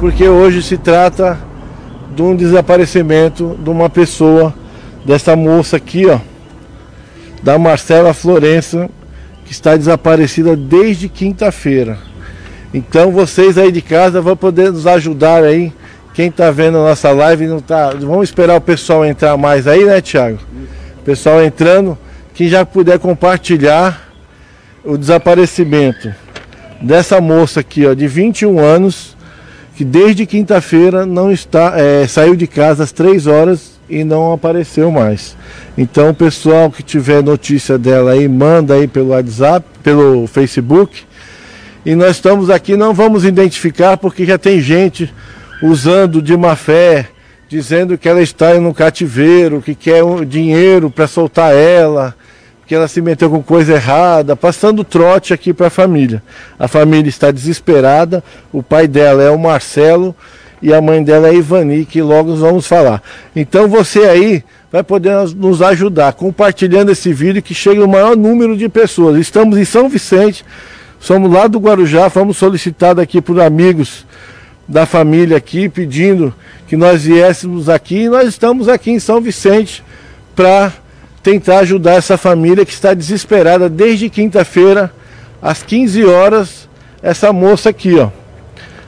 [0.00, 1.38] porque hoje se trata
[2.16, 4.52] de um desaparecimento de uma pessoa,
[5.04, 6.18] dessa moça aqui, ó,
[7.42, 8.88] da Marcela Florença,
[9.44, 11.98] que está desaparecida desde quinta-feira.
[12.72, 15.72] Então vocês aí de casa vão poder nos ajudar aí.
[16.14, 17.90] Quem está vendo a nossa live não tá.
[17.90, 20.38] Vamos esperar o pessoal entrar mais aí, né, Thiago?
[21.04, 21.98] Pessoal entrando
[22.32, 24.08] quem já puder compartilhar
[24.82, 26.14] o desaparecimento
[26.80, 29.16] dessa moça aqui, ó, de 21 anos,
[29.76, 34.90] que desde quinta-feira não está, é, saiu de casa às 3 horas e não apareceu
[34.90, 35.36] mais.
[35.76, 41.02] Então, o pessoal que tiver notícia dela aí, manda aí pelo WhatsApp, pelo Facebook.
[41.84, 45.12] E nós estamos aqui, não vamos identificar porque já tem gente
[45.62, 47.08] usando de má fé,
[47.48, 52.14] dizendo que ela está no cativeiro, que quer um dinheiro para soltar ela,
[52.66, 56.22] que ela se meteu com coisa errada, passando trote aqui para a família.
[56.58, 60.16] A família está desesperada, o pai dela é o Marcelo
[60.64, 63.02] e a mãe dela é Ivani, que logo vamos falar.
[63.36, 64.42] Então você aí
[64.72, 69.18] vai poder nos ajudar compartilhando esse vídeo que chegue o maior número de pessoas.
[69.18, 70.42] Estamos em São Vicente,
[70.98, 74.06] somos lá do Guarujá, fomos solicitados aqui por amigos
[74.66, 76.34] da família aqui pedindo
[76.66, 79.84] que nós viéssemos aqui e nós estamos aqui em São Vicente
[80.34, 80.72] para
[81.22, 84.90] tentar ajudar essa família que está desesperada desde quinta-feira,
[85.42, 86.70] às 15 horas,
[87.02, 88.08] essa moça aqui, ó,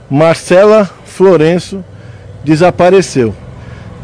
[0.09, 1.83] Marcela Florenço,
[2.45, 3.35] desapareceu.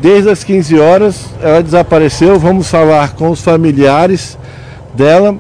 [0.01, 2.39] Desde as 15 horas ela desapareceu.
[2.39, 4.39] Vamos falar com os familiares
[4.95, 5.37] dela.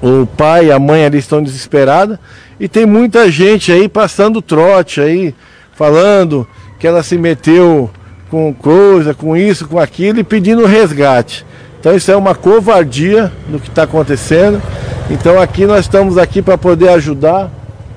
[0.00, 2.16] O pai e a mãe ali estão desesperados.
[2.60, 5.34] E tem muita gente aí passando trote aí,
[5.74, 6.46] falando
[6.78, 7.90] que ela se meteu
[8.30, 11.44] com coisa, com isso, com aquilo e pedindo resgate.
[11.80, 14.62] Então isso é uma covardia no que está acontecendo.
[15.10, 17.50] Então aqui nós estamos aqui para poder ajudar,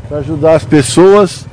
[0.10, 1.46] para ajudar as pessoas.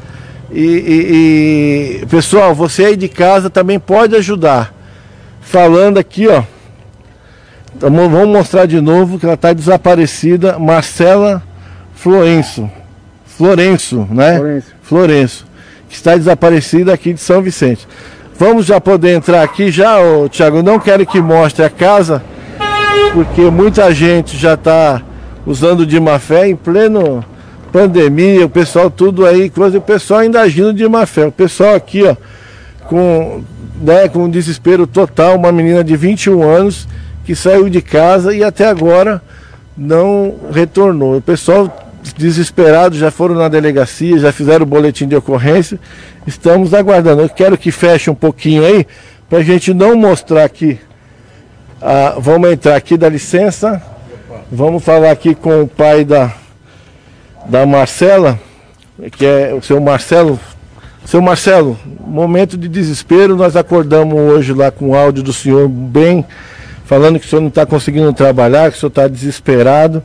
[0.52, 4.74] E, e, e, pessoal, você aí de casa também pode ajudar.
[5.40, 6.42] Falando aqui, ó.
[7.74, 10.58] Vamos mostrar de novo que ela está desaparecida.
[10.58, 11.42] Marcela
[11.94, 12.70] Florenço.
[13.24, 14.36] Florenço, né?
[14.36, 14.66] Florenço.
[14.82, 15.46] Florenço.
[15.88, 17.88] Que está desaparecida aqui de São Vicente.
[18.38, 20.62] Vamos já poder entrar aqui já, ô, Thiago.
[20.62, 22.22] Não quero que mostre a casa,
[23.14, 25.00] porque muita gente já está
[25.46, 27.24] usando de má fé em pleno
[27.72, 31.26] pandemia, o pessoal tudo aí, coisa, o pessoal ainda agindo de má fé.
[31.26, 32.14] O pessoal aqui, ó,
[32.86, 33.42] com,
[33.80, 36.86] né, com desespero total, uma menina de 21 anos
[37.24, 39.22] que saiu de casa e até agora
[39.76, 41.16] não retornou.
[41.16, 45.78] O pessoal desesperados já foram na delegacia, já fizeram o boletim de ocorrência.
[46.26, 47.22] Estamos aguardando.
[47.22, 48.86] Eu quero que feche um pouquinho aí,
[49.30, 50.78] para a gente não mostrar aqui.
[51.80, 53.80] Ah, vamos entrar aqui, dá licença.
[54.50, 56.32] Vamos falar aqui com o pai da,
[57.46, 58.38] da Marcela,
[59.12, 60.38] que é o seu Marcelo.
[61.04, 66.24] Seu Marcelo, momento de desespero, nós acordamos hoje lá com o áudio do senhor bem,
[66.84, 70.02] falando que o senhor não está conseguindo trabalhar, que o senhor está desesperado.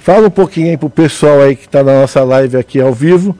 [0.00, 3.36] Fala um pouquinho aí pro pessoal aí que está na nossa live aqui ao vivo.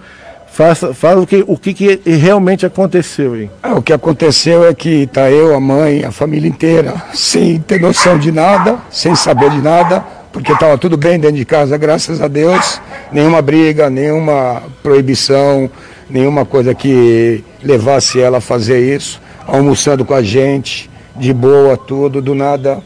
[0.53, 3.51] Faça, fala o que, o que, que realmente aconteceu aí.
[3.63, 7.81] Ah, o que aconteceu é que tá eu, a mãe, a família inteira, sem ter
[7.81, 12.21] noção de nada, sem saber de nada, porque estava tudo bem dentro de casa, graças
[12.21, 12.81] a Deus.
[13.13, 15.71] Nenhuma briga, nenhuma proibição,
[16.09, 19.21] nenhuma coisa que levasse ela a fazer isso.
[19.47, 22.81] Almoçando com a gente, de boa, tudo, do nada,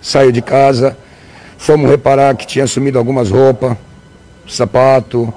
[0.00, 0.96] saiu de casa
[1.64, 3.74] Fomos reparar que tinha sumido algumas roupas,
[4.46, 5.32] sapato.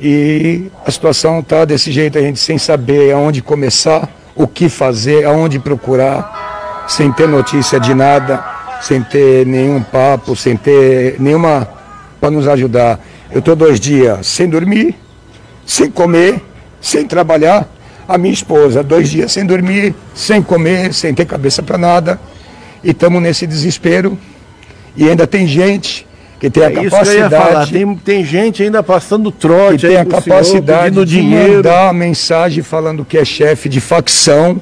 [0.00, 5.24] E a situação está desse jeito, a gente sem saber aonde começar, o que fazer,
[5.24, 8.44] aonde procurar, sem ter notícia de nada,
[8.80, 11.68] sem ter nenhum papo, sem ter nenhuma
[12.20, 13.00] para nos ajudar.
[13.30, 14.94] Eu estou dois dias sem dormir,
[15.66, 16.42] sem comer,
[16.80, 17.68] sem trabalhar.
[18.06, 22.18] A minha esposa, dois dias sem dormir, sem comer, sem ter cabeça para nada.
[22.82, 24.18] E estamos nesse desespero.
[24.96, 26.06] E ainda tem gente
[26.40, 27.72] que tem a é capacidade.
[27.72, 31.56] Tem, tem gente ainda passando trote, que tem a capacidade senhor, de dinheiro.
[31.56, 34.60] mandar mensagem falando que é chefe de facção,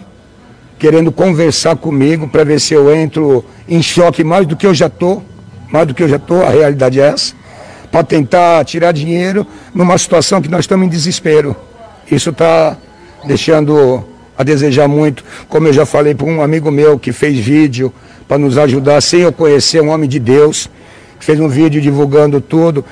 [0.79, 4.89] querendo conversar comigo para ver se eu entro em choque mais do que eu já
[4.89, 5.23] tô,
[5.71, 6.43] mais do que eu já tô.
[6.43, 7.35] A realidade é essa,
[7.91, 11.57] para tentar tirar dinheiro numa situação que nós estamos em desespero.
[12.11, 12.77] Isso está
[13.25, 14.05] deixando
[14.37, 15.25] a desejar muito.
[15.49, 17.93] Como eu já falei para um amigo meu que fez vídeo
[18.29, 20.69] para nos ajudar, sem eu conhecer um homem de Deus,
[21.19, 22.85] fez um vídeo divulgando tudo.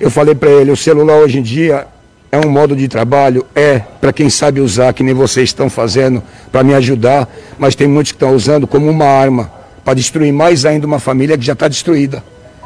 [0.00, 1.86] Eu falei para ele, o celular hoje em dia
[2.30, 6.22] é um modo de trabalho, é para quem sabe usar, que nem vocês estão fazendo
[6.52, 7.28] para me ajudar,
[7.58, 9.50] mas tem muitos que estão usando como uma arma
[9.84, 12.22] para destruir mais ainda uma família que já está destruída,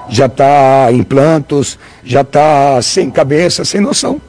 [0.08, 4.20] já está em plantos, já está sem cabeça, sem noção.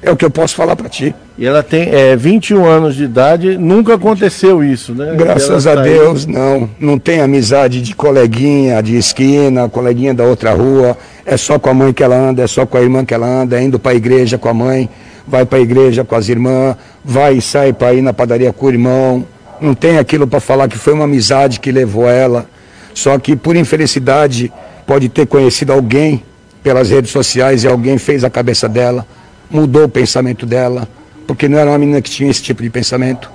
[0.00, 1.12] É o que eu posso falar para ti.
[1.36, 5.14] E ela tem é, 21 anos de idade, nunca aconteceu isso, né?
[5.16, 6.70] Graças a Deus, não.
[6.78, 10.96] Não tem amizade de coleguinha de esquina, coleguinha da outra rua.
[11.28, 13.26] É só com a mãe que ela anda, é só com a irmã que ela
[13.26, 14.88] anda, é indo para a igreja com a mãe,
[15.26, 18.66] vai para a igreja com as irmãs, vai e sai para ir na padaria com
[18.66, 19.24] o irmão.
[19.60, 22.46] Não tem aquilo para falar que foi uma amizade que levou ela.
[22.94, 24.52] Só que por infelicidade
[24.86, 26.22] pode ter conhecido alguém
[26.62, 29.06] pelas redes sociais e alguém fez a cabeça dela
[29.50, 30.88] mudou o pensamento dela,
[31.26, 33.30] porque não era uma menina que tinha esse tipo de pensamento.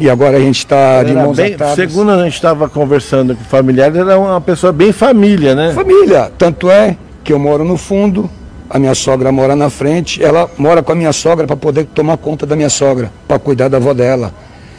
[0.00, 1.74] E agora a gente está de mãos bem, atadas.
[1.74, 5.74] Segundo a gente estava conversando com familiares, era uma pessoa bem família, né?
[5.74, 8.28] Família, tanto é que eu moro no fundo,
[8.70, 12.16] a minha sogra mora na frente, ela mora com a minha sogra para poder tomar
[12.16, 14.32] conta da minha sogra, para cuidar da avó dela.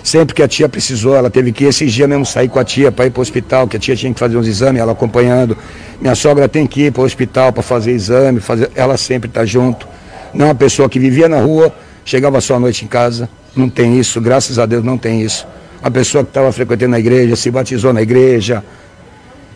[0.04, 2.92] Sempre que a tia precisou, ela teve que esses dias mesmo sair com a tia
[2.92, 5.56] para ir para o hospital, que a tia tinha que fazer uns exames, ela acompanhando.
[6.02, 8.72] Minha sogra tem que ir para o hospital para fazer exame, fazer...
[8.76, 9.88] ela sempre está junto.
[10.34, 11.72] Não é uma pessoa que vivia na rua,
[12.04, 13.30] chegava só à noite em casa.
[13.56, 15.46] Não tem isso, graças a Deus não tem isso.
[15.84, 18.64] A pessoa que estava frequentando a igreja, se batizou na igreja.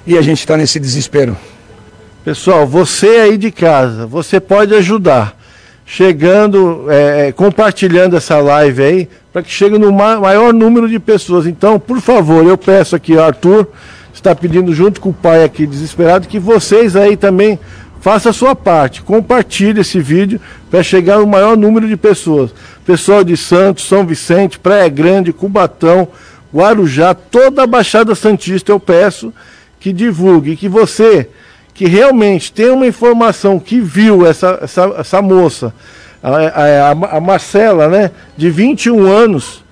[0.06, 1.38] E a gente está nesse desespero.
[2.24, 5.38] Pessoal, você aí de casa, você pode ajudar.
[5.86, 11.46] Chegando, é, compartilhando essa live aí, para que chegue no ma maior número de pessoas.
[11.46, 13.68] Então, por favor, eu peço aqui, Arthur
[14.16, 17.60] está pedindo junto com o pai aqui desesperado, que vocês aí também
[18.06, 22.54] Faça a sua parte, compartilhe esse vídeo para chegar ao maior número de pessoas.
[22.86, 26.10] Pessoal de Santos, São Vicente, Praia Grande, Cubatão,
[26.54, 29.34] Guarujá, toda a Baixada Santista eu peço
[29.80, 31.28] que divulgue, que você
[31.74, 35.74] que realmente tem uma informação que viu essa, essa, essa moça,
[36.22, 39.64] a, a, a Marcela, né, de 21 anos,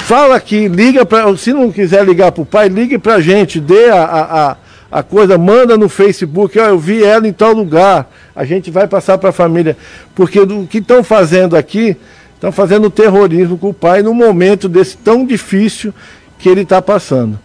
[0.00, 3.58] fala aqui, liga para, se não quiser ligar para o pai, ligue para a gente,
[3.58, 4.56] dê a, a, a
[4.90, 8.88] a coisa, manda no Facebook, ó, eu vi ela em tal lugar, a gente vai
[8.88, 9.76] passar para a família.
[10.14, 11.96] Porque o que estão fazendo aqui,
[12.34, 15.94] estão fazendo terrorismo com o pai no momento desse tão difícil
[16.38, 17.38] que ele está passando.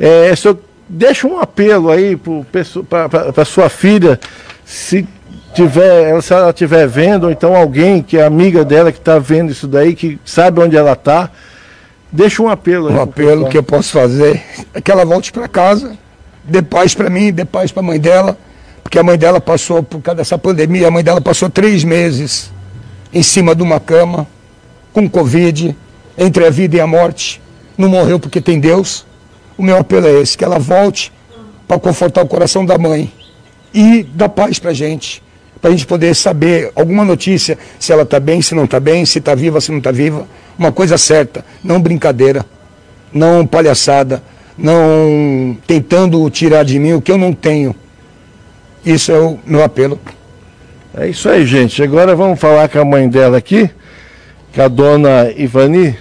[0.00, 0.58] É, eu
[0.88, 2.18] deixa um apelo aí
[3.34, 4.18] para sua filha,
[4.64, 5.06] se
[5.54, 9.52] tiver, se ela estiver vendo, ou então alguém que é amiga dela que está vendo
[9.52, 11.30] isso daí, que sabe onde ela está,
[12.10, 12.90] deixa um apelo.
[12.90, 14.42] Um apelo que eu posso fazer
[14.74, 15.96] é que ela volte para casa
[16.44, 18.38] dê paz para mim, dê paz para a mãe dela,
[18.82, 22.50] porque a mãe dela passou, por causa dessa pandemia, a mãe dela passou três meses
[23.12, 24.26] em cima de uma cama,
[24.92, 25.76] com Covid,
[26.16, 27.40] entre a vida e a morte.
[27.76, 29.06] Não morreu porque tem Deus.
[29.56, 31.12] O meu apelo é esse, que ela volte
[31.66, 33.12] para confortar o coração da mãe
[33.72, 35.22] e dar paz para a gente,
[35.60, 39.04] para a gente poder saber alguma notícia, se ela está bem, se não está bem,
[39.06, 40.26] se está viva, se não está viva.
[40.58, 42.44] Uma coisa certa, não brincadeira,
[43.12, 44.22] não palhaçada,
[44.60, 47.74] não tentando tirar de mim o que eu não tenho.
[48.84, 49.98] Isso é o meu apelo.
[50.94, 51.82] É isso aí, gente.
[51.82, 53.70] Agora vamos falar com a mãe dela aqui,
[54.54, 55.96] com a dona Ivani.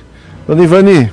[0.48, 1.11] Dona Ivani,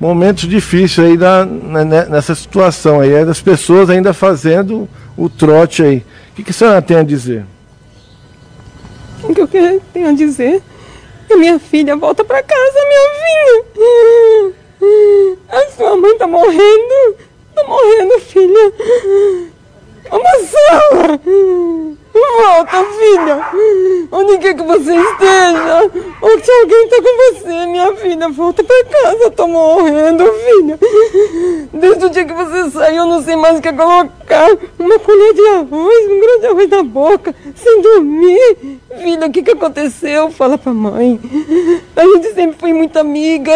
[0.00, 6.04] momentos difíceis aí da, nessa situação aí, é das pessoas ainda fazendo o trote aí.
[6.32, 7.44] O que, que a senhora tem a dizer?
[9.22, 10.62] O que eu tenho a dizer?
[11.30, 14.67] Minha filha volta para casa, minha filha.
[15.48, 17.16] A sua mãe tá morrendo.
[17.54, 18.72] Tá morrendo, filha.
[20.10, 21.20] Ô, Marcela!
[22.12, 23.46] Volta, filha!
[24.10, 25.90] Onde quer que você esteja?
[26.20, 29.30] Ou se alguém tá com você, minha filha, volta pra casa.
[29.30, 30.78] Tô morrendo, filha.
[31.72, 34.56] Desde o dia que você saiu, eu não sei mais o que colocar.
[34.78, 38.80] Uma colher de arroz, um grande arroz na boca, sem dormir.
[39.00, 40.30] Filha, o que que aconteceu?
[40.30, 41.20] Fala pra mãe.
[41.94, 43.52] A gente sempre foi muito amiga.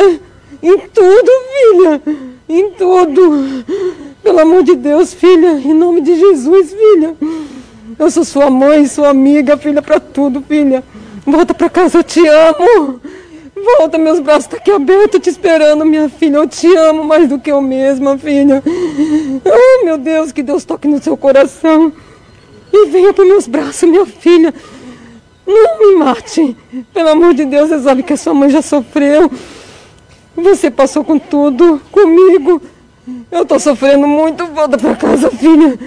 [0.62, 2.02] Em tudo, filha.
[2.48, 3.64] Em tudo.
[4.22, 5.58] Pelo amor de Deus, filha.
[5.58, 7.16] Em nome de Jesus, filha.
[7.98, 10.84] Eu sou sua mãe, sua amiga, filha, para tudo, filha.
[11.26, 13.00] Volta para casa, eu te amo.
[13.78, 16.36] Volta, meus braços estão tá aqui abertos te esperando, minha filha.
[16.36, 18.62] Eu te amo mais do que eu mesma, filha.
[19.44, 21.92] Oh, meu Deus, que Deus toque no seu coração.
[22.72, 24.54] E venha para meus braços, minha filha.
[25.46, 26.56] Não me mate.
[26.94, 29.30] Pelo amor de Deus, você sabe que a sua mãe já sofreu.
[30.36, 32.62] Você passou com tudo comigo.
[33.30, 34.46] Eu tô sofrendo muito.
[34.46, 35.78] Volta pra casa, filha.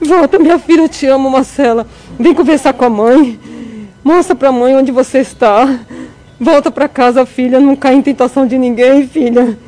[0.00, 0.82] Volta, minha filha.
[0.82, 1.86] Eu te amo, Marcela.
[2.18, 3.38] Vem conversar com a mãe.
[4.02, 5.80] Mostra pra mãe onde você está.
[6.38, 7.60] Volta pra casa, filha.
[7.60, 9.58] Não cai em tentação de ninguém, filha.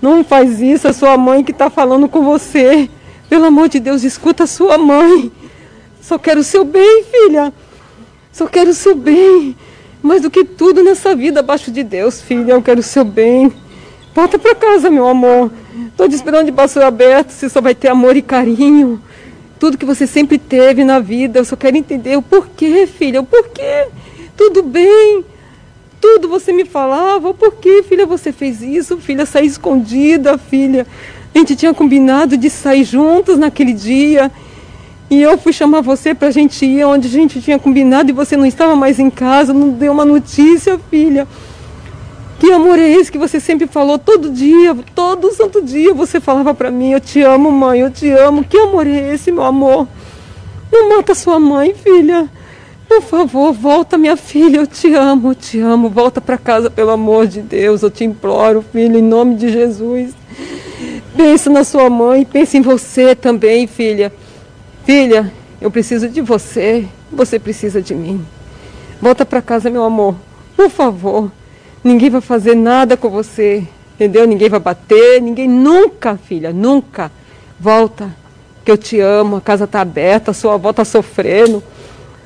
[0.00, 2.88] Não faz isso, a sua mãe que está falando com você.
[3.28, 5.32] Pelo amor de Deus, escuta sua mãe.
[6.00, 7.52] Só quero o seu bem, filha.
[8.32, 9.56] Só quero o seu bem.
[10.02, 13.52] Mais do que tudo nessa vida abaixo de Deus, filha, eu quero o seu bem.
[14.14, 15.50] Volta para casa, meu amor.
[15.96, 19.00] Tô te esperando de braço aberto, você só vai ter amor e carinho.
[19.58, 23.24] Tudo que você sempre teve na vida, eu só quero entender o porquê, filha, o
[23.24, 23.88] porquê.
[24.36, 25.24] Tudo bem.
[26.00, 30.86] Tudo você me falava, o porquê, filha, você fez isso, filha, sair escondida, filha.
[31.34, 34.30] A gente tinha combinado de sair juntos naquele dia.
[35.10, 38.36] E eu fui chamar você pra gente ir onde a gente tinha combinado e você
[38.36, 41.26] não estava mais em casa, não deu uma notícia, filha.
[42.38, 46.54] Que amor é esse que você sempre falou todo dia, todo santo dia você falava
[46.54, 48.44] pra mim, eu te amo, mãe, eu te amo.
[48.44, 49.88] Que amor é esse, meu amor?
[50.70, 52.28] Não mata sua mãe, filha.
[52.86, 55.88] Por favor, volta, minha filha, eu te amo, eu te amo.
[55.88, 60.14] Volta pra casa, pelo amor de Deus, eu te imploro, filha, em nome de Jesus.
[61.16, 64.12] Pensa na sua mãe, pensa em você também, filha.
[64.88, 68.24] Filha, eu preciso de você, você precisa de mim.
[69.02, 70.16] Volta para casa, meu amor,
[70.56, 71.30] por favor.
[71.84, 74.26] Ninguém vai fazer nada com você, entendeu?
[74.26, 77.12] Ninguém vai bater, ninguém nunca, filha, nunca.
[77.60, 78.16] Volta,
[78.64, 81.62] que eu te amo, a casa tá aberta, sua avó tá sofrendo,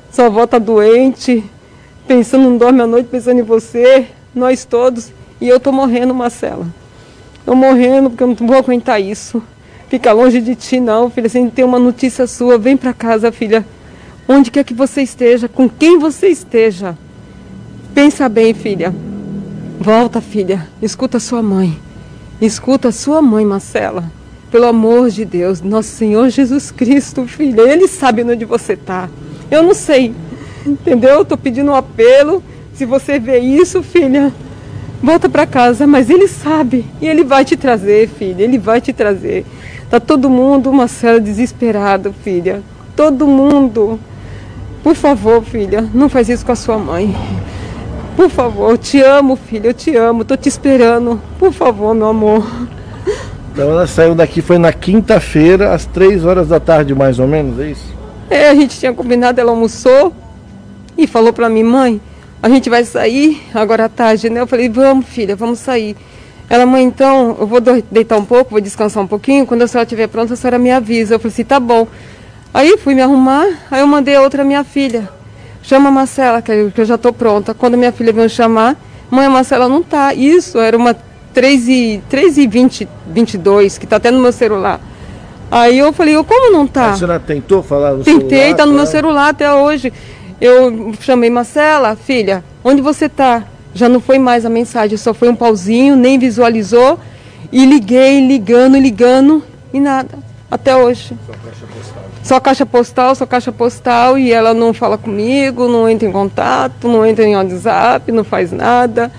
[0.09, 1.43] sua avó tá doente,
[2.07, 5.11] pensando, não dorme à noite pensando em você, nós todos,
[5.41, 6.65] e eu tô morrendo, Marcela.
[7.45, 9.43] Tô morrendo porque eu não vou aguentar isso.
[9.89, 11.29] Fica longe de ti, não, filha.
[11.29, 13.65] Se tem uma notícia sua, vem para casa, filha.
[14.27, 16.97] Onde quer que você esteja, com quem você esteja.
[17.93, 18.93] Pensa bem, filha.
[19.79, 20.67] Volta, filha.
[20.81, 21.77] Escuta sua mãe.
[22.41, 24.03] Escuta sua mãe, Marcela.
[24.49, 27.61] Pelo amor de Deus, nosso Senhor Jesus Cristo, filha.
[27.61, 29.09] Ele sabe onde você tá.
[29.51, 30.13] Eu não sei.
[30.65, 31.11] Entendeu?
[31.11, 32.43] Eu tô pedindo um apelo.
[32.73, 34.33] Se você vê isso, filha,
[35.01, 38.91] volta para casa, mas ele sabe e ele vai te trazer, filha, ele vai te
[38.91, 39.45] trazer.
[39.93, 42.63] Tá todo mundo, Marcela, desesperado, filha.
[42.95, 43.99] Todo mundo.
[44.81, 47.15] Por favor, filha, não faz isso com a sua mãe.
[48.15, 51.21] Por favor, eu te amo, filha, eu te amo, tô te esperando.
[51.37, 52.43] Por favor, meu amor.
[53.51, 57.59] Então ela saiu daqui, foi na quinta-feira, às três horas da tarde, mais ou menos,
[57.59, 57.93] é isso?
[58.31, 60.11] É, a gente tinha combinado, ela almoçou
[60.97, 62.01] e falou pra mim, mãe,
[62.41, 64.41] a gente vai sair agora à tarde, né?
[64.41, 65.95] Eu falei, vamos, filha, vamos sair.
[66.53, 69.43] Ela, mãe, então, eu vou deitar um pouco, vou descansar um pouquinho.
[69.43, 71.15] Quando a senhora estiver pronta, a senhora me avisa.
[71.15, 71.87] Eu falei assim, tá bom.
[72.53, 75.09] Aí fui me arrumar, aí eu mandei a outra minha filha.
[75.63, 77.55] Chama a Marcela, que eu, já estou pronta.
[77.55, 78.75] Quando minha filha veio chamar,
[79.09, 80.13] mãe, a Marcela não tá.
[80.13, 80.95] Isso, era uma
[81.33, 84.79] 3 e, 3 e 20, 22, que está até no meu celular.
[85.49, 86.91] Aí eu falei, eu, como não tá?
[86.91, 88.57] A senhora tentou falar no Tentei, celular?
[88.57, 88.91] tá no meu tá?
[88.91, 89.91] celular até hoje.
[90.39, 93.43] Eu chamei Marcela, filha, onde você tá?
[93.73, 96.99] Já não foi mais a mensagem, só foi um pauzinho, nem visualizou.
[97.51, 99.43] E liguei, ligando, ligando
[99.73, 100.17] e nada.
[100.49, 101.17] Até hoje.
[102.23, 106.87] Só caixa postal, só caixa postal e ela não fala comigo, não entra em contato,
[106.87, 109.11] não entra em WhatsApp, não faz nada.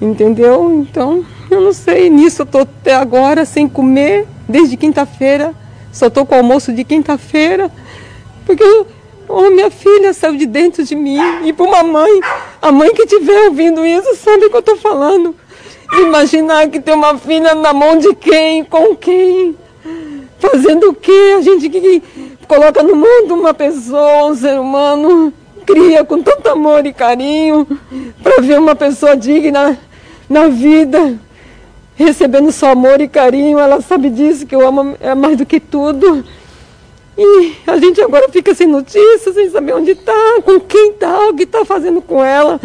[0.00, 0.70] Entendeu?
[0.72, 2.10] Então, eu não sei.
[2.10, 5.54] Nisso eu tô até agora sem comer, desde quinta-feira.
[5.92, 7.70] Só tô com almoço de quinta-feira.
[8.44, 8.86] Porque eu,
[9.34, 11.18] Oh, minha filha saiu de dentro de mim.
[11.46, 12.20] E para uma mãe,
[12.60, 15.34] a mãe que estiver ouvindo isso sabe o que eu estou falando.
[15.98, 19.56] Imaginar que tem uma filha na mão de quem, com quem,
[20.38, 21.36] fazendo o quê?
[21.38, 22.02] A gente que
[22.46, 25.32] coloca no mundo uma pessoa, um ser humano,
[25.64, 27.66] cria com tanto amor e carinho
[28.22, 29.78] para ver uma pessoa digna
[30.28, 31.18] na vida,
[31.94, 33.58] recebendo só amor e carinho.
[33.58, 36.22] Ela sabe disso, que eu amo é mais do que tudo.
[37.16, 41.34] E a gente agora fica sem notícias, sem saber onde está, com quem está, o
[41.34, 42.60] que está fazendo com ela.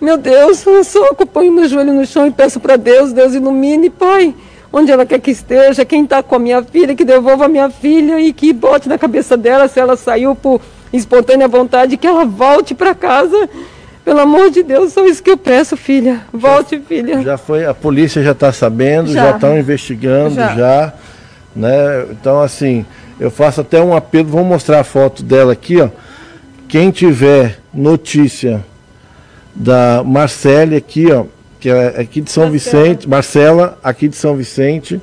[0.00, 3.90] Meu Deus, eu só ponho meu joelho no chão e peço para Deus, Deus ilumine,
[3.90, 4.34] Pai,
[4.72, 7.70] onde ela quer que esteja, quem está com a minha filha, que devolva a minha
[7.70, 10.60] filha e que bote na cabeça dela, se ela saiu por
[10.92, 13.48] espontânea vontade, que ela volte para casa.
[14.04, 16.22] Pelo amor de Deus, só isso que eu peço, filha.
[16.32, 17.20] Volte, filha.
[17.20, 20.54] Já foi, a polícia já está sabendo, já estão investigando, Já.
[20.54, 20.92] já.
[21.54, 22.06] né?
[22.12, 22.86] Então, assim,
[23.18, 25.88] eu faço até um apelo, vou mostrar a foto dela aqui, ó.
[26.68, 28.64] Quem tiver notícia
[29.54, 31.24] da Marcele aqui, ó,
[31.58, 35.00] que é aqui de São Vicente, Marcela, aqui de São Vicente,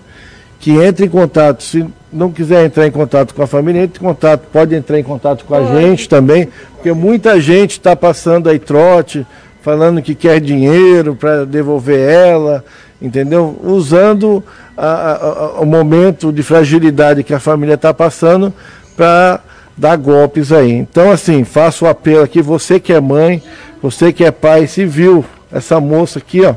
[0.60, 4.06] que entre em contato, se não quiser entrar em contato com a família, entre em
[4.06, 8.58] contato, pode entrar em contato com a gente também, porque muita gente está passando aí
[8.58, 9.28] trote,
[9.62, 12.64] falando que quer dinheiro para devolver ela,
[13.02, 13.60] entendeu?
[13.64, 14.44] Usando
[14.78, 18.54] a- a- a- o momento de fragilidade que a família está passando
[18.96, 19.40] para
[19.78, 20.72] dar golpes aí.
[20.72, 23.42] Então, assim, faço o apelo aqui, você que é mãe,
[23.82, 26.56] você que é pai, se viu essa moça aqui, ó,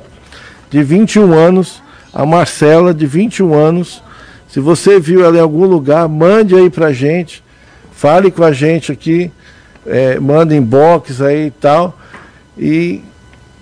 [0.71, 1.83] de 21 anos,
[2.13, 4.03] a Marcela, de 21 anos.
[4.49, 7.43] Se você viu ela em algum lugar, mande aí pra gente,
[7.93, 9.31] fale com a gente aqui,
[9.87, 11.99] é, manda inbox aí e tal.
[12.57, 13.03] E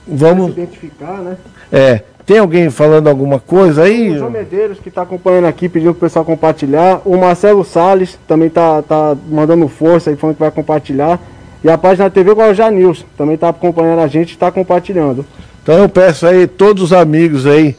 [0.07, 0.51] vamos.
[0.53, 1.37] identificar, né?
[1.73, 4.11] É, tem alguém falando alguma coisa aí?
[4.11, 7.01] O João Medeiros que está acompanhando aqui, pediu para o pessoal compartilhar.
[7.05, 11.21] O Marcelo Salles também tá, tá mandando força aí, falando que vai compartilhar.
[11.63, 15.25] E a página TV Guarujá News também está acompanhando a gente e está compartilhando.
[15.63, 17.77] Então eu peço aí todos os amigos aí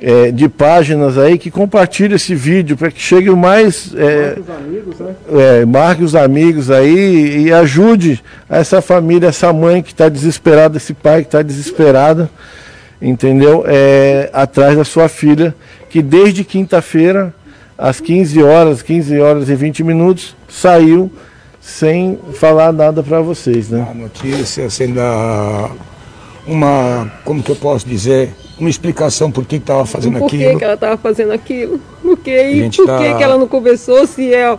[0.00, 3.94] é, de páginas aí que compartilhem esse vídeo para que chegue mais.
[3.94, 5.14] É, Marque os amigos, né?
[5.32, 10.92] é, marque os amigos aí e ajude essa família, essa mãe que está desesperada, esse
[10.92, 12.28] pai que está desesperado,
[13.00, 13.64] entendeu?
[13.66, 15.54] É, atrás da sua filha,
[15.88, 17.34] que desde quinta-feira,
[17.76, 21.10] às 15 horas, 15 horas e 20 minutos, saiu
[21.60, 23.86] sem falar nada para vocês, né?
[23.90, 25.00] A notícia sendo
[26.46, 30.58] uma, como que eu posso dizer, uma explicação por que estava fazendo por que, aquilo.
[30.58, 31.80] que ela estava fazendo aquilo?
[32.02, 34.06] Por que, e por tá- que, que ela não conversou?
[34.06, 34.56] Se é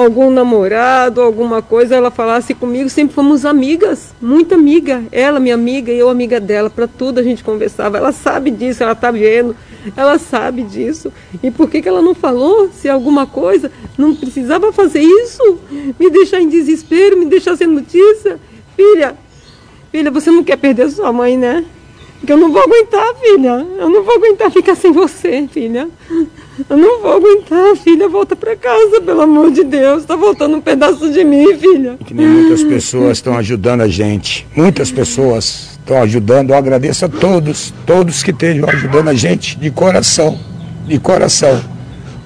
[0.00, 2.88] algum namorado, alguma coisa, ela falasse comigo.
[2.88, 5.02] Sempre fomos amigas, muito amiga.
[5.10, 6.70] Ela, minha amiga, e eu, amiga dela.
[6.70, 7.98] Para tudo a gente conversava.
[7.98, 9.56] Ela sabe disso, ela tá vendo.
[9.96, 11.12] Ela sabe disso.
[11.42, 12.70] E por que, que ela não falou?
[12.72, 15.58] Se alguma coisa, não precisava fazer isso?
[15.98, 18.38] Me deixar em desespero, me deixar sem notícia?
[18.76, 19.16] Filha,
[19.90, 21.64] filha, você não quer perder sua mãe, né?
[22.18, 23.66] Porque eu não vou aguentar, filha.
[23.78, 25.88] Eu não vou aguentar ficar sem você, filha.
[26.68, 28.08] Eu não vou aguentar, filha.
[28.08, 30.04] Volta pra casa, pelo amor de Deus.
[30.04, 31.96] Tá voltando um pedaço de mim, filha.
[32.04, 34.46] Que nem muitas pessoas estão ajudando a gente.
[34.54, 36.50] Muitas pessoas estão ajudando.
[36.50, 40.38] Eu agradeço a todos, todos que estejam ajudando a gente de coração,
[40.86, 41.62] de coração.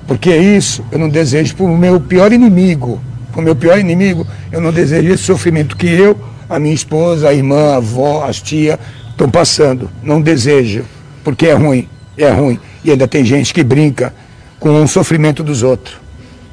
[0.07, 2.99] Porque isso eu não desejo para o meu pior inimigo.
[3.31, 7.29] Para o meu pior inimigo, eu não desejo esse sofrimento que eu, a minha esposa,
[7.29, 8.79] a irmã, a avó, as tia
[9.13, 9.89] estão passando.
[10.03, 10.85] Não desejo,
[11.23, 12.59] porque é ruim, é ruim.
[12.85, 14.13] E ainda tem gente que brinca
[14.59, 15.97] com o sofrimento dos outros.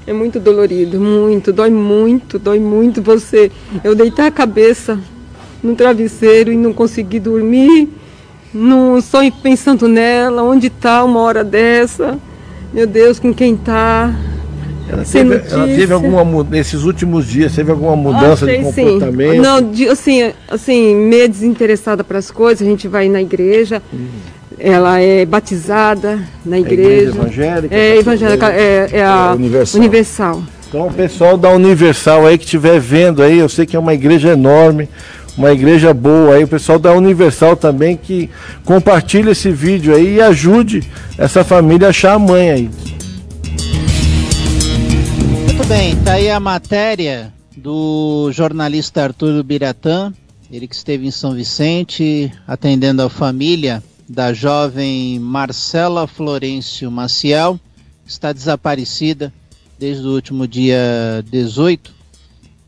[0.05, 1.51] É muito dolorido, muito.
[1.51, 3.51] Dói muito, dói muito você.
[3.83, 4.99] Eu deitar a cabeça
[5.61, 7.89] no travesseiro e não conseguir dormir.
[8.53, 12.17] Não, só pensando nela, onde tá uma hora dessa.
[12.73, 14.15] Meu Deus, com quem tá.
[14.91, 18.83] Ela teve, ela teve alguma nesses últimos dias, teve alguma mudança de Achei, sim.
[18.85, 19.41] comportamento?
[19.41, 23.81] Não, de- assim, assim, meio desinteressada para as coisas, a gente vai na igreja.
[24.57, 26.81] Ela é batizada na igreja.
[27.11, 27.75] igreja evangélica?
[27.75, 29.79] É evangélica, é, é a É universal.
[29.79, 30.43] universal.
[30.67, 33.93] Então, o pessoal da Universal aí que estiver vendo aí, eu sei que é uma
[33.93, 34.87] igreja enorme,
[35.37, 38.29] uma igreja boa aí, o pessoal da Universal também que
[38.65, 40.83] compartilhe esse vídeo aí e ajude
[41.17, 42.69] essa família a achar a mãe aí.
[45.69, 50.11] Bem, tá aí a matéria do jornalista Arthur Biratã,
[50.51, 57.59] ele que esteve em São Vicente atendendo a família da jovem Marcela Florencio Maciel,
[58.03, 59.31] está desaparecida
[59.77, 61.93] desde o último dia 18.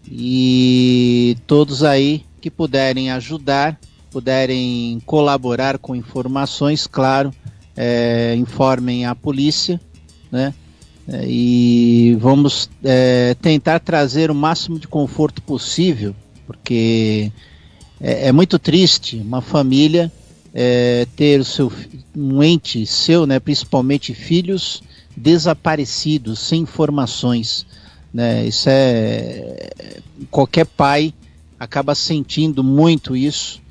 [0.07, 3.79] E todos aí que puderem ajudar,
[4.11, 7.33] puderem colaborar com informações, claro,
[7.75, 9.81] é, informem a polícia,
[10.31, 10.53] né?
[11.11, 16.15] É, e vamos é, tentar trazer o máximo de conforto possível,
[16.47, 17.29] porque
[17.99, 20.09] é, é muito triste uma família
[20.53, 21.71] é, ter o seu
[22.15, 24.81] um ente seu, né, principalmente filhos
[25.15, 27.65] desaparecidos, sem informações,
[28.13, 28.45] né?
[28.45, 29.69] Isso é
[30.29, 31.13] qualquer pai
[31.59, 33.61] acaba sentindo muito isso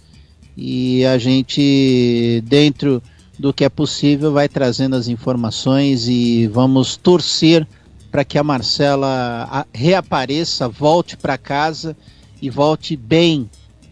[0.57, 3.03] e a gente dentro
[3.41, 7.67] do que é possível vai trazendo as informações e vamos torcer
[8.11, 11.97] para que a Marcela reapareça, volte para casa
[12.43, 13.49] e volte bem,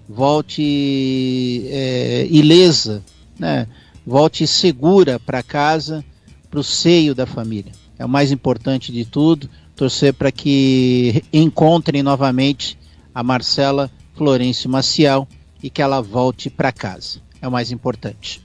[0.06, 3.02] volte é, ilesa,
[3.38, 3.66] né?
[4.06, 6.04] volte segura para casa,
[6.50, 7.72] para o seio da família.
[7.98, 9.48] É o mais importante de tudo.
[9.74, 12.78] Torcer para que encontrem novamente
[13.14, 15.26] a Marcela Florencio Maciel
[15.62, 17.20] e que ela volte para casa.
[17.40, 18.42] É o mais importante.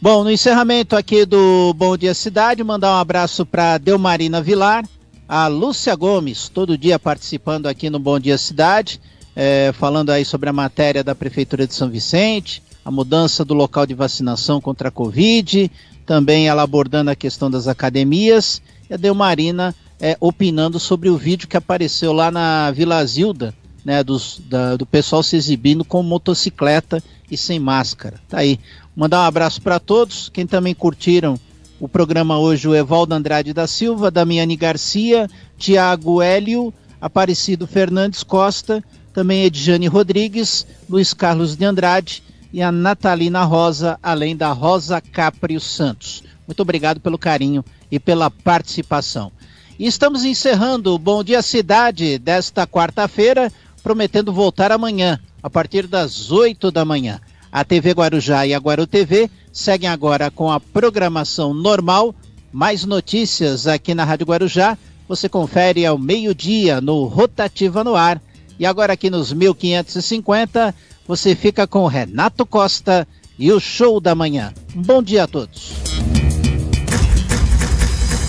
[0.00, 4.84] Bom, no encerramento aqui do Bom Dia Cidade, mandar um abraço para Delmarina Vilar,
[5.28, 9.00] a Lúcia Gomes, todo dia participando aqui no Bom Dia Cidade,
[9.34, 13.84] eh, falando aí sobre a matéria da Prefeitura de São Vicente, a mudança do local
[13.86, 15.70] de vacinação contra a Covid,
[16.06, 21.48] também ela abordando a questão das academias, e a Delmarina eh, opinando sobre o vídeo
[21.48, 23.52] que apareceu lá na Vila Zilda,
[23.84, 28.20] né, dos, da- do pessoal se exibindo com motocicleta e sem máscara.
[28.28, 28.58] Tá aí.
[28.98, 30.28] Mandar um abraço para todos.
[30.28, 31.38] Quem também curtiram
[31.78, 38.82] o programa hoje, o Evaldo Andrade da Silva, Damiane Garcia, Tiago Hélio, Aparecido Fernandes Costa,
[39.14, 45.60] também Edjane Rodrigues, Luiz Carlos de Andrade e a Natalina Rosa, além da Rosa Caprio
[45.60, 46.24] Santos.
[46.44, 49.30] Muito obrigado pelo carinho e pela participação.
[49.78, 56.32] E estamos encerrando o Bom Dia Cidade desta quarta-feira, prometendo voltar amanhã, a partir das
[56.32, 57.20] 8 da manhã.
[57.52, 62.14] A TV Guarujá e a Guaru TV seguem agora com a programação normal.
[62.52, 64.76] Mais notícias aqui na Rádio Guarujá.
[65.08, 68.20] Você confere ao meio-dia no Rotativa no Ar.
[68.58, 70.74] E agora aqui nos 1550,
[71.06, 73.06] você fica com Renato Costa
[73.38, 74.52] e o Show da Manhã.
[74.74, 75.72] Bom dia a todos.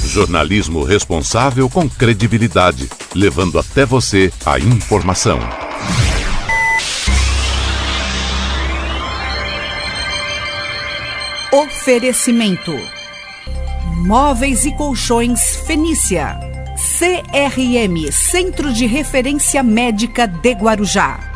[0.06, 5.40] Jornalismo responsável com credibilidade, levando até você a informação.
[11.80, 12.78] Oferecimento:
[14.06, 16.38] Móveis e Colchões Fenícia.
[16.76, 21.29] CRM Centro de Referência Médica de Guarujá.